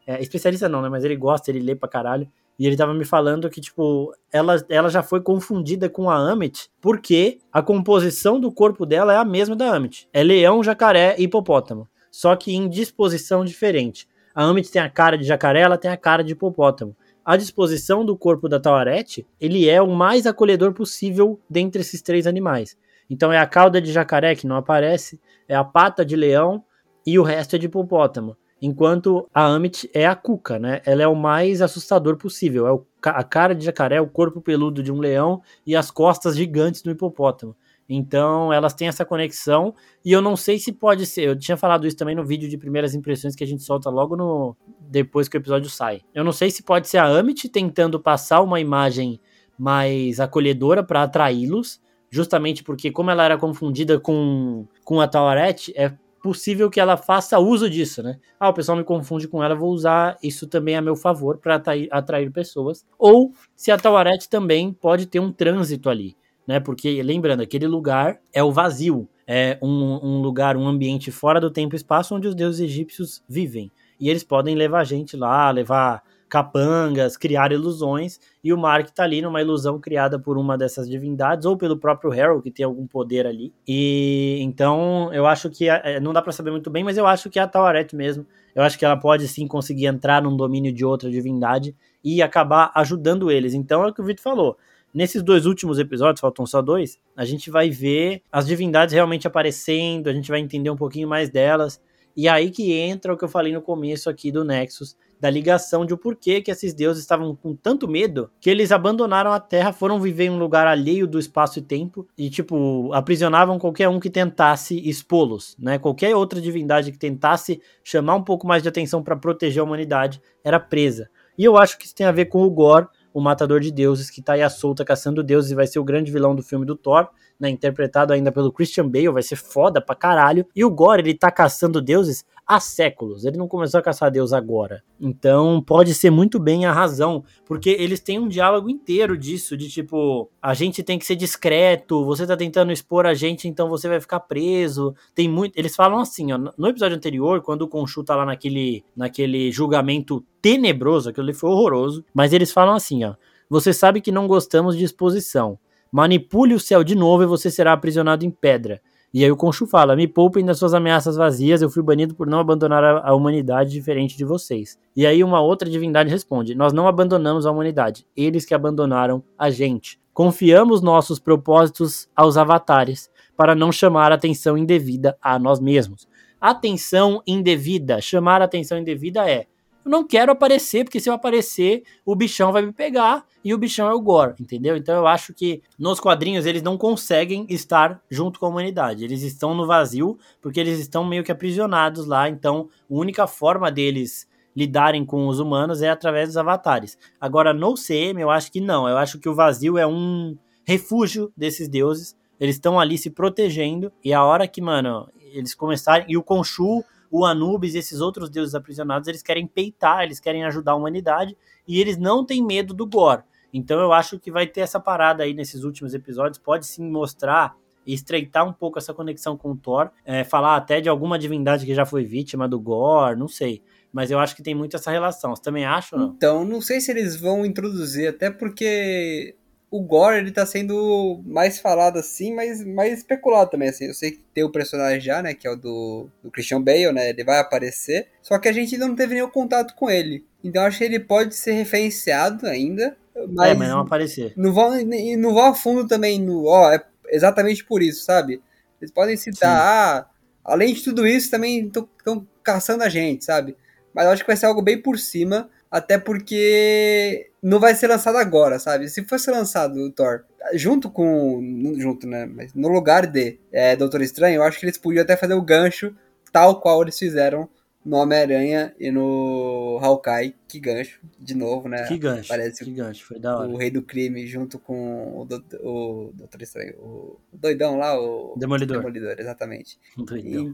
É, 0.05 0.21
especialista 0.21 0.69
não, 0.69 0.83
né? 0.83 0.89
Mas 0.89 1.05
ele 1.05 1.15
gosta, 1.15 1.49
ele 1.49 1.61
lê 1.61 1.77
pra 1.77 1.89
caralho. 1.89 2.29
E 2.59 2.67
ele 2.67 2.77
tava 2.77 2.93
me 2.93 3.05
falando 3.05 3.49
que, 3.49 3.61
tipo, 3.61 4.13
ela, 4.33 4.57
ela 4.69 4.89
já 4.89 5.01
foi 5.01 5.21
confundida 5.21 5.89
com 5.89 6.11
a 6.11 6.17
Amit, 6.17 6.69
porque 6.81 7.39
a 7.53 7.63
composição 7.63 8.41
do 8.41 8.51
corpo 8.51 8.85
dela 8.85 9.13
é 9.13 9.17
a 9.17 9.25
mesma 9.25 9.55
da 9.55 9.73
Amit. 9.73 10.09
É 10.13 10.25
leão, 10.25 10.61
jacaré 10.65 11.15
e 11.17 11.23
hipopótamo. 11.23 11.87
Só 12.11 12.35
que 12.35 12.53
em 12.53 12.69
disposição 12.69 13.45
diferente. 13.45 14.09
A 14.39 14.45
Amit 14.45 14.71
tem 14.71 14.81
a 14.81 14.89
cara 14.89 15.19
de 15.19 15.25
jacaré, 15.25 15.63
ela 15.63 15.77
tem 15.77 15.91
a 15.91 15.97
cara 15.97 16.23
de 16.23 16.31
hipopótamo. 16.31 16.97
A 17.25 17.37
disposição 17.37 18.05
do 18.05 18.17
corpo 18.17 18.49
da 18.49 18.61
Tawarete, 18.61 19.27
ele 19.41 19.69
é 19.69 19.83
o 19.83 19.91
mais 19.91 20.29
acolhedor 20.29 20.73
possível 20.73 21.41
dentre 21.51 21.81
esses 21.81 22.01
três 22.01 22.25
animais. 22.25 22.77
Então 23.11 23.33
é 23.33 23.39
a 23.39 23.47
cauda 23.49 23.81
de 23.81 23.91
jacaré 23.91 24.37
que 24.37 24.47
não 24.47 24.55
aparece, 24.55 25.21
é 25.49 25.57
a 25.57 25.65
pata 25.65 26.05
de 26.05 26.15
leão 26.15 26.63
e 27.05 27.19
o 27.19 27.25
resto 27.25 27.57
é 27.57 27.59
de 27.59 27.67
hipopótamo. 27.67 28.37
Enquanto 28.63 29.29
a 29.35 29.45
Amit 29.45 29.91
é 29.93 30.07
a 30.07 30.15
cuca, 30.15 30.57
né? 30.57 30.83
Ela 30.87 31.03
é 31.03 31.09
o 31.09 31.17
mais 31.17 31.61
assustador 31.61 32.17
possível. 32.17 32.69
É 32.69 33.09
a 33.11 33.25
cara 33.25 33.57
de 33.57 33.65
jacaré, 33.65 34.01
o 34.01 34.07
corpo 34.07 34.41
peludo 34.41 34.85
de 34.85 34.93
um 34.93 35.01
leão 35.01 35.43
e 35.67 35.75
as 35.75 35.91
costas 35.91 36.37
gigantes 36.37 36.81
do 36.81 36.93
hipopótamo. 36.93 37.57
Então, 37.89 38.53
elas 38.53 38.75
têm 38.75 38.87
essa 38.87 39.05
conexão 39.05 39.75
e 40.05 40.13
eu 40.13 40.21
não 40.21 40.37
sei 40.37 40.59
se 40.59 40.73
pode 40.73 41.07
ser. 41.07 41.23
Eu 41.29 41.39
tinha 41.39 41.57
falado 41.57 41.87
isso 41.87 41.97
também 41.97 42.15
no 42.15 42.25
vídeo 42.25 42.49
de 42.49 42.59
primeiras 42.59 42.95
impressões 42.95 43.35
que 43.35 43.43
a 43.43 43.47
gente 43.47 43.63
solta 43.63 43.89
logo 43.89 44.15
no 44.15 44.55
depois 44.81 45.29
que 45.29 45.37
o 45.37 45.41
episódio 45.41 45.71
sai. 45.71 46.03
Eu 46.15 46.23
não 46.23 46.33
sei 46.33 46.51
se 46.51 46.63
pode 46.63 46.89
ser 46.89 46.99
a 46.99 47.07
Amit 47.07 47.49
tentando 47.49 47.99
passar 47.99 48.43
uma 48.43 48.61
imagem 48.61 49.19
mais 49.59 50.21
acolhedora 50.21 50.85
para 50.85 51.03
atraí-los, 51.03 51.81
justamente 52.11 52.63
porque 52.63 52.91
como 52.91 53.11
ela 53.11 53.25
era 53.25 53.39
confundida 53.39 53.99
com 53.99 54.67
com 54.85 55.01
a 55.01 55.09
Tawaret, 55.09 55.73
é 55.75 55.93
possível 56.23 56.69
que 56.69 56.81
ela 56.81 56.97
faça 56.97 57.39
uso 57.39 57.71
disso, 57.71 58.03
né? 58.03 58.19
Ah, 58.39 58.49
o 58.49 58.55
pessoal 58.55 58.77
me 58.77 58.85
confunde 58.85 59.29
com 59.29 59.43
ela, 59.43 59.55
vou 59.55 59.71
usar 59.71 60.17
isso 60.23 60.47
também 60.47 60.77
a 60.77 60.83
meu 60.83 60.97
favor 60.97 61.39
para 61.39 61.57
atrair, 61.57 61.89
atrair, 61.91 62.31
pessoas. 62.31 62.85
Ou 62.99 63.33
se 63.55 63.71
a 63.71 63.79
Tawaret 63.79 64.29
também 64.29 64.73
pode 64.73 65.07
ter 65.07 65.21
um 65.21 65.33
trânsito 65.33 65.89
ali, 65.89 66.17
né? 66.49 66.59
Porque, 66.59 67.03
lembrando, 67.03 67.43
aquele 67.43 67.67
lugar 67.67 68.19
é 68.33 68.43
o 68.43 68.51
vazio, 68.51 69.07
é 69.27 69.59
um, 69.61 70.01
um 70.03 70.23
lugar, 70.23 70.57
um 70.57 70.67
ambiente 70.67 71.11
fora 71.11 71.39
do 71.39 71.51
tempo 71.51 71.75
e 71.75 71.77
espaço 71.77 72.15
onde 72.15 72.27
os 72.27 72.35
deuses 72.35 72.63
egípcios 72.63 73.23
vivem. 73.29 73.71
E 74.01 74.09
eles 74.09 74.25
podem 74.25 74.55
levar 74.55 74.83
gente 74.85 75.15
lá, 75.15 75.51
levar 75.51 76.03
capangas, 76.27 77.17
criar 77.17 77.53
ilusões, 77.53 78.19
e 78.45 78.53
o 78.53 78.59
Mark 78.59 78.89
tá 78.91 79.03
ali 79.03 79.21
numa 79.21 79.41
ilusão 79.41 79.79
criada 79.79 80.19
por 80.19 80.39
uma 80.39 80.57
dessas 80.57 80.89
divindades, 80.89 81.45
ou 81.45 81.57
pelo 81.57 81.77
próprio 81.77 82.13
Harold, 82.13 82.43
que 82.43 82.51
tem 82.51 82.65
algum 82.65 82.87
poder 82.87 83.27
ali. 83.27 83.53
E 83.67 84.39
então 84.41 85.13
eu 85.13 85.27
acho 85.27 85.51
que 85.51 85.69
é, 85.69 86.01
não 86.01 86.13
dá 86.13 86.23
para 86.23 86.33
saber 86.33 86.51
muito 86.51 86.71
bem, 86.71 86.85
mas 86.85 86.97
eu 86.97 87.07
acho 87.07 87.29
que 87.29 87.39
é 87.39 87.43
a 87.43 87.49
Tawaret 87.49 87.95
mesmo. 87.95 88.27
Eu 88.55 88.63
acho 88.63 88.79
que 88.79 88.85
ela 88.85 88.97
pode 88.97 89.29
sim 89.29 89.47
conseguir 89.47 89.87
entrar 89.87 90.23
num 90.23 90.37
domínio 90.37 90.73
de 90.73 90.85
outra 90.85 91.11
divindade 91.11 91.75
e 92.03 92.23
acabar 92.23 92.73
ajudando 92.75 93.31
eles. 93.31 93.55
Então 93.55 93.85
é 93.85 93.89
o 93.89 93.93
que 93.93 94.01
o 94.01 94.05
Vitor 94.05 94.23
falou. 94.23 94.57
Nesses 94.93 95.23
dois 95.23 95.47
últimos 95.47 95.79
episódios, 95.79 96.21
faltam 96.21 96.47
só 96.47 96.63
dois, 96.63 96.99
a 97.17 97.25
gente 97.25 97.51
vai 97.51 97.71
ver 97.71 98.23
as 98.33 98.47
divindades 98.47 98.95
realmente 98.95 99.27
aparecendo, 99.27 100.09
a 100.09 100.13
gente 100.13 100.31
vai 100.31 100.41
entender 100.41 100.71
um 100.71 100.77
pouquinho 100.77 101.09
mais 101.09 101.29
delas. 101.29 101.81
E 102.17 102.27
aí 102.27 102.51
que 102.51 102.73
entra 102.73 103.13
o 103.13 103.17
que 103.17 103.25
eu 103.25 103.29
falei 103.29 103.53
no 103.53 103.63
começo 103.63 104.11
aqui 104.11 104.33
do 104.33 104.45
Nexus, 104.45 104.97
da 105.21 105.31
ligação 105.31 105.85
de 105.85 105.95
o 105.95 105.99
porquê 105.99 106.41
que 106.41 106.51
esses 106.51 106.75
deuses 106.75 107.03
estavam 107.03 107.35
com 107.37 107.55
tanto 107.55 107.87
medo 107.87 108.31
que 108.41 108.51
eles 108.51 108.73
abandonaram 108.73 109.33
a 109.33 109.39
Terra, 109.39 109.73
foram 109.73 110.01
viver 110.01 110.25
em 110.25 110.31
um 110.31 110.39
lugar 110.39 110.67
alheio 110.67 111.07
do 111.07 111.19
espaço 111.19 111.59
e 111.59 111.63
tempo 111.63 112.09
e, 112.17 112.31
tipo, 112.31 112.93
aprisionavam 112.93 113.59
qualquer 113.59 113.89
um 113.89 114.01
que 114.01 114.11
tentasse 114.11 114.77
expô-los, 114.89 115.57
né? 115.59 115.79
Qualquer 115.79 116.15
outra 116.17 116.41
divindade 116.41 116.91
que 116.91 116.99
tentasse 116.99 117.61
chamar 117.85 118.17
um 118.17 118.25
pouco 118.25 118.47
mais 118.47 118.63
de 118.63 118.69
atenção 118.69 119.03
para 119.03 119.17
proteger 119.17 119.61
a 119.61 119.65
humanidade 119.65 120.21
era 120.43 120.59
presa. 120.59 121.09
E 121.37 121.45
eu 121.45 121.57
acho 121.57 121.79
que 121.79 121.87
isso 121.87 121.95
tem 121.95 122.07
a 122.07 122.13
ver 122.13 122.27
com 122.27 122.43
o 122.43 122.51
Gore, 122.51 122.89
o 123.19 123.23
matador 123.23 123.61
de 123.61 123.71
deuses, 123.71 124.11
que 124.11 124.23
tá 124.23 124.35
aí 124.35 124.43
à 124.43 124.49
solta 124.49 124.85
caçando 124.85 125.23
deuses 125.23 125.51
e 125.51 125.55
vai 125.55 125.67
ser 125.67 125.79
o 125.79 125.85
grande 125.85 126.11
vilão 126.11 126.35
do 126.35 126.43
filme 126.43 126.65
do 126.65 126.77
Thor, 126.77 127.09
né? 127.39 127.49
Interpretado 127.49 128.13
ainda 128.13 128.31
pelo 128.33 128.53
Christian 128.53 128.89
Bale, 128.89 129.11
vai 129.11 129.23
ser 129.23 129.37
foda 129.37 129.81
pra 129.81 129.95
caralho. 129.95 130.47
E 130.55 130.65
o 130.65 130.71
Gore, 130.71 131.03
ele 131.03 131.15
tá 131.15 131.31
caçando 131.31 131.83
deuses 131.83 132.25
há 132.49 132.59
séculos. 132.59 133.27
Ele 133.27 133.37
não 133.37 133.47
começou 133.47 133.79
a 133.79 133.83
caçar 133.83 134.11
Deus 134.11 134.33
agora. 134.33 134.83
Então 134.99 135.63
pode 135.63 135.93
ser 135.95 136.11
muito 136.11 136.39
bem 136.41 136.65
a 136.65 136.73
razão, 136.73 137.23
porque 137.45 137.69
eles 137.69 138.01
têm 138.01 138.19
um 138.19 138.27
diálogo 138.27 138.71
inteiro 138.71 139.19
disso, 139.19 139.55
de 139.55 139.69
tipo, 139.69 140.31
a 140.41 140.55
gente 140.55 140.83
tem 140.83 140.99
que 140.99 141.05
ser 141.05 141.15
discreto, 141.15 142.05
você 142.07 142.27
tá 142.27 142.37
tentando 142.37 142.73
expor 142.73 143.05
a 143.05 143.13
gente, 143.13 143.47
então 143.47 143.69
você 143.69 143.87
vai 143.87 144.01
ficar 144.01 144.21
preso. 144.21 144.95
Tem 145.15 145.29
muito. 145.29 145.57
Eles 145.57 145.77
falam 145.77 145.99
assim, 145.99 146.33
ó, 146.33 146.39
no 146.39 146.69
episódio 146.69 146.97
anterior, 146.97 147.43
quando 147.43 147.63
o 147.63 147.69
Conchu 147.69 148.03
tá 148.03 148.17
lá 148.17 148.25
naquele, 148.25 148.83
naquele 148.97 149.53
julgamento 149.53 150.25
tenebroso, 150.41 151.11
aquilo 151.11 151.27
ali 151.27 151.35
foi 151.35 151.51
horroroso, 151.51 152.03
mas 152.15 152.33
eles 152.33 152.51
falam 152.51 152.75
assim, 152.75 153.05
ó. 153.05 153.15
Você 153.51 153.73
sabe 153.73 154.01
que 154.01 154.13
não 154.13 154.27
gostamos 154.27 154.77
de 154.77 154.85
exposição. 154.85 155.59
Manipule 155.91 156.55
o 156.55 156.61
céu 156.61 156.85
de 156.85 156.95
novo 156.95 157.23
e 157.23 157.27
você 157.27 157.51
será 157.51 157.73
aprisionado 157.73 158.25
em 158.25 158.31
pedra. 158.31 158.81
E 159.13 159.25
aí 159.25 159.31
o 159.31 159.37
Conchu 159.37 159.67
fala: 159.67 159.97
Me 159.97 160.07
poupem 160.07 160.45
das 160.45 160.59
suas 160.59 160.75
ameaças 160.75 161.17
vazias, 161.17 161.63
eu 161.63 161.71
fui 161.71 161.83
banido 161.83 162.15
por 162.15 162.27
não 162.27 162.39
abandonar 162.39 162.85
a, 162.85 163.15
humanidade 163.15 163.71
diferente 163.71 164.17
de 164.17 164.25
vocês. 164.25 164.79
E 164.95 165.07
aí 165.07 165.25
uma 165.25 165.41
outra 165.41 165.69
divindade 165.69 166.11
responde: 166.11 166.55
Nós 166.55 166.73
não 166.73 166.87
abandonamos 166.87 167.47
a 167.47 167.51
humanidade, 167.51 168.07
eles 168.17 168.45
que 168.45 168.55
abandonaram 168.55 169.23
a 169.39 169.49
gente. 169.51 169.99
Confiamos 170.13 170.83
nossos 170.83 171.19
propósitos 171.19 172.09
aos 172.15 172.37
avatares 172.37 173.11
para 173.37 173.55
não 173.55 173.71
chamar 173.71 174.13
atenção 174.13 174.59
indevida 174.59 175.17
a 175.23 175.39
nós 175.39 175.61
mesmos. 175.61 176.09
Atenção 176.41 177.23
indevida, 177.27 178.01
chamar 178.01 178.43
atenção 178.43 178.79
indevida 178.79 179.29
é 179.29 179.47
eu 179.89 179.91
não 179.91 180.07
quero 180.07 180.31
aparecer, 180.31 180.85
porque 180.85 181.01
se 181.01 181.09
eu 181.09 181.15
aparecer, 181.15 181.83
o 182.05 182.15
bichão 182.15 182.53
vai 182.53 182.61
me 182.61 182.73
pegar 182.73 183.25
e 183.43 183.55
o 183.55 183.59
bichão 183.59 183.89
é 183.89 183.95
o 183.95 184.01
Gore, 184.01 184.35
entendeu? 184.39 184.77
Então 184.77 184.95
eu 184.95 185.07
acho 185.07 185.33
que 185.33 185.63
nos 185.79 185.99
quadrinhos 185.99 186.45
eles 186.45 186.63
não 186.63 186.77
conseguem 186.77 187.47
estar 187.49 187.99
junto 188.11 188.39
com 188.39 188.45
a 188.45 188.49
humanidade. 188.51 189.03
Eles 189.03 189.23
estão 189.23 189.55
no 189.55 189.67
vazio 189.67 190.19
porque 190.43 190.61
eles 190.61 190.79
estão 190.79 191.05
meio 191.05 191.25
que 191.25 191.33
aprisionados 191.33 192.07
lá. 192.07 192.29
Então 192.29 192.69
a 192.83 192.95
única 192.95 193.27
forma 193.27 193.73
deles 193.73 194.29
lidarem 194.55 195.07
com 195.07 195.27
os 195.27 195.41
humanos 195.41 195.81
é 195.81 195.89
através 195.89 196.29
dos 196.29 196.37
avatares. 196.37 196.99
Agora 197.19 197.55
no 197.55 197.73
CM 197.75 198.21
eu 198.21 198.29
acho 198.29 198.53
que 198.53 198.61
não. 198.61 198.87
Eu 198.87 198.99
acho 198.99 199.19
que 199.19 199.29
o 199.29 199.35
vazio 199.35 199.79
é 199.79 199.87
um 199.87 200.37
refúgio 200.67 201.33
desses 201.35 201.67
deuses. 201.67 202.15
Eles 202.39 202.57
estão 202.57 202.79
ali 202.79 202.99
se 202.99 203.09
protegendo 203.09 203.91
e 204.05 204.13
a 204.13 204.23
hora 204.23 204.47
que, 204.47 204.61
mano, 204.61 205.09
eles 205.33 205.55
começarem 205.55 206.05
e 206.09 206.17
o 206.19 206.23
Khonshu 206.23 206.85
o 207.11 207.25
Anubis 207.25 207.75
e 207.75 207.79
esses 207.79 208.01
outros 208.01 208.29
deuses 208.29 208.55
aprisionados, 208.55 209.09
eles 209.09 209.23
querem 209.23 209.47
peitar, 209.47 210.03
eles 210.03 210.21
querem 210.21 210.45
ajudar 210.45 210.73
a 210.73 210.77
humanidade 210.77 211.37
e 211.67 211.81
eles 211.81 211.97
não 211.97 212.25
têm 212.25 212.45
medo 212.45 212.75
do 212.75 212.87
Gore. 212.87 213.23
Então 213.53 213.81
eu 213.81 213.93
acho 213.93 214.19
que 214.19 214.31
vai 214.31 214.47
ter 214.47 214.61
essa 214.61 214.79
parada 214.79 215.23
aí 215.23 215.33
nesses 215.33 215.65
últimos 215.65 215.95
episódios, 215.95 216.39
pode 216.39 216.67
sim 216.67 216.89
mostrar 216.89 217.57
estreitar 217.87 218.47
um 218.47 218.53
pouco 218.53 218.79
essa 218.79 218.93
conexão 218.93 219.37
com 219.37 219.53
o 219.53 219.57
Thor, 219.57 219.91
é, 220.05 220.23
falar 220.23 220.57
até 220.57 220.81
de 220.81 220.89
alguma 220.89 221.19
divindade 221.19 221.65
que 221.65 221.75
já 221.75 221.87
foi 221.87 222.05
vítima 222.05 222.47
do 222.47 222.61
Gore, 222.61 223.19
não 223.19 223.29
sei. 223.29 223.63
Mas 223.91 224.11
eu 224.11 224.19
acho 224.19 224.37
que 224.37 224.43
tem 224.43 224.55
muito 224.55 224.77
essa 224.77 224.91
relação. 224.91 225.35
Você 225.35 225.43
também 225.43 225.65
acha 225.65 225.97
ou 225.97 226.03
não? 226.03 226.09
Então, 226.09 226.45
não 226.45 226.61
sei 226.61 226.81
se 226.81 226.91
eles 226.91 227.19
vão 227.19 227.47
introduzir, 227.47 228.09
até 228.09 228.31
porque 228.31 229.35
o 229.71 229.83
Gore 229.83 230.17
ele 230.17 230.31
tá 230.31 230.47
sendo 230.47 231.21
mais 231.27 231.59
falado 231.59 231.99
assim, 231.99 232.35
mas 232.35 232.65
mais 232.65 232.99
especulado 232.99 233.51
também 233.51 233.69
assim. 233.69 233.87
Eu 233.87 233.95
sei 233.95 234.13
que 234.13 234.25
tem 234.33 234.45
o 234.45 234.51
personagem 234.51 235.01
já, 235.01 235.23
né, 235.23 235.35
que 235.35 235.47
é 235.47 235.51
o 235.51 235.57
do, 235.57 236.09
do 236.23 236.31
Christian 236.31 236.63
Bale, 236.63 236.93
né? 236.93 237.11
Ele 237.11 237.25
vai 237.25 237.39
aparecer, 237.39 238.09
só 238.23 238.39
que 238.39 238.49
a 238.49 238.53
gente 238.53 238.75
ainda 238.75 238.89
não 238.89 238.97
teve 238.97 239.15
nenhum 239.15 239.31
contato 239.31 239.75
com 239.75 239.91
ele. 239.91 240.25
Então 240.43 240.65
acho 240.65 240.79
que 240.79 240.85
ele 240.85 241.01
pode 241.01 241.35
ser 241.35 241.53
referenciado 241.53 242.47
ainda, 242.47 242.97
mas, 243.29 243.51
é, 243.51 243.55
mas 243.55 243.69
não 243.69 243.81
aparecer. 243.81 244.33
Não 244.37 244.53
vão 244.53 244.71
não 245.19 245.35
vão 245.35 245.47
a 245.47 245.55
fundo 245.55 245.87
também 245.87 246.21
no, 246.21 246.47
ó, 246.47 246.73
é 246.73 246.83
exatamente 247.09 247.65
por 247.65 247.83
isso, 247.83 248.05
sabe? 248.05 248.41
Eles 248.81 248.93
podem 248.93 249.17
citar, 249.17 249.61
ah, 249.61 250.07
além 250.45 250.73
de 250.73 250.85
tudo 250.85 251.07
isso, 251.07 251.31
também 251.31 251.67
estão 251.67 252.27
caçando 252.43 252.85
a 252.85 252.89
gente, 252.89 253.25
sabe? 253.25 253.57
Mas 253.93 254.07
eu 254.07 254.13
acho 254.13 254.23
que 254.23 254.29
vai 254.29 254.37
ser 254.37 254.47
algo 254.47 254.63
bem 254.63 254.81
por 254.81 254.99
cima 254.99 255.51
até 255.71 255.99
porque 255.99 257.31
não 257.43 257.61
vai 257.61 257.75
ser 257.75 257.89
lançado 257.89 258.17
agora, 258.17 258.59
sabe? 258.59 258.89
Se 258.89 259.05
fosse 259.05 259.31
lançado 259.31 259.77
o 259.81 259.91
Thor 259.91 260.25
junto 260.55 260.91
com. 260.91 261.75
Junto, 261.79 262.07
né? 262.07 262.27
Mas 262.27 262.55
no 262.55 262.69
lugar 262.69 263.07
de 263.07 263.39
é, 263.53 263.77
Doutor 263.77 264.03
Estranho, 264.03 264.37
eu 264.37 264.43
acho 264.43 264.59
que 264.59 264.67
eles 264.67 264.79
podiam 264.79 265.03
até 265.03 265.17
fazer 265.17 265.35
o 265.35 265.43
gancho 265.43 265.95
tal 266.33 266.61
qual 266.61 266.83
eles 266.83 266.99
fizeram 266.99 267.49
no 267.85 267.97
Homem-Aranha 267.97 268.75
e 268.79 268.91
no 268.91 269.79
Hawkeye. 269.81 270.35
Que 270.47 270.59
gancho, 270.59 271.01
de 271.19 271.35
novo, 271.35 271.69
né? 271.69 271.87
Que 271.87 271.99
gancho. 271.99 272.29
Parece 272.29 272.65
que 272.65 272.71
gancho, 272.73 273.05
foi 273.05 273.19
da 273.19 273.39
hora. 273.39 273.49
O 273.49 273.57
Rei 273.57 273.71
do 273.71 273.83
Crime 273.83 274.27
junto 274.27 274.59
com 274.59 275.21
o, 275.21 275.25
do, 275.25 275.45
o 275.61 276.13
Doutor 276.15 276.43
Estranho. 276.43 276.75
O 276.79 277.21
doidão 277.33 277.79
lá, 277.79 277.99
o. 277.99 278.35
Demolidor. 278.37 278.79
Demolidor, 278.79 279.17
exatamente. 279.19 279.79
Doidão. 279.97 280.53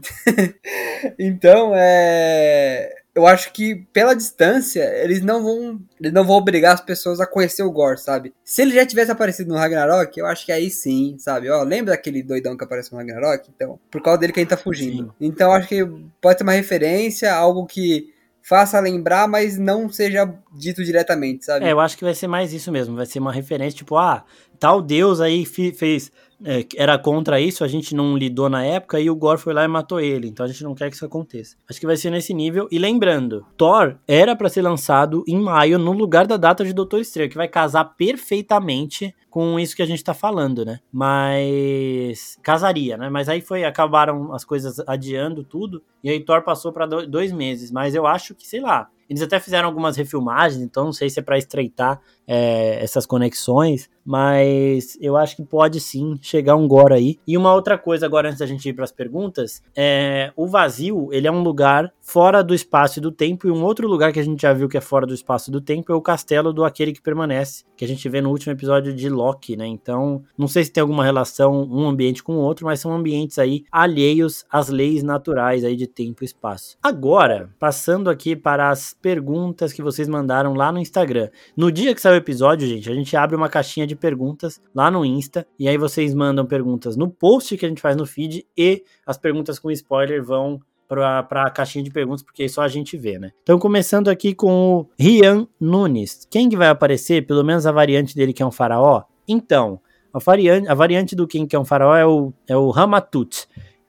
então, 1.17 1.73
é 1.75 3.04
eu 3.15 3.25
acho 3.25 3.53
que 3.53 3.75
pela 3.93 4.13
distância, 4.13 4.83
eles 5.01 5.21
não 5.21 5.41
vão. 5.41 5.79
Eles 5.97 6.11
não 6.11 6.25
vão 6.25 6.35
obrigar 6.35 6.73
as 6.73 6.81
pessoas 6.81 7.21
a 7.21 7.25
conhecer 7.25 7.63
o 7.63 7.71
Gore, 7.71 7.97
sabe? 7.97 8.33
Se 8.43 8.61
ele 8.61 8.75
já 8.75 8.85
tivesse 8.85 9.09
aparecido 9.09 9.49
no 9.49 9.55
Ragnarok, 9.55 10.19
eu 10.19 10.25
acho 10.25 10.45
que 10.45 10.51
aí 10.51 10.69
sim, 10.69 11.15
sabe? 11.17 11.49
Ó, 11.49 11.63
lembra 11.63 11.93
daquele 11.93 12.21
doidão 12.21 12.57
que 12.57 12.63
apareceu 12.65 12.91
no 12.91 12.97
Ragnarok? 12.97 13.49
Então, 13.55 13.79
por 13.89 14.01
causa 14.01 14.19
dele 14.19 14.33
que 14.33 14.41
a 14.41 14.43
gente 14.43 14.49
tá 14.49 14.57
fugindo. 14.57 15.05
Sim. 15.05 15.13
Então, 15.21 15.53
acho 15.53 15.69
que 15.69 15.87
pode 16.19 16.39
ser 16.39 16.43
uma 16.43 16.51
referência, 16.51 17.33
algo 17.33 17.65
que 17.65 18.13
faça 18.43 18.79
lembrar, 18.79 19.27
mas 19.27 19.57
não 19.57 19.89
seja 19.89 20.31
dito 20.53 20.83
diretamente, 20.83 21.45
sabe? 21.45 21.65
É, 21.65 21.71
eu 21.71 21.79
acho 21.79 21.97
que 21.97 22.03
vai 22.03 22.13
ser 22.13 22.27
mais 22.27 22.51
isso 22.51 22.69
mesmo. 22.69 22.97
Vai 22.97 23.05
ser 23.05 23.19
uma 23.19 23.31
referência, 23.31 23.77
tipo, 23.77 23.95
ah, 23.97 24.25
tal 24.59 24.81
Deus 24.81 25.19
aí 25.21 25.45
fez 25.45 26.11
é, 26.43 26.65
era 26.75 26.97
contra 26.97 27.39
isso, 27.39 27.63
a 27.63 27.67
gente 27.67 27.95
não 27.95 28.17
lidou 28.17 28.49
na 28.49 28.63
época 28.63 28.99
e 28.99 29.09
o 29.09 29.15
Gore 29.15 29.39
foi 29.39 29.53
lá 29.53 29.63
e 29.63 29.67
matou 29.67 29.99
ele. 29.99 30.27
Então 30.27 30.45
a 30.45 30.49
gente 30.49 30.63
não 30.63 30.75
quer 30.75 30.89
que 30.89 30.95
isso 30.95 31.05
aconteça. 31.05 31.55
Acho 31.69 31.79
que 31.79 31.85
vai 31.85 31.95
ser 31.95 32.09
nesse 32.09 32.33
nível. 32.33 32.67
E 32.71 32.77
lembrando, 32.77 33.45
Thor 33.55 33.97
era 34.07 34.35
para 34.35 34.49
ser 34.49 34.61
lançado 34.61 35.23
em 35.27 35.39
maio 35.39 35.79
no 35.79 35.91
lugar 35.91 36.27
da 36.27 36.37
data 36.37 36.65
de 36.65 36.73
Doutor 36.73 36.99
Estranho, 36.99 37.29
que 37.29 37.37
vai 37.37 37.47
casar 37.47 37.85
perfeitamente 37.85 39.15
com 39.29 39.59
isso 39.59 39.75
que 39.75 39.81
a 39.81 39.85
gente 39.85 40.03
tá 40.03 40.13
falando, 40.13 40.65
né? 40.65 40.79
Mas 40.91 42.37
casaria, 42.41 42.97
né? 42.97 43.09
Mas 43.09 43.27
aí 43.27 43.41
foi 43.41 43.63
acabaram 43.63 44.33
as 44.33 44.45
coisas 44.45 44.79
adiando 44.87 45.43
tudo 45.43 45.81
e 46.03 46.09
aí 46.09 46.19
Thor 46.19 46.41
passou 46.43 46.71
para 46.71 46.85
dois 46.85 47.31
meses. 47.31 47.71
Mas 47.71 47.95
eu 47.95 48.05
acho 48.05 48.35
que 48.35 48.47
sei 48.47 48.61
lá. 48.61 48.89
Eles 49.09 49.21
até 49.21 49.39
fizeram 49.39 49.67
algumas 49.67 49.97
refilmagens, 49.97 50.61
então 50.61 50.85
não 50.85 50.93
sei 50.93 51.09
se 51.09 51.19
é 51.19 51.23
para 51.23 51.37
estreitar 51.37 52.01
é, 52.27 52.83
essas 52.83 53.05
conexões, 53.05 53.89
mas 54.03 54.97
eu 55.01 55.17
acho 55.17 55.35
que 55.35 55.43
pode 55.43 55.79
sim 55.79 56.17
chegar 56.21 56.55
um 56.55 56.67
gore 56.67 56.93
aí. 56.93 57.19
E 57.27 57.37
uma 57.37 57.53
outra 57.53 57.77
coisa 57.77 58.05
agora 58.05 58.27
antes 58.27 58.39
da 58.39 58.45
gente 58.45 58.67
ir 58.69 58.73
para 58.73 58.83
as 58.83 58.91
perguntas, 58.91 59.63
é 59.75 60.31
o 60.35 60.47
vazio, 60.47 61.09
ele 61.11 61.27
é 61.27 61.31
um 61.31 61.41
lugar 61.41 61.91
fora 62.01 62.43
do 62.43 62.53
espaço 62.53 62.99
e 62.99 63.01
do 63.01 63.11
tempo 63.11 63.47
e 63.47 63.51
um 63.51 63.63
outro 63.63 63.87
lugar 63.87 64.13
que 64.13 64.19
a 64.19 64.23
gente 64.23 64.41
já 64.41 64.53
viu 64.53 64.69
que 64.69 64.77
é 64.77 64.81
fora 64.81 65.05
do 65.05 65.13
espaço 65.13 65.49
e 65.49 65.51
do 65.51 65.61
tempo 65.61 65.91
é 65.91 65.95
o 65.95 66.01
castelo 66.01 66.53
do 66.53 66.63
aquele 66.63 66.93
que 66.93 67.01
permanece, 67.01 67.63
que 67.75 67.83
a 67.83 67.87
gente 67.87 68.07
vê 68.07 68.21
no 68.21 68.29
último 68.29 68.53
episódio 68.53 68.93
de 68.93 69.09
Loki, 69.09 69.55
né? 69.55 69.65
Então, 69.65 70.23
não 70.37 70.47
sei 70.47 70.63
se 70.63 70.71
tem 70.71 70.81
alguma 70.81 71.03
relação 71.03 71.63
um 71.63 71.87
ambiente 71.87 72.23
com 72.23 72.33
o 72.33 72.41
outro, 72.41 72.65
mas 72.65 72.79
são 72.79 72.93
ambientes 72.93 73.39
aí 73.39 73.65
alheios 73.71 74.45
às 74.51 74.69
leis 74.69 75.03
naturais 75.03 75.63
aí 75.63 75.75
de 75.75 75.87
tempo 75.87 76.23
e 76.23 76.25
espaço. 76.25 76.77
Agora, 76.81 77.49
passando 77.59 78.09
aqui 78.09 78.35
para 78.35 78.69
as 78.69 78.94
perguntas 79.05 79.71
que 79.71 79.83
vocês 79.83 80.07
mandaram 80.07 80.55
lá 80.55 80.71
no 80.71 80.79
Instagram. 80.79 81.29
No 81.55 81.71
dia 81.71 81.93
que 81.93 82.01
saiu 82.01 82.15
o 82.15 82.17
episódio, 82.17 82.67
gente, 82.67 82.89
a 82.89 82.95
gente 82.95 83.15
abre 83.15 83.35
uma 83.35 83.47
caixinha 83.47 83.85
de 83.85 83.95
perguntas 83.95 84.59
lá 84.73 84.89
no 84.89 85.05
Insta 85.05 85.45
e 85.59 85.69
aí 85.69 85.77
vocês 85.77 86.11
mandam 86.15 86.43
perguntas 86.43 86.97
no 86.97 87.07
post 87.07 87.55
que 87.55 87.67
a 87.67 87.69
gente 87.69 87.83
faz 87.83 87.95
no 87.95 88.07
feed 88.07 88.47
e 88.57 88.83
as 89.05 89.15
perguntas 89.15 89.59
com 89.59 89.69
spoiler 89.69 90.23
vão 90.23 90.59
para 90.87 91.43
a 91.43 91.51
caixinha 91.51 91.83
de 91.83 91.91
perguntas, 91.91 92.23
porque 92.23 92.49
só 92.49 92.63
a 92.63 92.67
gente 92.67 92.97
vê, 92.97 93.19
né? 93.19 93.29
Então, 93.43 93.59
começando 93.59 94.07
aqui 94.07 94.33
com 94.33 94.79
o 94.79 94.89
Rian 94.97 95.47
Nunes. 95.61 96.27
Quem 96.27 96.49
que 96.49 96.57
vai 96.57 96.69
aparecer? 96.69 97.27
Pelo 97.27 97.43
menos 97.43 97.67
a 97.67 97.71
variante 97.71 98.15
dele 98.15 98.33
que 98.33 98.41
é 98.41 98.45
um 98.45 98.51
faraó? 98.51 99.03
Então, 99.27 99.79
a 100.11 100.17
variante, 100.17 100.67
a 100.67 100.73
variante 100.73 101.15
do 101.15 101.27
King 101.27 101.45
que 101.45 101.55
é 101.55 101.59
um 101.59 101.65
faraó 101.65 101.95
é 101.95 102.07
o, 102.07 102.33
é 102.47 102.57
o 102.57 102.71
Ramatut. 102.71 103.47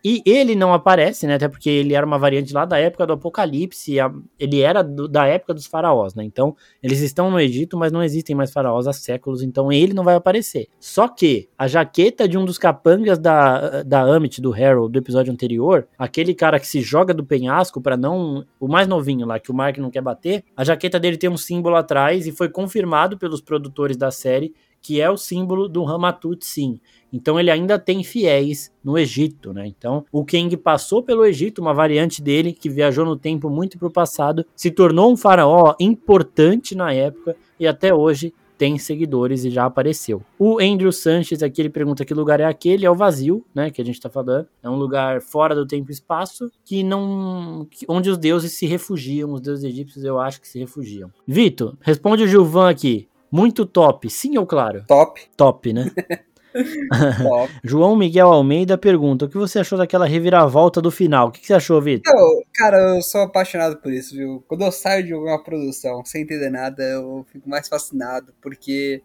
E 0.08 0.22
ele 0.24 0.54
não 0.54 0.72
aparece, 0.72 1.26
né? 1.26 1.34
Até 1.34 1.48
porque 1.48 1.68
ele 1.68 1.92
era 1.92 2.06
uma 2.06 2.16
variante 2.16 2.54
lá 2.54 2.64
da 2.64 2.78
época 2.78 3.04
do 3.04 3.14
Apocalipse, 3.14 3.96
ele 4.38 4.60
era 4.60 4.80
do, 4.80 5.08
da 5.08 5.26
época 5.26 5.52
dos 5.52 5.66
faraós, 5.66 6.14
né? 6.14 6.22
Então, 6.22 6.54
eles 6.80 7.00
estão 7.00 7.28
no 7.28 7.40
Egito, 7.40 7.76
mas 7.76 7.90
não 7.90 8.00
existem 8.00 8.36
mais 8.36 8.52
faraós 8.52 8.86
há 8.86 8.92
séculos, 8.92 9.42
então 9.42 9.72
ele 9.72 9.92
não 9.92 10.04
vai 10.04 10.14
aparecer. 10.14 10.68
Só 10.78 11.08
que 11.08 11.48
a 11.58 11.66
jaqueta 11.66 12.28
de 12.28 12.38
um 12.38 12.44
dos 12.44 12.56
capangas 12.56 13.18
da, 13.18 13.82
da 13.82 14.02
Amit, 14.02 14.40
do 14.40 14.54
Harold, 14.54 14.92
do 14.92 14.98
episódio 15.00 15.32
anterior, 15.32 15.88
aquele 15.98 16.36
cara 16.36 16.60
que 16.60 16.68
se 16.68 16.82
joga 16.82 17.12
do 17.12 17.26
penhasco 17.26 17.80
para 17.80 17.96
não. 17.96 18.46
O 18.60 18.68
mais 18.68 18.86
novinho 18.86 19.26
lá, 19.26 19.40
que 19.40 19.50
o 19.50 19.54
Mark 19.54 19.76
não 19.78 19.90
quer 19.90 20.02
bater, 20.02 20.44
a 20.56 20.62
jaqueta 20.62 21.00
dele 21.00 21.16
tem 21.16 21.28
um 21.28 21.36
símbolo 21.36 21.74
atrás 21.74 22.28
e 22.28 22.30
foi 22.30 22.48
confirmado 22.48 23.18
pelos 23.18 23.40
produtores 23.40 23.96
da 23.96 24.12
série 24.12 24.54
que 24.86 25.00
é 25.00 25.10
o 25.10 25.16
símbolo 25.16 25.68
do 25.68 25.82
Ramatut, 25.82 26.46
sim. 26.46 26.78
Então 27.12 27.40
ele 27.40 27.50
ainda 27.50 27.76
tem 27.76 28.04
fiéis 28.04 28.72
no 28.84 28.96
Egito, 28.96 29.52
né? 29.52 29.66
Então 29.66 30.04
o 30.12 30.24
Kang 30.24 30.56
passou 30.56 31.02
pelo 31.02 31.24
Egito, 31.24 31.60
uma 31.60 31.74
variante 31.74 32.22
dele 32.22 32.52
que 32.52 32.70
viajou 32.70 33.04
no 33.04 33.16
tempo 33.16 33.50
muito 33.50 33.76
para 33.80 33.88
o 33.88 33.90
passado, 33.90 34.46
se 34.54 34.70
tornou 34.70 35.10
um 35.10 35.16
faraó 35.16 35.74
importante 35.80 36.76
na 36.76 36.92
época 36.92 37.34
e 37.58 37.66
até 37.66 37.92
hoje 37.92 38.32
tem 38.56 38.78
seguidores 38.78 39.44
e 39.44 39.50
já 39.50 39.64
apareceu. 39.64 40.22
O 40.38 40.60
Andrew 40.60 40.92
Sanches 40.92 41.42
aqui 41.42 41.60
ele 41.60 41.68
pergunta 41.68 42.04
que 42.04 42.14
lugar 42.14 42.38
é 42.38 42.44
aquele, 42.44 42.86
é 42.86 42.90
o 42.90 42.94
vazio, 42.94 43.44
né, 43.52 43.72
que 43.72 43.82
a 43.82 43.84
gente 43.84 44.00
tá 44.00 44.08
falando. 44.08 44.46
É 44.62 44.70
um 44.70 44.76
lugar 44.76 45.20
fora 45.20 45.52
do 45.52 45.66
tempo 45.66 45.90
e 45.90 45.92
espaço 45.92 46.48
que 46.64 46.84
não 46.84 47.66
onde 47.88 48.08
os 48.08 48.16
deuses 48.16 48.52
se 48.52 48.66
refugiam, 48.66 49.32
os 49.32 49.40
deuses 49.40 49.64
egípcios 49.64 50.04
eu 50.04 50.20
acho 50.20 50.40
que 50.40 50.46
se 50.46 50.60
refugiam. 50.60 51.10
Vitor, 51.26 51.76
responde 51.80 52.22
o 52.22 52.28
Gilvan 52.28 52.70
aqui. 52.70 53.08
Muito 53.30 53.66
top, 53.66 54.08
sim 54.08 54.38
ou 54.38 54.46
claro? 54.46 54.84
Top. 54.86 55.20
Top, 55.36 55.72
né? 55.72 55.90
João 57.62 57.96
Miguel 57.96 58.28
Almeida 58.28 58.78
pergunta: 58.78 59.26
o 59.26 59.28
que 59.28 59.36
você 59.36 59.58
achou 59.58 59.78
daquela 59.78 60.06
reviravolta 60.06 60.80
do 60.80 60.90
final? 60.90 61.28
O 61.28 61.30
que, 61.30 61.44
você 61.44 61.54
achou, 61.54 61.80
Vitor? 61.80 62.12
Cara, 62.54 62.96
eu 62.96 63.02
sou 63.02 63.22
apaixonado 63.22 63.76
por 63.76 63.92
isso, 63.92 64.14
viu? 64.14 64.42
Quando 64.48 64.64
eu 64.64 64.72
saio 64.72 65.04
de 65.04 65.12
alguma 65.12 65.42
produção 65.42 66.04
sem 66.04 66.22
entender 66.22 66.50
nada, 66.50 66.82
eu 66.82 67.26
fico 67.30 67.48
mais 67.48 67.68
fascinado, 67.68 68.32
porque 68.40 69.02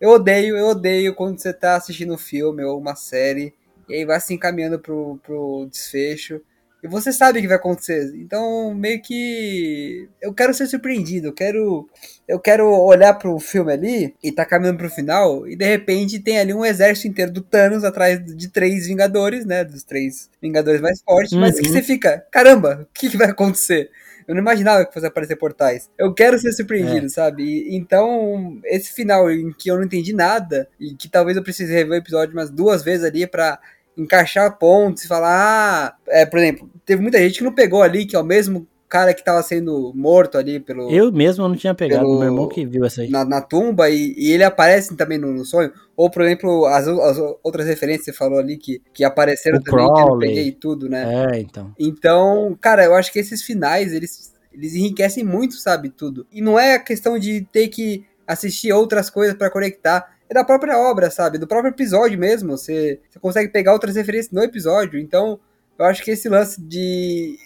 eu 0.00 0.10
odeio, 0.10 0.56
eu 0.56 0.66
odeio 0.68 1.14
quando 1.14 1.38
você 1.38 1.52
tá 1.52 1.76
assistindo 1.76 2.14
um 2.14 2.18
filme 2.18 2.62
ou 2.64 2.78
uma 2.78 2.94
série 2.94 3.54
e 3.88 3.94
aí 3.94 4.04
vai 4.04 4.20
se 4.20 4.34
encaminhando 4.34 4.78
pro, 4.78 5.18
pro 5.22 5.66
desfecho. 5.70 6.40
E 6.82 6.88
você 6.88 7.12
sabe 7.12 7.38
o 7.38 7.42
que 7.42 7.48
vai 7.48 7.56
acontecer. 7.56 8.12
Então, 8.16 8.74
meio 8.74 9.00
que. 9.02 10.08
Eu 10.20 10.32
quero 10.32 10.54
ser 10.54 10.66
surpreendido. 10.66 11.28
Eu 11.28 11.32
quero. 11.32 11.88
Eu 12.26 12.38
quero 12.38 12.66
olhar 12.66 13.14
pro 13.14 13.38
filme 13.38 13.72
ali 13.72 14.14
e 14.22 14.32
tá 14.32 14.44
caminhando 14.44 14.78
pro 14.78 14.88
final. 14.88 15.46
E 15.46 15.56
de 15.56 15.64
repente 15.64 16.18
tem 16.20 16.38
ali 16.38 16.54
um 16.54 16.64
exército 16.64 17.08
inteiro 17.08 17.32
do 17.32 17.42
Thanos 17.42 17.84
atrás 17.84 18.24
de 18.24 18.48
três 18.48 18.86
Vingadores, 18.86 19.44
né? 19.44 19.64
Dos 19.64 19.82
três 19.82 20.30
Vingadores 20.40 20.80
mais 20.80 21.02
fortes. 21.02 21.32
Uhum. 21.32 21.40
Mas 21.40 21.58
que 21.58 21.68
você 21.68 21.82
fica, 21.82 22.24
caramba, 22.30 22.80
o 22.82 22.98
que, 22.98 23.10
que 23.10 23.16
vai 23.16 23.28
acontecer? 23.28 23.90
Eu 24.30 24.34
não 24.34 24.42
imaginava 24.42 24.86
que 24.86 24.94
fosse 24.94 25.06
aparecer 25.06 25.34
portais. 25.34 25.90
Eu 25.98 26.14
quero 26.14 26.38
ser 26.38 26.52
surpreendido, 26.52 27.06
é. 27.06 27.08
sabe? 27.08 27.42
E, 27.42 27.76
então, 27.76 28.60
esse 28.64 28.92
final 28.92 29.28
em 29.28 29.52
que 29.52 29.68
eu 29.68 29.76
não 29.76 29.82
entendi 29.82 30.12
nada, 30.12 30.68
e 30.78 30.94
que 30.94 31.08
talvez 31.08 31.36
eu 31.36 31.42
precise 31.42 31.72
rever 31.72 31.94
o 31.94 32.00
episódio 32.00 32.32
umas 32.32 32.48
duas 32.48 32.80
vezes 32.84 33.04
ali 33.04 33.26
para 33.26 33.58
encaixar 33.96 34.58
pontos 34.58 35.04
e 35.04 35.08
falar, 35.08 35.30
ah, 35.30 35.96
é, 36.08 36.24
por 36.24 36.38
exemplo, 36.38 36.70
teve 36.84 37.02
muita 37.02 37.18
gente 37.18 37.38
que 37.38 37.44
não 37.44 37.54
pegou 37.54 37.82
ali, 37.82 38.06
que 38.06 38.16
é 38.16 38.18
o 38.18 38.24
mesmo 38.24 38.66
cara 38.90 39.14
que 39.14 39.20
estava 39.20 39.40
sendo 39.42 39.92
morto 39.94 40.36
ali 40.36 40.58
pelo. 40.58 40.90
Eu 40.90 41.12
mesmo 41.12 41.48
não 41.48 41.54
tinha 41.54 41.72
pegado, 41.72 42.02
pelo, 42.02 42.18
meu 42.18 42.28
irmão 42.28 42.48
que 42.48 42.66
viu 42.66 42.84
essa 42.84 43.02
aí. 43.02 43.08
Na, 43.08 43.24
na 43.24 43.40
tumba, 43.40 43.88
e, 43.88 44.12
e, 44.18 44.32
ele 44.32 44.42
aparece 44.42 44.96
também 44.96 45.16
no, 45.16 45.32
no, 45.32 45.44
sonho. 45.44 45.72
Ou, 45.96 46.10
por 46.10 46.22
exemplo, 46.22 46.66
as, 46.66 46.88
as, 46.88 47.18
outras 47.42 47.66
referências 47.66 48.06
que 48.06 48.12
você 48.12 48.18
falou 48.18 48.40
ali 48.40 48.56
que, 48.56 48.82
que 48.92 49.04
apareceram 49.04 49.58
o 49.58 49.62
também, 49.62 49.86
Crowley. 49.86 50.02
que 50.02 50.10
eu 50.10 50.18
peguei 50.18 50.52
tudo, 50.52 50.88
né? 50.88 51.28
É, 51.32 51.38
então. 51.38 51.72
Então, 51.78 52.58
cara, 52.60 52.84
eu 52.84 52.94
acho 52.96 53.12
que 53.12 53.20
esses 53.20 53.42
finais, 53.42 53.92
eles, 53.92 54.34
eles 54.52 54.74
enriquecem 54.74 55.22
muito, 55.22 55.54
sabe, 55.54 55.88
tudo. 55.88 56.26
E 56.32 56.42
não 56.42 56.58
é 56.58 56.74
a 56.74 56.80
questão 56.80 57.16
de 57.16 57.46
ter 57.52 57.68
que 57.68 58.04
assistir 58.26 58.72
outras 58.72 59.08
coisas 59.08 59.36
para 59.36 59.50
conectar 59.50 60.18
é 60.30 60.34
da 60.34 60.44
própria 60.44 60.78
obra, 60.78 61.10
sabe? 61.10 61.38
Do 61.38 61.46
próprio 61.46 61.70
episódio 61.70 62.18
mesmo. 62.18 62.56
Você, 62.56 63.00
você 63.10 63.18
consegue 63.18 63.52
pegar 63.52 63.72
outras 63.72 63.96
referências 63.96 64.32
no 64.32 64.42
episódio. 64.42 64.98
Então, 64.98 65.40
eu 65.76 65.84
acho 65.84 66.04
que 66.04 66.12
esse 66.12 66.28
lance 66.28 66.60
de 66.62 67.36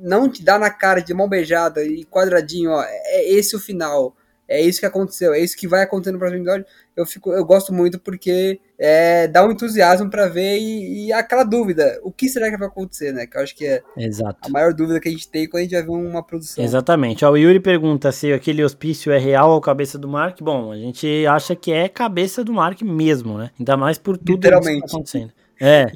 não 0.00 0.28
te 0.28 0.42
dar 0.42 0.58
na 0.58 0.70
cara 0.70 1.00
de 1.00 1.12
mão 1.12 1.28
beijada 1.28 1.84
e 1.84 2.04
quadradinho, 2.04 2.70
ó, 2.70 2.82
é 2.82 3.28
esse 3.28 3.54
o 3.54 3.60
final 3.60 4.16
é 4.50 4.60
isso 4.60 4.80
que 4.80 4.86
aconteceu, 4.86 5.32
é 5.32 5.38
isso 5.38 5.56
que 5.56 5.68
vai 5.68 5.82
acontecer 5.82 6.10
no 6.10 6.18
próximo 6.18 6.42
episódio. 6.42 6.66
Eu, 6.96 7.06
fico, 7.06 7.32
eu 7.32 7.44
gosto 7.44 7.72
muito 7.72 8.00
porque 8.00 8.60
é, 8.76 9.28
dá 9.28 9.46
um 9.46 9.52
entusiasmo 9.52 10.10
para 10.10 10.26
ver 10.26 10.58
e, 10.58 11.06
e, 11.06 11.12
aquela 11.12 11.44
dúvida, 11.44 12.00
o 12.02 12.10
que 12.10 12.28
será 12.28 12.50
que 12.50 12.56
vai 12.56 12.66
acontecer, 12.66 13.12
né? 13.12 13.28
Que 13.28 13.36
eu 13.36 13.42
acho 13.42 13.54
que 13.54 13.64
é 13.64 13.80
Exato. 13.96 14.38
a 14.42 14.48
maior 14.48 14.74
dúvida 14.74 14.98
que 14.98 15.08
a 15.08 15.12
gente 15.12 15.28
tem 15.28 15.48
quando 15.48 15.60
a 15.60 15.62
gente 15.62 15.72
vai 15.72 15.82
ver 15.84 15.90
uma 15.90 16.20
produção. 16.20 16.64
Exatamente. 16.64 17.24
Ó, 17.24 17.30
o 17.30 17.36
Yuri 17.36 17.60
pergunta 17.60 18.10
se 18.10 18.32
aquele 18.32 18.64
hospício 18.64 19.12
é 19.12 19.18
real 19.18 19.52
ou 19.52 19.60
cabeça 19.60 19.96
do 19.96 20.08
Mark. 20.08 20.40
Bom, 20.42 20.72
a 20.72 20.76
gente 20.76 21.24
acha 21.26 21.54
que 21.54 21.70
é 21.70 21.88
cabeça 21.88 22.42
do 22.42 22.52
Mark 22.52 22.82
mesmo, 22.82 23.38
né? 23.38 23.50
Ainda 23.56 23.76
mais 23.76 23.98
por 23.98 24.18
tudo 24.18 24.40
que 24.40 24.48
está 24.48 24.58
acontecendo. 24.58 25.32
É. 25.60 25.92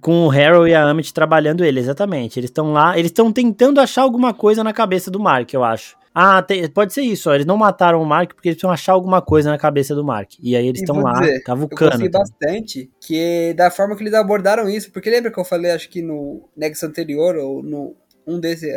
com 0.00 0.28
o 0.28 0.30
Harold 0.30 0.70
e 0.70 0.74
a 0.74 0.88
Amit 0.88 1.12
trabalhando 1.12 1.64
ele, 1.64 1.80
exatamente. 1.80 2.38
Eles 2.38 2.50
estão 2.50 2.72
lá, 2.72 2.96
eles 2.96 3.10
estão 3.10 3.32
tentando 3.32 3.80
achar 3.80 4.02
alguma 4.02 4.32
coisa 4.32 4.62
na 4.62 4.72
cabeça 4.72 5.10
do 5.10 5.18
Mark, 5.18 5.52
eu 5.52 5.64
acho. 5.64 5.98
Ah, 6.14 6.42
tem, 6.42 6.68
pode 6.68 6.92
ser 6.92 7.02
isso, 7.02 7.30
ó. 7.30 7.34
Eles 7.34 7.46
não 7.46 7.56
mataram 7.56 8.02
o 8.02 8.06
Mark 8.06 8.34
porque 8.34 8.48
eles 8.48 8.56
precisam 8.56 8.72
achar 8.72 8.92
alguma 8.92 9.22
coisa 9.22 9.50
na 9.50 9.58
cabeça 9.58 9.94
do 9.94 10.04
Mark. 10.04 10.32
E 10.40 10.56
aí 10.56 10.66
eles 10.66 10.80
estão 10.80 11.00
lá 11.00 11.20
dizer, 11.20 11.42
cavucando. 11.42 12.04
Eu 12.04 12.10
gostei 12.10 12.10
bastante 12.10 12.90
que 13.00 13.54
da 13.54 13.70
forma 13.70 13.96
que 13.96 14.02
eles 14.02 14.14
abordaram 14.14 14.68
isso, 14.68 14.90
porque 14.90 15.08
lembra 15.08 15.30
que 15.30 15.38
eu 15.38 15.44
falei, 15.44 15.70
acho 15.70 15.88
que 15.88 16.02
no 16.02 16.48
Nexus 16.56 16.84
anterior, 16.84 17.36
ou 17.36 17.62
no 17.62 17.94
um 18.26 18.38
desse 18.38 18.70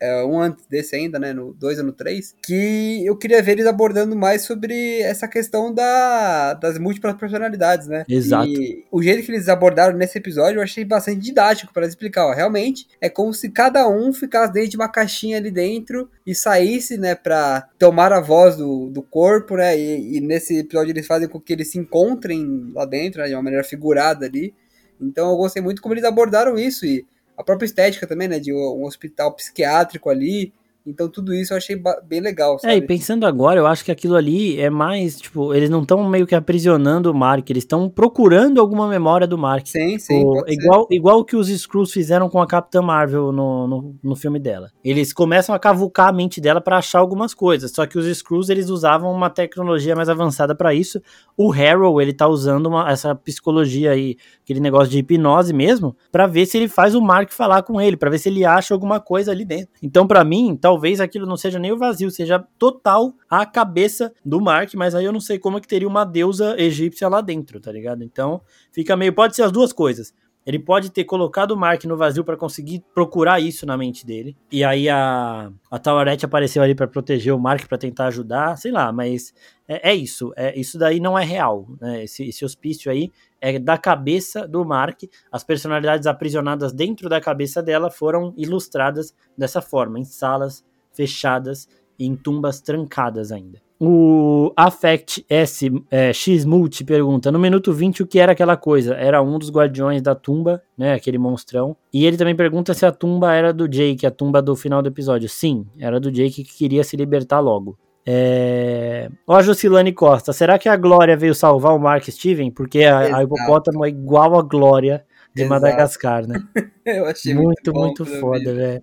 é, 0.00 0.24
um 0.24 0.40
antes 0.40 0.64
desse 0.66 0.96
ainda, 0.96 1.18
né, 1.18 1.32
no 1.32 1.52
2 1.54 1.78
ou 1.78 1.84
no 1.84 1.92
3, 1.92 2.34
que 2.44 3.04
eu 3.04 3.16
queria 3.16 3.42
ver 3.42 3.52
eles 3.52 3.66
abordando 3.66 4.16
mais 4.16 4.42
sobre 4.42 5.00
essa 5.00 5.26
questão 5.26 5.72
da, 5.72 6.54
das 6.54 6.78
múltiplas 6.78 7.16
personalidades, 7.16 7.88
né? 7.88 8.04
Exato. 8.08 8.48
E 8.48 8.84
o 8.90 9.02
jeito 9.02 9.24
que 9.24 9.32
eles 9.32 9.48
abordaram 9.48 9.96
nesse 9.96 10.18
episódio 10.18 10.58
eu 10.58 10.62
achei 10.62 10.84
bastante 10.84 11.20
didático 11.20 11.72
para 11.72 11.86
explicar, 11.86 12.26
ó, 12.26 12.32
realmente 12.32 12.86
é 13.00 13.08
como 13.08 13.32
se 13.34 13.50
cada 13.50 13.88
um 13.88 14.12
ficasse 14.12 14.52
dentro 14.52 14.70
de 14.70 14.76
uma 14.76 14.88
caixinha 14.88 15.38
ali 15.38 15.50
dentro 15.50 16.08
e 16.26 16.34
saísse, 16.34 16.96
né, 16.96 17.14
para 17.14 17.68
tomar 17.78 18.12
a 18.12 18.20
voz 18.20 18.56
do, 18.56 18.88
do 18.90 19.02
corpo, 19.02 19.56
né, 19.56 19.78
e, 19.78 20.16
e, 20.16 20.20
nesse 20.20 20.58
episódio 20.58 20.92
eles 20.92 21.06
fazem 21.06 21.28
com 21.28 21.40
que 21.40 21.52
eles 21.52 21.70
se 21.70 21.78
encontrem 21.78 22.70
lá 22.74 22.84
dentro, 22.84 23.20
né, 23.20 23.28
de 23.28 23.34
uma 23.34 23.42
maneira 23.42 23.64
figurada 23.64 24.26
ali. 24.26 24.54
Então 25.00 25.30
eu 25.30 25.36
gostei 25.36 25.62
muito 25.62 25.80
como 25.80 25.94
eles 25.94 26.04
abordaram 26.04 26.58
isso 26.58 26.84
e 26.84 27.06
a 27.38 27.44
própria 27.44 27.66
estética 27.66 28.06
também, 28.06 28.26
né? 28.28 28.40
De 28.40 28.52
um 28.52 28.84
hospital 28.84 29.32
psiquiátrico 29.32 30.10
ali, 30.10 30.52
então 30.88 31.08
tudo 31.08 31.34
isso 31.34 31.52
eu 31.52 31.58
achei 31.58 31.80
bem 32.06 32.20
legal. 32.20 32.58
Sabe? 32.58 32.72
É, 32.72 32.76
e 32.76 32.82
pensando 32.82 33.26
agora, 33.26 33.60
eu 33.60 33.66
acho 33.66 33.84
que 33.84 33.92
aquilo 33.92 34.16
ali 34.16 34.58
é 34.60 34.70
mais, 34.70 35.20
tipo, 35.20 35.54
eles 35.54 35.68
não 35.68 35.82
estão 35.82 36.08
meio 36.08 36.26
que 36.26 36.34
aprisionando 36.34 37.10
o 37.10 37.14
Mark, 37.14 37.48
eles 37.50 37.64
estão 37.64 37.88
procurando 37.88 38.60
alguma 38.60 38.88
memória 38.88 39.26
do 39.26 39.36
Mark. 39.36 39.66
Sim, 39.66 39.98
sim. 39.98 40.24
O, 40.24 40.44
igual, 40.48 40.86
igual 40.90 41.24
que 41.24 41.36
os 41.36 41.48
Screws 41.48 41.92
fizeram 41.92 42.28
com 42.28 42.40
a 42.40 42.46
Capitã 42.46 42.80
Marvel 42.80 43.32
no, 43.32 43.66
no, 43.66 43.96
no, 44.02 44.16
filme 44.16 44.38
dela. 44.38 44.70
Eles 44.82 45.12
começam 45.12 45.54
a 45.54 45.58
cavucar 45.58 46.08
a 46.08 46.12
mente 46.12 46.40
dela 46.40 46.60
para 46.60 46.78
achar 46.78 46.98
algumas 46.98 47.34
coisas. 47.34 47.70
Só 47.70 47.86
que 47.86 47.98
os 47.98 48.06
Screws 48.18 48.48
eles 48.48 48.70
usavam 48.70 49.12
uma 49.12 49.30
tecnologia 49.30 49.94
mais 49.94 50.08
avançada 50.08 50.54
para 50.54 50.72
isso. 50.74 51.00
O 51.36 51.50
Harrow, 51.50 52.00
ele 52.00 52.12
tá 52.12 52.26
usando 52.26 52.66
uma, 52.66 52.90
essa 52.90 53.14
psicologia 53.14 53.92
aí, 53.92 54.16
aquele 54.42 54.60
negócio 54.60 54.88
de 54.88 54.98
hipnose 54.98 55.52
mesmo, 55.52 55.96
para 56.10 56.26
ver 56.26 56.46
se 56.46 56.56
ele 56.56 56.68
faz 56.68 56.94
o 56.94 57.00
Mark 57.00 57.30
falar 57.30 57.62
com 57.62 57.80
ele, 57.80 57.96
para 57.96 58.10
ver 58.10 58.18
se 58.18 58.28
ele 58.28 58.44
acha 58.44 58.74
alguma 58.74 59.00
coisa 59.00 59.30
ali 59.30 59.44
dentro. 59.44 59.68
Então, 59.82 60.06
para 60.06 60.24
mim, 60.24 60.56
talvez 60.60 60.77
talvez 60.78 61.00
aquilo 61.00 61.26
não 61.26 61.36
seja 61.36 61.58
nem 61.58 61.72
o 61.72 61.76
vazio, 61.76 62.08
seja 62.08 62.38
total 62.56 63.12
a 63.28 63.44
cabeça 63.44 64.12
do 64.24 64.40
Mark, 64.40 64.72
mas 64.74 64.94
aí 64.94 65.04
eu 65.04 65.12
não 65.12 65.18
sei 65.18 65.36
como 65.36 65.58
é 65.58 65.60
que 65.60 65.66
teria 65.66 65.88
uma 65.88 66.04
deusa 66.04 66.54
egípcia 66.56 67.08
lá 67.08 67.20
dentro, 67.20 67.58
tá 67.60 67.72
ligado? 67.72 68.04
Então, 68.04 68.40
fica 68.70 68.96
meio. 68.96 69.12
Pode 69.12 69.34
ser 69.34 69.42
as 69.42 69.50
duas 69.50 69.72
coisas. 69.72 70.14
Ele 70.46 70.58
pode 70.58 70.90
ter 70.90 71.04
colocado 71.04 71.50
o 71.50 71.56
Mark 71.56 71.84
no 71.84 71.96
vazio 71.96 72.24
para 72.24 72.36
conseguir 72.36 72.82
procurar 72.94 73.40
isso 73.40 73.66
na 73.66 73.76
mente 73.76 74.06
dele. 74.06 74.36
E 74.50 74.64
aí 74.64 74.88
a, 74.88 75.50
a 75.70 75.78
Tawaret 75.78 76.24
apareceu 76.24 76.62
ali 76.62 76.74
para 76.74 76.86
proteger 76.86 77.34
o 77.34 77.38
Mark, 77.38 77.66
para 77.66 77.76
tentar 77.76 78.06
ajudar, 78.06 78.56
sei 78.56 78.70
lá, 78.70 78.90
mas 78.90 79.34
é, 79.66 79.90
é, 79.90 79.94
isso. 79.94 80.32
É, 80.36 80.58
isso 80.58 80.78
daí 80.78 81.00
não 81.00 81.18
é 81.18 81.24
real. 81.24 81.66
Né? 81.80 82.04
Esse, 82.04 82.24
esse 82.24 82.44
hospício 82.44 82.90
aí 82.90 83.10
é 83.40 83.58
da 83.58 83.76
cabeça 83.76 84.48
do 84.48 84.64
Mark. 84.64 85.02
As 85.30 85.44
personalidades 85.44 86.06
aprisionadas 86.06 86.72
dentro 86.72 87.10
da 87.10 87.20
cabeça 87.20 87.62
dela 87.62 87.90
foram 87.90 88.32
ilustradas 88.36 89.14
dessa 89.36 89.60
forma, 89.60 89.98
em 89.98 90.04
salas 90.04 90.64
fechadas 90.98 91.68
e 91.96 92.04
em 92.04 92.16
tumbas 92.16 92.60
trancadas 92.60 93.30
ainda. 93.30 93.60
O 93.80 94.52
Affect 94.56 95.24
S 95.28 95.70
é, 95.88 96.12
X 96.12 96.44
Multi 96.44 96.82
pergunta: 96.84 97.30
no 97.30 97.38
minuto 97.38 97.72
20, 97.72 98.02
o 98.02 98.06
que 98.08 98.18
era 98.18 98.32
aquela 98.32 98.56
coisa? 98.56 98.94
Era 98.94 99.22
um 99.22 99.38
dos 99.38 99.50
guardiões 99.50 100.02
da 100.02 100.16
tumba, 100.16 100.60
né? 100.76 100.94
Aquele 100.94 101.16
monstrão. 101.16 101.76
E 101.92 102.04
ele 102.04 102.16
também 102.16 102.34
pergunta 102.34 102.74
se 102.74 102.84
a 102.84 102.90
tumba 102.90 103.32
era 103.32 103.52
do 103.52 103.68
Jake, 103.68 104.04
a 104.04 104.10
tumba 104.10 104.42
do 104.42 104.56
final 104.56 104.82
do 104.82 104.88
episódio. 104.88 105.28
Sim, 105.28 105.64
era 105.78 106.00
do 106.00 106.10
Jake 106.10 106.42
que 106.42 106.58
queria 106.58 106.82
se 106.82 106.96
libertar 106.96 107.38
logo. 107.38 107.78
É... 108.04 109.08
Ó, 109.26 109.36
a 109.36 109.42
Jocilane 109.42 109.92
Costa, 109.92 110.32
será 110.32 110.58
que 110.58 110.68
a 110.68 110.76
Glória 110.76 111.16
veio 111.16 111.34
salvar 111.34 111.76
o 111.76 111.78
Mark 111.78 112.04
Steven? 112.08 112.50
Porque 112.50 112.82
a, 112.82 113.18
a 113.18 113.22
hipopótamo 113.22 113.84
é 113.84 113.90
igual 113.90 114.36
a 114.36 114.42
Glória 114.42 115.04
de 115.36 115.42
Exato. 115.42 115.62
Madagascar, 115.62 116.26
né? 116.26 116.42
Eu 116.84 117.06
achei 117.06 117.32
muito, 117.32 117.72
muito, 117.72 118.04
muito 118.04 118.20
foda, 118.20 118.52
velho. 118.52 118.82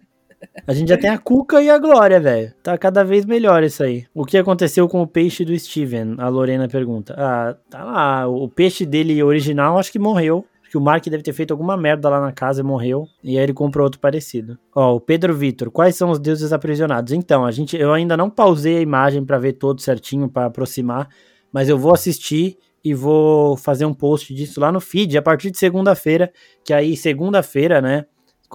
A 0.68 0.74
gente 0.74 0.90
já 0.90 0.98
tem 0.98 1.10
a 1.10 1.18
Cuca 1.18 1.62
e 1.62 1.70
a 1.70 1.78
Glória, 1.78 2.20
velho. 2.20 2.54
Tá 2.64 2.78
cada 2.78 3.04
vez 3.04 3.26
melhor 3.26 3.64
isso 3.64 3.84
aí. 3.84 4.06
O 4.14 4.26
que 4.26 4.38
aconteceu 4.38 4.88
com 4.88 5.02
o 5.02 5.08
peixe 5.08 5.46
do 5.46 5.58
Steven? 5.58 6.16
A 6.18 6.28
Lorena 6.28 6.68
pergunta. 6.68 7.16
Ah, 7.18 7.56
tá 7.70 7.84
lá. 7.84 8.28
O 8.28 8.50
peixe 8.50 8.86
dele 8.86 9.22
original 9.22 9.78
acho 9.78 9.92
que 9.92 10.00
morreu. 10.00 10.46
Que 10.70 10.78
o 10.78 10.82
Mark 10.82 11.06
deve 11.06 11.24
ter 11.24 11.32
feito 11.32 11.52
alguma 11.52 11.78
merda 11.78 12.10
lá 12.10 12.20
na 12.20 12.32
casa 12.32 12.62
e 12.62 12.64
morreu. 12.64 13.08
E 13.24 13.38
aí 13.38 13.44
ele 13.44 13.54
comprou 13.54 13.86
outro 13.86 14.00
parecido. 14.00 14.58
Ó, 14.76 14.96
o 14.96 15.00
Pedro 15.00 15.34
Vitor. 15.34 15.72
Quais 15.72 15.96
são 15.96 16.10
os 16.10 16.20
deuses 16.20 16.52
aprisionados? 16.52 17.14
Então, 17.14 17.46
a 17.46 17.52
gente, 17.52 17.78
eu 17.78 17.94
ainda 17.94 18.18
não 18.18 18.30
pausei 18.30 18.78
a 18.78 18.82
imagem 18.82 19.24
para 19.24 19.38
ver 19.38 19.54
todo 19.54 19.82
certinho, 19.82 20.28
para 20.28 20.48
aproximar. 20.48 21.08
Mas 21.54 21.70
eu 21.70 21.78
vou 21.78 21.94
assistir 21.94 22.58
e 22.84 22.94
vou 22.94 23.56
fazer 23.56 23.86
um 23.86 23.94
post 23.94 24.34
disso 24.34 24.60
lá 24.60 24.72
no 24.72 24.80
feed 24.80 25.18
a 25.18 25.22
partir 25.22 25.50
de 25.50 25.58
segunda-feira. 25.58 26.32
Que 26.64 26.74
aí, 26.74 26.98
segunda-feira, 26.98 27.82
né? 27.82 28.06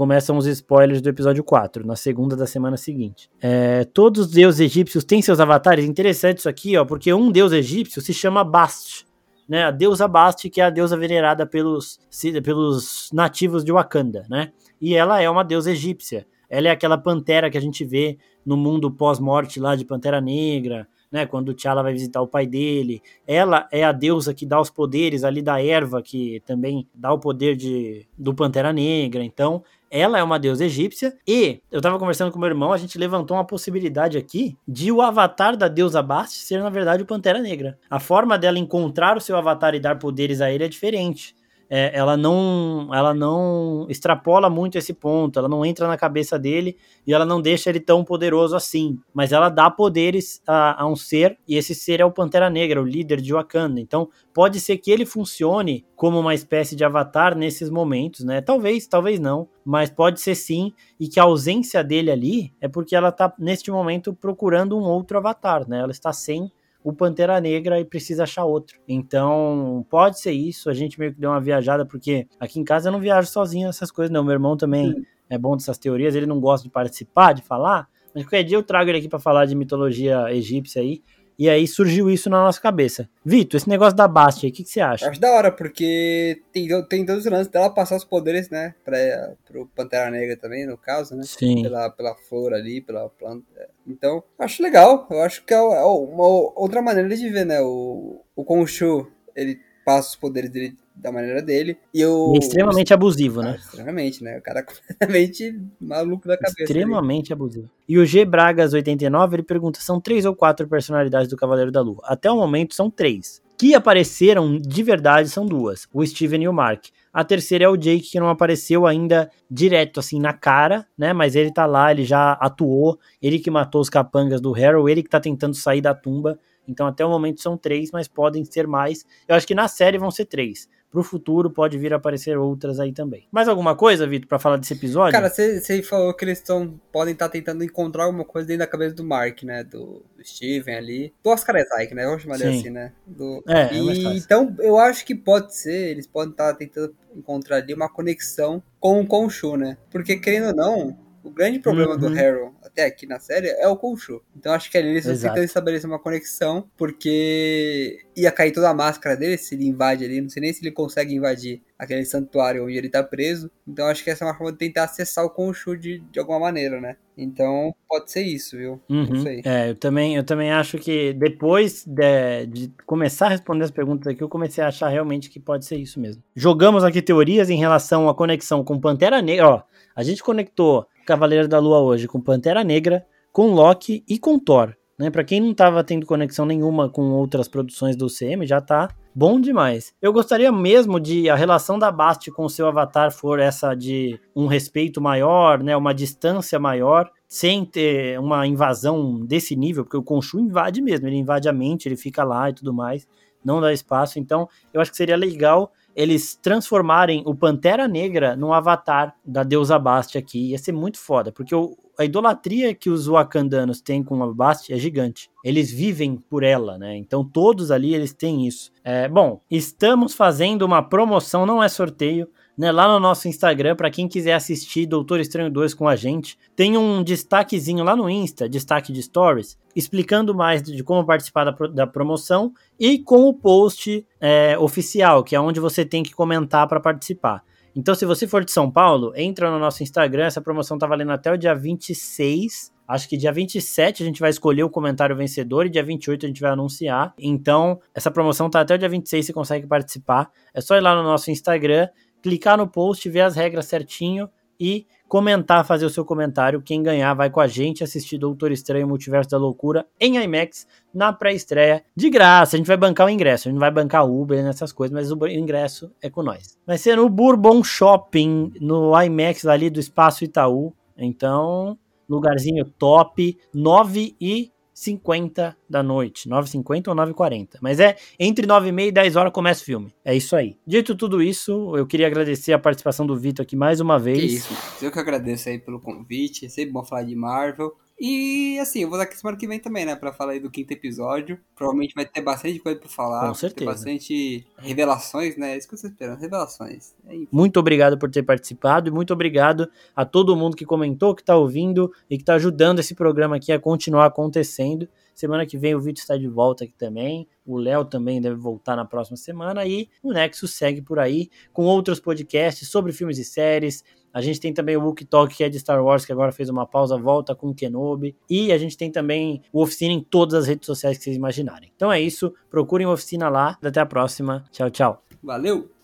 Começam 0.01 0.39
os 0.39 0.47
spoilers 0.47 1.03
do 1.03 1.11
episódio 1.11 1.45
4, 1.45 1.87
na 1.87 1.95
segunda 1.95 2.35
da 2.35 2.47
semana 2.47 2.79
seguinte. 2.79 3.31
É, 3.39 3.85
todos 3.85 4.29
os 4.29 4.31
deuses 4.31 4.59
egípcios 4.59 5.05
têm 5.05 5.21
seus 5.21 5.39
avatares. 5.41 5.85
Interessante 5.85 6.39
isso 6.39 6.49
aqui, 6.49 6.75
ó, 6.75 6.87
porque 6.87 7.13
um 7.13 7.31
deus 7.31 7.53
egípcio 7.53 8.01
se 8.01 8.15
chama 8.15 8.43
Bast, 8.43 9.07
né? 9.47 9.65
A 9.65 9.71
deusa 9.71 10.09
Bast, 10.09 10.49
que 10.49 10.59
é 10.59 10.65
a 10.65 10.71
deusa 10.71 10.97
venerada 10.97 11.45
pelos, 11.45 12.01
pelos 12.43 13.11
nativos 13.13 13.63
de 13.63 13.73
Wakanda, 13.73 14.25
né? 14.31 14.53
E 14.81 14.95
ela 14.95 15.21
é 15.21 15.29
uma 15.29 15.45
deusa 15.45 15.71
egípcia. 15.71 16.27
Ela 16.49 16.69
é 16.69 16.71
aquela 16.71 16.97
pantera 16.97 17.51
que 17.51 17.59
a 17.59 17.61
gente 17.61 17.85
vê 17.85 18.17
no 18.43 18.57
mundo 18.57 18.91
pós-morte 18.91 19.61
lá 19.61 19.77
de 19.77 19.85
Pantera 19.85 20.19
Negra, 20.19 20.89
né, 21.13 21.27
quando 21.27 21.51
o 21.51 21.55
T'Challa 21.55 21.83
vai 21.83 21.93
visitar 21.93 22.23
o 22.23 22.27
pai 22.27 22.47
dele. 22.47 23.03
Ela 23.27 23.69
é 23.71 23.85
a 23.85 23.93
deusa 23.93 24.33
que 24.33 24.47
dá 24.47 24.59
os 24.59 24.71
poderes 24.71 25.25
ali 25.25 25.43
da 25.43 25.63
erva, 25.63 26.01
que 26.01 26.41
também 26.47 26.89
dá 26.95 27.13
o 27.13 27.19
poder 27.19 27.55
de, 27.55 28.07
do 28.17 28.33
Pantera 28.33 28.73
Negra. 28.73 29.23
Então, 29.23 29.63
ela 29.91 30.19
é 30.19 30.23
uma 30.23 30.39
deusa 30.39 30.65
egípcia 30.65 31.17
e 31.27 31.61
eu 31.71 31.81
tava 31.81 31.99
conversando 31.99 32.31
com 32.31 32.39
meu 32.39 32.49
irmão, 32.49 32.73
a 32.73 32.79
gente 32.79 32.97
levantou 32.97 33.37
uma 33.37 33.45
possibilidade 33.45 34.17
aqui 34.17 34.57
de 34.67 34.93
o 34.93 35.03
avatar 35.03 35.57
da 35.57 35.67
deusa 35.69 36.01
Bast 36.03 36.39
ser 36.39 36.63
na 36.63 36.71
verdade 36.71 37.03
o 37.03 37.07
Pantera 37.07 37.41
Negra. 37.41 37.79
A 37.91 37.99
forma 37.99 38.39
dela 38.39 38.59
encontrar 38.59 39.17
o 39.17 39.21
seu 39.21 39.37
avatar 39.37 39.75
e 39.75 39.81
dar 39.81 39.99
poderes 39.99 40.41
a 40.41 40.51
ele 40.51 40.65
é 40.65 40.69
diferente 40.69 41.35
é, 41.71 41.97
ela 41.97 42.17
não 42.17 42.89
ela 42.93 43.15
não 43.15 43.87
extrapola 43.89 44.51
muito 44.51 44.77
esse 44.77 44.93
ponto, 44.93 45.39
ela 45.39 45.49
não 45.49 45.65
entra 45.65 45.87
na 45.87 45.97
cabeça 45.97 46.37
dele 46.37 46.77
e 47.07 47.15
ela 47.15 47.25
não 47.25 47.41
deixa 47.41 47.71
ele 47.71 47.79
tão 47.79 48.05
poderoso 48.05 48.57
assim, 48.57 48.99
mas 49.15 49.31
ela 49.31 49.49
dá 49.49 49.71
poderes 49.71 50.43
a, 50.45 50.83
a 50.83 50.87
um 50.89 50.97
ser 50.97 51.39
e 51.47 51.57
esse 51.57 51.73
ser 51.73 52.01
é 52.01 52.05
o 52.05 52.11
Pantera 52.11 52.51
Negra, 52.51 52.83
o 52.83 52.85
líder 52.85 53.21
de 53.21 53.33
Wakanda. 53.33 53.81
Então 53.81 54.09
pode 54.35 54.59
ser 54.59 54.79
que 54.79 54.91
ele 54.91 55.07
funcione 55.07 55.87
como 55.95 56.19
uma 56.19 56.35
espécie 56.35 56.75
de 56.75 56.85
avatar 56.85 57.37
nesses 57.37 57.71
momentos, 57.71 58.25
né? 58.25 58.41
Talvez, 58.41 58.89
talvez 58.89 59.21
não, 59.21 59.49
mas 59.65 59.91
pode 59.91 60.21
ser 60.21 60.35
sim 60.35 60.73
e 60.99 61.07
que 61.07 61.21
a 61.21 61.25
ausência 61.25 61.85
dele 61.85 62.11
ali 62.11 62.53
é 62.61 62.67
porque 62.67 62.97
ela 62.97 63.11
está 63.11 63.33
neste 63.39 63.71
momento 63.71 64.13
procurando 64.13 64.77
um 64.77 64.83
outro 64.83 65.19
avatar, 65.19 65.69
né? 65.69 65.79
Ela 65.79 65.93
está 65.93 66.13
sem 66.13 66.51
o 66.83 66.93
Pantera 66.93 67.41
Negra 67.41 67.79
e 67.79 67.85
precisa 67.85 68.23
achar 68.23 68.45
outro. 68.45 68.81
Então, 68.89 69.85
pode 69.91 70.21
ser 70.21 70.33
isso. 70.33 70.71
A 70.71 70.75
gente 70.75 70.99
meio 70.99 71.13
que 71.13 71.21
deu 71.21 71.31
uma 71.31 71.41
viajada, 71.41 71.85
porque 71.85 72.27
aqui 72.39 72.59
em 72.59 72.65
casa 72.65 72.89
eu 72.89 72.93
não 72.93 73.01
viajo 73.01 73.29
sozinho 73.29 73.67
nessas 73.67 73.91
coisas, 73.91 74.13
não. 74.13 74.25
Meu 74.25 74.33
irmão 74.33 74.57
também 74.57 74.93
Sim. 74.93 75.03
é 75.29 75.39
bom 75.39 75.57
dessas 75.57 75.79
teorias, 75.79 76.15
ele 76.15 76.27
não 76.27 76.41
gosta 76.41 76.65
de 76.65 76.73
participar, 76.73 77.33
de 77.33 77.43
falar, 77.43 77.89
mas 78.15 78.25
qualquer 78.25 78.43
dia 78.43 78.57
eu 78.57 78.63
trago 78.63 78.91
ele 78.91 78.99
aqui 78.99 79.09
para 79.09 79.19
falar 79.19 79.47
de 79.47 79.55
mitologia 79.55 80.33
egípcia 80.33 80.83
aí. 80.83 81.03
E 81.41 81.49
aí 81.49 81.67
surgiu 81.67 82.11
isso 82.11 82.29
na 82.29 82.43
nossa 82.43 82.61
cabeça. 82.61 83.09
Vitor, 83.25 83.57
esse 83.57 83.67
negócio 83.67 83.97
da 83.97 84.07
Basti 84.07 84.45
aí, 84.45 84.53
o 84.53 84.55
que, 84.55 84.63
que, 84.63 84.69
você 84.69 84.79
acha? 84.79 85.09
acho 85.09 85.19
da 85.19 85.31
hora, 85.31 85.51
porque 85.51 86.43
tem, 86.53 86.69
tem 86.85 87.07
todos 87.07 87.25
os 87.25 87.33
lances 87.33 87.51
dela 87.51 87.71
passar 87.71 87.97
os 87.97 88.05
poderes, 88.05 88.51
né? 88.51 88.75
Pra, 88.85 88.99
pro 89.47 89.67
Pantera 89.69 90.11
Negra 90.11 90.37
também, 90.37 90.67
no 90.67 90.77
caso, 90.77 91.17
né? 91.17 91.23
Sim. 91.25 91.63
Pela, 91.63 91.89
pela 91.89 92.15
flor 92.15 92.53
ali, 92.53 92.83
pela 92.83 93.09
planta. 93.09 93.47
Então, 93.87 94.23
acho 94.39 94.63
legal. 94.63 95.09
Eu 95.11 95.23
acho 95.23 95.43
que 95.43 95.55
é, 95.55 95.57
é 95.57 95.61
uma 95.61 96.27
outra 96.27 96.83
maneira 96.83 97.09
de 97.09 97.31
ver, 97.31 97.47
né? 97.47 97.59
O, 97.63 98.23
o 98.37 98.45
Khonshu, 98.45 99.11
ele 99.35 99.59
passa 99.91 100.11
os 100.11 100.17
poderes 100.17 100.49
dele 100.49 100.77
da 100.95 101.11
maneira 101.11 101.43
dele. 101.43 101.77
E 101.93 102.05
o. 102.05 102.33
É 102.37 102.39
extremamente 102.39 102.95
abusivo, 102.95 103.43
né? 103.43 103.57
extremamente, 103.59 104.23
né? 104.23 104.39
O 104.39 104.43
cara 104.43 104.61
é 104.61 104.63
completamente 104.63 105.61
maluco 105.81 106.29
da 106.29 106.37
cabeça. 106.37 106.63
Extremamente 106.63 107.33
ali. 107.33 107.41
abusivo. 107.41 107.71
E 107.89 107.99
o 107.99 108.07
G 108.07 108.25
Bragas89, 108.25 109.33
ele 109.33 109.43
pergunta: 109.43 109.81
são 109.81 110.01
três 110.01 110.25
ou 110.25 110.35
quatro 110.37 110.69
personalidades 110.69 111.29
do 111.29 111.37
Cavaleiro 111.37 111.73
da 111.73 111.81
Lua? 111.81 112.03
Até 112.05 112.31
o 112.31 112.37
momento 112.37 112.75
são 112.75 112.89
três. 112.89 113.43
Que 113.59 113.75
apareceram 113.75 114.57
de 114.59 114.83
verdade 114.85 115.29
são 115.29 115.45
duas: 115.45 115.89
o 115.93 116.07
Steven 116.07 116.45
e 116.45 116.49
o 116.49 116.53
Mark. 116.53 116.85
A 117.13 117.25
terceira 117.25 117.65
é 117.65 117.69
o 117.69 117.77
Jake, 117.77 118.13
que 118.13 118.21
não 118.21 118.29
apareceu 118.29 118.87
ainda 118.87 119.29
direto, 119.51 119.99
assim, 119.99 120.21
na 120.21 120.33
cara, 120.33 120.87
né? 120.97 121.13
Mas 121.13 121.35
ele 121.35 121.53
tá 121.53 121.67
lá, 121.67 121.91
ele 121.91 122.05
já 122.05 122.35
atuou, 122.35 123.01
ele 123.21 123.41
que 123.41 123.51
matou 123.51 123.81
os 123.81 123.91
capangas 123.91 124.41
do 124.41 124.53
Harrow, 124.53 124.89
ele 124.89 125.03
que 125.03 125.11
tá 125.11 125.19
tentando 125.19 125.57
sair 125.57 125.81
da 125.81 125.93
tumba 125.93 126.39
Então 126.67 126.87
até 126.87 127.05
o 127.05 127.11
momento 127.11 127.41
são 127.41 127.57
três, 127.57 127.91
mas 127.91 128.09
podem 128.09 128.45
ser 128.45 128.67
mais. 128.67 129.05
Eu 129.27 129.35
acho 129.35 129.47
que 129.47 129.55
na 129.55 129.69
série 129.69 129.99
vão 129.99 130.11
ser 130.11 130.27
três 130.27 130.69
pro 130.91 131.03
futuro 131.03 131.51
pode 131.51 131.79
vir 131.79 131.93
a 131.93 131.97
aparecer 131.97 132.37
outras 132.37 132.81
aí 132.81 132.93
também. 132.93 133.27
Mais 133.31 133.49
alguma 133.49 133.77
coisa, 133.77 134.07
Vitor, 134.07 134.29
para 134.29 134.39
falar 134.39 134.57
desse 134.57 134.75
episódio? 134.75 135.13
Cara, 135.13 135.31
você 135.31 135.83
falou 135.83 136.13
que 136.13 136.25
eles 136.25 136.39
estão 136.39 136.81
podem 136.91 137.13
estar 137.13 137.27
tá 137.27 137.33
tentando 137.33 137.63
encontrar 137.63 138.05
alguma 138.05 138.25
coisa 138.25 138.49
dentro 138.49 138.61
da 138.61 138.67
cabeça 138.67 138.95
do 138.95 139.05
Mark, 139.05 139.43
né? 139.45 139.63
Do, 139.63 140.05
do 140.17 140.25
Steven 140.25 140.75
ali. 140.75 141.15
Do 141.23 141.31
Oscar 141.31 141.57
Isaac, 141.57 141.95
né? 141.95 142.05
Vamos 142.05 142.23
chamar 142.23 142.39
Sim. 142.39 142.59
assim, 142.59 142.71
né? 142.71 142.93
Do... 143.07 143.43
É, 143.47 143.63
é 143.63 143.75
e, 143.75 144.07
é 144.07 144.17
então, 144.17 144.55
eu 144.59 144.79
acho 144.79 145.05
que 145.07 145.15
pode 145.15 145.55
ser, 145.55 145.91
eles 145.91 146.07
podem 146.07 146.33
estar 146.33 146.53
tá 146.53 146.59
tentando 146.59 146.95
encontrar 147.15 147.59
ali 147.59 147.73
uma 147.73 147.89
conexão 147.89 148.63
com 148.81 149.01
o 149.01 149.07
Khonshu, 149.07 149.57
né? 149.57 149.77
Porque, 149.91 150.17
querendo 150.17 150.49
ou 150.49 150.55
não, 150.55 150.99
o 151.23 151.31
grande 151.31 151.61
problema 151.61 151.93
uhum. 151.93 152.01
do 152.01 152.07
Harold 152.19 152.55
até 152.81 152.85
aqui 152.87 153.07
na 153.07 153.19
série 153.19 153.49
é 153.49 153.69
o 153.69 153.77
Khonshu. 153.77 154.23
Então 154.37 154.53
acho 154.53 154.71
que 154.71 154.79
ali 154.79 154.89
eles 154.89 155.05
estão 155.05 155.29
tentando 155.29 155.45
estabelecer 155.45 155.89
uma 155.89 155.99
conexão, 155.99 156.69
porque 156.77 157.99
ia 158.17 158.33
cair 158.33 158.53
toda 158.53 158.71
a 158.71 158.75
máscara 158.75 159.17
dele 159.17 159.37
se 159.37 159.55
ele 159.55 159.67
invade 159.67 160.05
ali. 160.05 160.21
Não 160.21 160.29
sei 160.29 160.41
nem 160.41 160.53
se 160.53 160.63
ele 160.63 160.73
consegue 160.73 161.15
invadir 161.15 161.63
aquele 161.79 162.05
santuário 162.05 162.65
onde 162.65 162.77
ele 162.77 162.89
tá 162.89 163.03
preso. 163.03 163.51
Então 163.67 163.87
acho 163.87 164.03
que 164.03 164.11
essa 164.11 164.25
é 164.25 164.29
uma 164.29 164.35
forma 164.35 164.53
de 164.53 164.59
tentar 164.59 164.85
acessar 164.85 165.25
o 165.25 165.31
Khonshu 165.31 165.77
de, 165.77 166.01
de 166.11 166.19
alguma 166.19 166.41
maneira, 166.41 166.81
né? 166.81 166.97
Então 167.17 167.75
pode 167.87 168.11
ser 168.11 168.23
isso, 168.23 168.57
viu? 168.57 168.81
Uhum. 168.89 169.25
É, 169.45 169.71
eu 169.71 169.75
também, 169.75 170.17
eu 170.17 170.25
também 170.25 170.51
acho 170.51 170.79
que 170.79 171.13
depois 171.13 171.85
de, 171.85 172.47
de, 172.47 172.73
começar 172.87 173.27
a 173.27 173.31
responder 173.31 173.65
as 173.65 173.71
perguntas 173.71 174.07
aqui, 174.07 174.23
eu 174.23 174.29
comecei 174.29 174.65
a 174.65 174.69
achar 174.69 174.89
realmente 174.89 175.29
que 175.29 175.39
pode 175.39 175.67
ser 175.67 175.77
isso 175.77 176.01
mesmo. 176.01 176.23
Jogamos 176.35 176.83
aqui 176.83 177.03
teorias 177.03 177.51
em 177.51 177.59
relação 177.59 178.09
à 178.09 178.15
conexão 178.15 178.65
com 178.65 178.81
Pantera 178.81 179.21
Negra. 179.21 179.49
Ó, 179.49 179.63
a 179.95 180.03
gente 180.03 180.23
conectou 180.23 180.87
Cavaleiro 181.07 181.49
da 181.49 181.59
Lua 181.59 181.81
hoje 181.81 182.07
com 182.07 182.21
Pantera 182.21 182.63
Negra, 182.63 183.05
com 183.33 183.53
Loki 183.53 184.05
e 184.09 184.19
com 184.19 184.39
Thor. 184.39 184.75
Né? 184.99 185.09
Para 185.11 185.25
quem 185.25 185.41
não 185.41 185.53
estava 185.53 185.83
tendo 185.83 186.05
conexão 186.05 186.45
nenhuma 186.45 186.91
com 186.91 187.11
outras 187.13 187.49
produções 187.49 187.97
do 187.97 188.07
CM, 188.07 188.47
já 188.47 188.61
tá 188.61 188.89
bom 189.15 189.41
demais. 189.41 189.95
Eu 190.01 190.13
gostaria 190.13 190.53
mesmo 190.53 191.01
de 191.01 191.31
a 191.31 191.35
relação 191.35 191.79
da 191.79 191.91
Bast 191.91 192.31
com 192.33 192.45
o 192.45 192.51
seu 192.51 192.67
avatar 192.67 193.11
for 193.11 193.39
essa 193.39 193.75
de 193.75 194.21
um 194.37 194.47
respeito 194.47 195.01
maior, 195.01 195.63
né, 195.63 195.75
uma 195.75 195.95
distância 195.95 196.59
maior, 196.59 197.11
sem 197.27 197.65
ter 197.65 198.21
uma 198.21 198.47
invasão 198.47 199.25
desse 199.25 199.57
nível, 199.57 199.85
porque 199.85 199.97
o 199.97 200.03
Khonshu 200.03 200.39
invade 200.39 200.83
mesmo, 200.83 201.07
ele 201.07 201.17
invade 201.17 201.49
a 201.49 201.53
mente, 201.53 201.89
ele 201.89 201.97
fica 201.97 202.23
lá 202.23 202.51
e 202.51 202.53
tudo 202.53 202.73
mais, 202.75 203.09
não 203.43 203.61
dá 203.61 203.73
espaço. 203.73 204.19
Então, 204.19 204.49
eu 204.73 204.81
acho 204.81 204.91
que 204.91 204.97
seria 204.97 205.17
legal 205.17 205.73
eles 205.95 206.35
transformarem 206.41 207.23
o 207.27 207.35
Pantera 207.35 207.87
Negra 207.89 208.37
num 208.37 208.53
avatar 208.53 209.15
da 209.25 209.43
deusa 209.43 209.79
Bast 209.79 210.17
aqui. 210.17 210.51
Ia 210.51 210.59
ser 210.59 210.73
muito 210.73 210.99
foda, 210.99 211.33
porque 211.33 211.55
o, 211.55 211.77
a 211.99 212.05
idolatria 212.05 212.75
que 212.75 212.89
os 212.89 213.07
wakandanos 213.07 213.81
têm 213.81 214.03
com 214.03 214.23
a 214.23 214.33
Bast 214.33 214.73
é 214.73 214.77
gigante. 214.77 215.31
Eles 215.45 215.71
vivem 215.71 216.17
por 216.17 216.43
ela, 216.43 216.79
né? 216.79 216.97
Então 216.97 217.25
todos 217.25 217.71
ali 217.71 217.95
eles 217.95 218.13
têm 218.13 218.47
isso. 218.47 218.73
É, 218.83 219.09
bom, 219.09 219.41
estamos 219.51 220.15
fazendo 220.15 220.63
uma 220.63 220.83
promoção, 220.83 221.45
não 221.45 221.63
é 221.63 221.69
sorteio 221.69 222.29
né, 222.57 222.71
lá 222.71 222.87
no 222.89 223.01
nosso 223.01 223.29
Instagram, 223.29 223.77
para 223.77 223.91
quem 223.91 224.09
quiser 224.09 224.35
assistir 224.35 224.87
Doutor 224.87 225.21
Estranho 225.21 225.51
2 225.51 225.75
com 225.75 225.89
a 225.89 225.97
gente, 225.97 226.39
tem 226.55 226.77
um 226.77 227.03
destaquezinho 227.03 227.85
lá 227.85 227.97
no 227.97 228.09
Insta, 228.09 228.49
destaque 228.49 228.93
de 228.93 229.03
stories, 229.03 229.59
explicando 229.75 230.35
mais 230.35 230.63
de 230.63 230.83
como 230.83 231.05
participar 231.05 231.45
da, 231.45 231.67
da 231.69 231.87
promoção 231.87 232.53
e 232.79 232.99
com 232.99 233.29
o 233.29 233.35
post 233.35 234.07
é, 234.21 234.59
oficial, 234.59 235.25
que 235.25 235.35
é 235.35 235.41
onde 235.41 235.61
você 235.61 235.85
tem 235.85 236.03
que 236.03 236.13
comentar 236.13 236.67
para 236.69 236.81
participar. 236.81 237.43
Então, 237.75 237.95
se 237.95 238.05
você 238.05 238.27
for 238.27 238.45
de 238.45 238.51
São 238.51 238.71
Paulo, 238.71 239.13
entra 239.15 239.51
no 239.51 239.59
nosso 239.59 239.83
Instagram, 239.83 240.25
essa 240.25 240.41
promoção 240.41 240.77
tá 240.77 240.87
valendo 240.87 241.13
até 241.13 241.33
o 241.33 241.37
dia 241.37 241.55
26. 241.55 242.73
Acho 242.87 243.09
que 243.09 243.17
dia 243.17 243.33
27 243.33 244.03
a 244.03 244.07
gente 244.07 244.19
vai 244.19 244.31
escolher 244.31 244.65
o 244.65 244.69
comentário 244.69 245.15
vencedor 245.15 245.65
e 245.65 245.71
dia 245.71 245.83
28 245.83 246.27
a 246.27 246.29
gente 246.29 246.41
vai 246.41 246.51
anunciar. 246.51 247.15
Então, 247.17 247.81
essa 247.95 248.11
promoção 248.11 248.51
tá 248.51 248.61
até 248.61 248.75
o 248.75 248.79
dia 248.79 248.89
26, 248.89 249.27
você 249.27 249.33
consegue 249.33 249.67
participar. 249.69 250.29
É 250.53 250.61
só 250.61 250.77
ir 250.77 250.81
lá 250.81 250.97
no 250.97 251.05
nosso 251.05 251.31
Instagram 251.31 251.89
clicar 252.23 252.57
no 252.59 252.69
post, 252.69 253.09
ver 253.09 253.21
as 253.21 253.37
regras 253.37 253.67
certinho 253.67 254.29
e 254.59 254.87
comentar, 255.09 255.65
fazer 255.65 255.87
o 255.87 255.91
seu 255.91 256.05
comentário. 256.05 256.63
Quem 256.63 256.83
ganhar 256.83 257.15
vai 257.15 257.31
com 257.31 257.41
a 257.41 257.47
gente 257.47 257.83
assistir 257.83 258.19
Doutor 258.19 258.53
Estranho 258.53 258.87
Multiverso 258.87 259.31
da 259.31 259.39
Loucura 259.39 259.87
em 259.99 260.23
IMAX 260.23 260.67
na 260.95 261.13
pré-estreia 261.13 261.83
de 261.97 262.11
graça. 262.11 262.55
A 262.55 262.59
gente 262.59 262.67
vai 262.67 262.77
bancar 262.77 263.07
o 263.07 263.11
ingresso, 263.11 263.49
a 263.49 263.51
gente 263.51 263.55
não 263.55 263.61
vai 263.61 263.71
bancar 263.71 264.07
Uber 264.07 264.45
nessas 264.45 264.73
coisas, 264.73 264.95
mas 264.95 265.11
o 265.11 265.27
ingresso 265.27 265.91
é 266.01 266.11
com 266.11 266.23
nós. 266.23 266.59
Vai 266.67 266.79
ser 266.79 266.97
no 266.97 267.09
Bourbon 267.09 267.65
Shopping, 267.65 268.53
no 268.61 268.93
IMAX 269.03 269.47
ali 269.47 269.71
do 269.71 269.81
Espaço 269.81 270.25
Itaú. 270.25 270.75
Então, 270.97 271.79
lugarzinho 272.09 272.65
top, 272.79 273.39
9 273.55 274.15
e 274.21 274.53
50 274.81 275.55
da 275.69 275.83
noite. 275.83 276.27
9h50 276.27 276.89
ou 276.89 276.95
9h40. 276.95 277.59
Mas 277.61 277.79
é 277.79 277.97
entre 278.19 278.47
9h30 278.47 278.89
e 278.89 278.93
10 278.93 279.17
horas 279.17 279.33
começa 279.33 279.61
o 279.61 279.65
filme. 279.65 279.93
É 280.03 280.17
isso 280.17 280.35
aí. 280.35 280.57
Dito 280.67 280.95
tudo 280.95 281.23
isso, 281.23 281.77
eu 281.77 281.87
queria 281.87 282.07
agradecer 282.07 282.55
a 282.55 282.59
participação 282.59 283.07
do 283.07 283.15
Vitor 283.15 283.43
aqui 283.43 283.55
mais 283.55 283.79
uma 283.81 283.99
vez. 283.99 284.19
Que 284.19 284.27
isso. 284.27 284.55
Eu 284.83 284.91
que 284.91 284.99
agradeço 284.99 285.51
aí 285.51 285.59
pelo 285.59 285.81
convite. 285.81 286.47
É 286.47 286.49
sempre 286.49 286.73
bom 286.73 286.83
falar 286.83 287.03
de 287.03 287.15
Marvel. 287.15 287.77
E 288.01 288.59
assim, 288.59 288.81
eu 288.81 288.89
vou 288.89 288.97
dar 288.97 289.05
aqui 289.05 289.15
semana 289.15 289.37
que 289.37 289.47
vem 289.47 289.61
também, 289.61 289.85
né? 289.85 289.95
Pra 289.95 290.11
falar 290.11 290.33
aí 290.33 290.41
do 290.41 290.51
quinto 290.51 290.73
episódio. 290.73 291.39
Provavelmente 291.55 291.95
vai 291.95 292.07
ter 292.07 292.23
bastante 292.23 292.59
coisa 292.59 292.79
pra 292.81 292.89
falar. 292.89 293.29
Com 293.29 293.35
certeza. 293.35 293.59
Ter 293.59 293.65
bastante 293.67 294.47
revelações, 294.57 295.37
né? 295.37 295.53
É 295.53 295.59
isso 295.59 295.69
que 295.69 295.75
eu 295.75 295.81
tô 295.81 295.87
esperando, 295.87 296.19
revelações. 296.19 296.95
É 297.07 297.15
muito 297.31 297.61
obrigado 297.61 297.99
por 297.99 298.11
ter 298.11 298.23
participado 298.23 298.89
e 298.89 298.91
muito 298.91 299.13
obrigado 299.13 299.71
a 299.95 300.07
todo 300.07 300.35
mundo 300.35 300.57
que 300.57 300.65
comentou, 300.65 301.15
que 301.15 301.23
tá 301.23 301.37
ouvindo 301.37 301.93
e 302.09 302.17
que 302.17 302.25
tá 302.25 302.35
ajudando 302.35 302.79
esse 302.79 302.95
programa 302.95 303.37
aqui 303.37 303.53
a 303.53 303.61
continuar 303.61 304.07
acontecendo. 304.07 304.89
Semana 305.15 305.45
que 305.45 305.59
vem 305.59 305.75
o 305.75 305.81
vídeo 305.81 306.01
está 306.01 306.17
de 306.17 306.27
volta 306.27 306.65
aqui 306.65 306.73
também. 306.73 307.29
O 307.45 307.59
Léo 307.59 307.85
também 307.85 308.23
deve 308.23 308.37
voltar 308.37 308.75
na 308.75 308.87
próxima 308.87 309.19
semana. 309.19 309.67
E 309.67 309.91
o 310.03 310.15
Nexo 310.15 310.49
segue 310.49 310.81
por 310.81 310.99
aí 310.99 311.29
com 311.53 311.67
outros 311.67 312.01
podcasts 312.01 312.67
sobre 312.71 312.93
filmes 312.93 313.19
e 313.19 313.25
séries. 313.25 313.85
A 314.13 314.21
gente 314.21 314.41
tem 314.41 314.53
também 314.53 314.77
o 314.77 314.85
Wookie 314.85 315.05
Talk, 315.05 315.35
que 315.35 315.45
é 315.45 315.49
de 315.49 315.59
Star 315.59 315.83
Wars, 315.83 316.05
que 316.05 316.13
agora 316.13 316.33
fez 316.33 316.49
uma 316.49 316.67
pausa, 316.67 316.97
volta 316.97 317.35
com 317.35 317.55
Kenobi. 317.55 318.17
E 318.29 318.53
a 318.53 318.59
gente 318.59 318.77
tem 318.77 318.91
também 318.91 319.43
o 319.53 319.63
Oficina 319.63 319.93
em 319.93 320.01
todas 320.01 320.35
as 320.35 320.47
redes 320.47 320.67
sociais 320.67 320.99
que 320.99 321.05
vocês 321.05 321.17
imaginarem. 321.17 321.71
Então 321.75 321.93
é 321.93 322.01
isso. 322.01 322.35
Procurem 322.51 322.87
Oficina 322.87 323.29
lá. 323.29 323.57
Até 323.63 323.81
a 323.81 323.87
próxima. 323.87 324.45
Tchau, 324.51 324.71
tchau. 324.71 325.05
Valeu! 325.23 325.71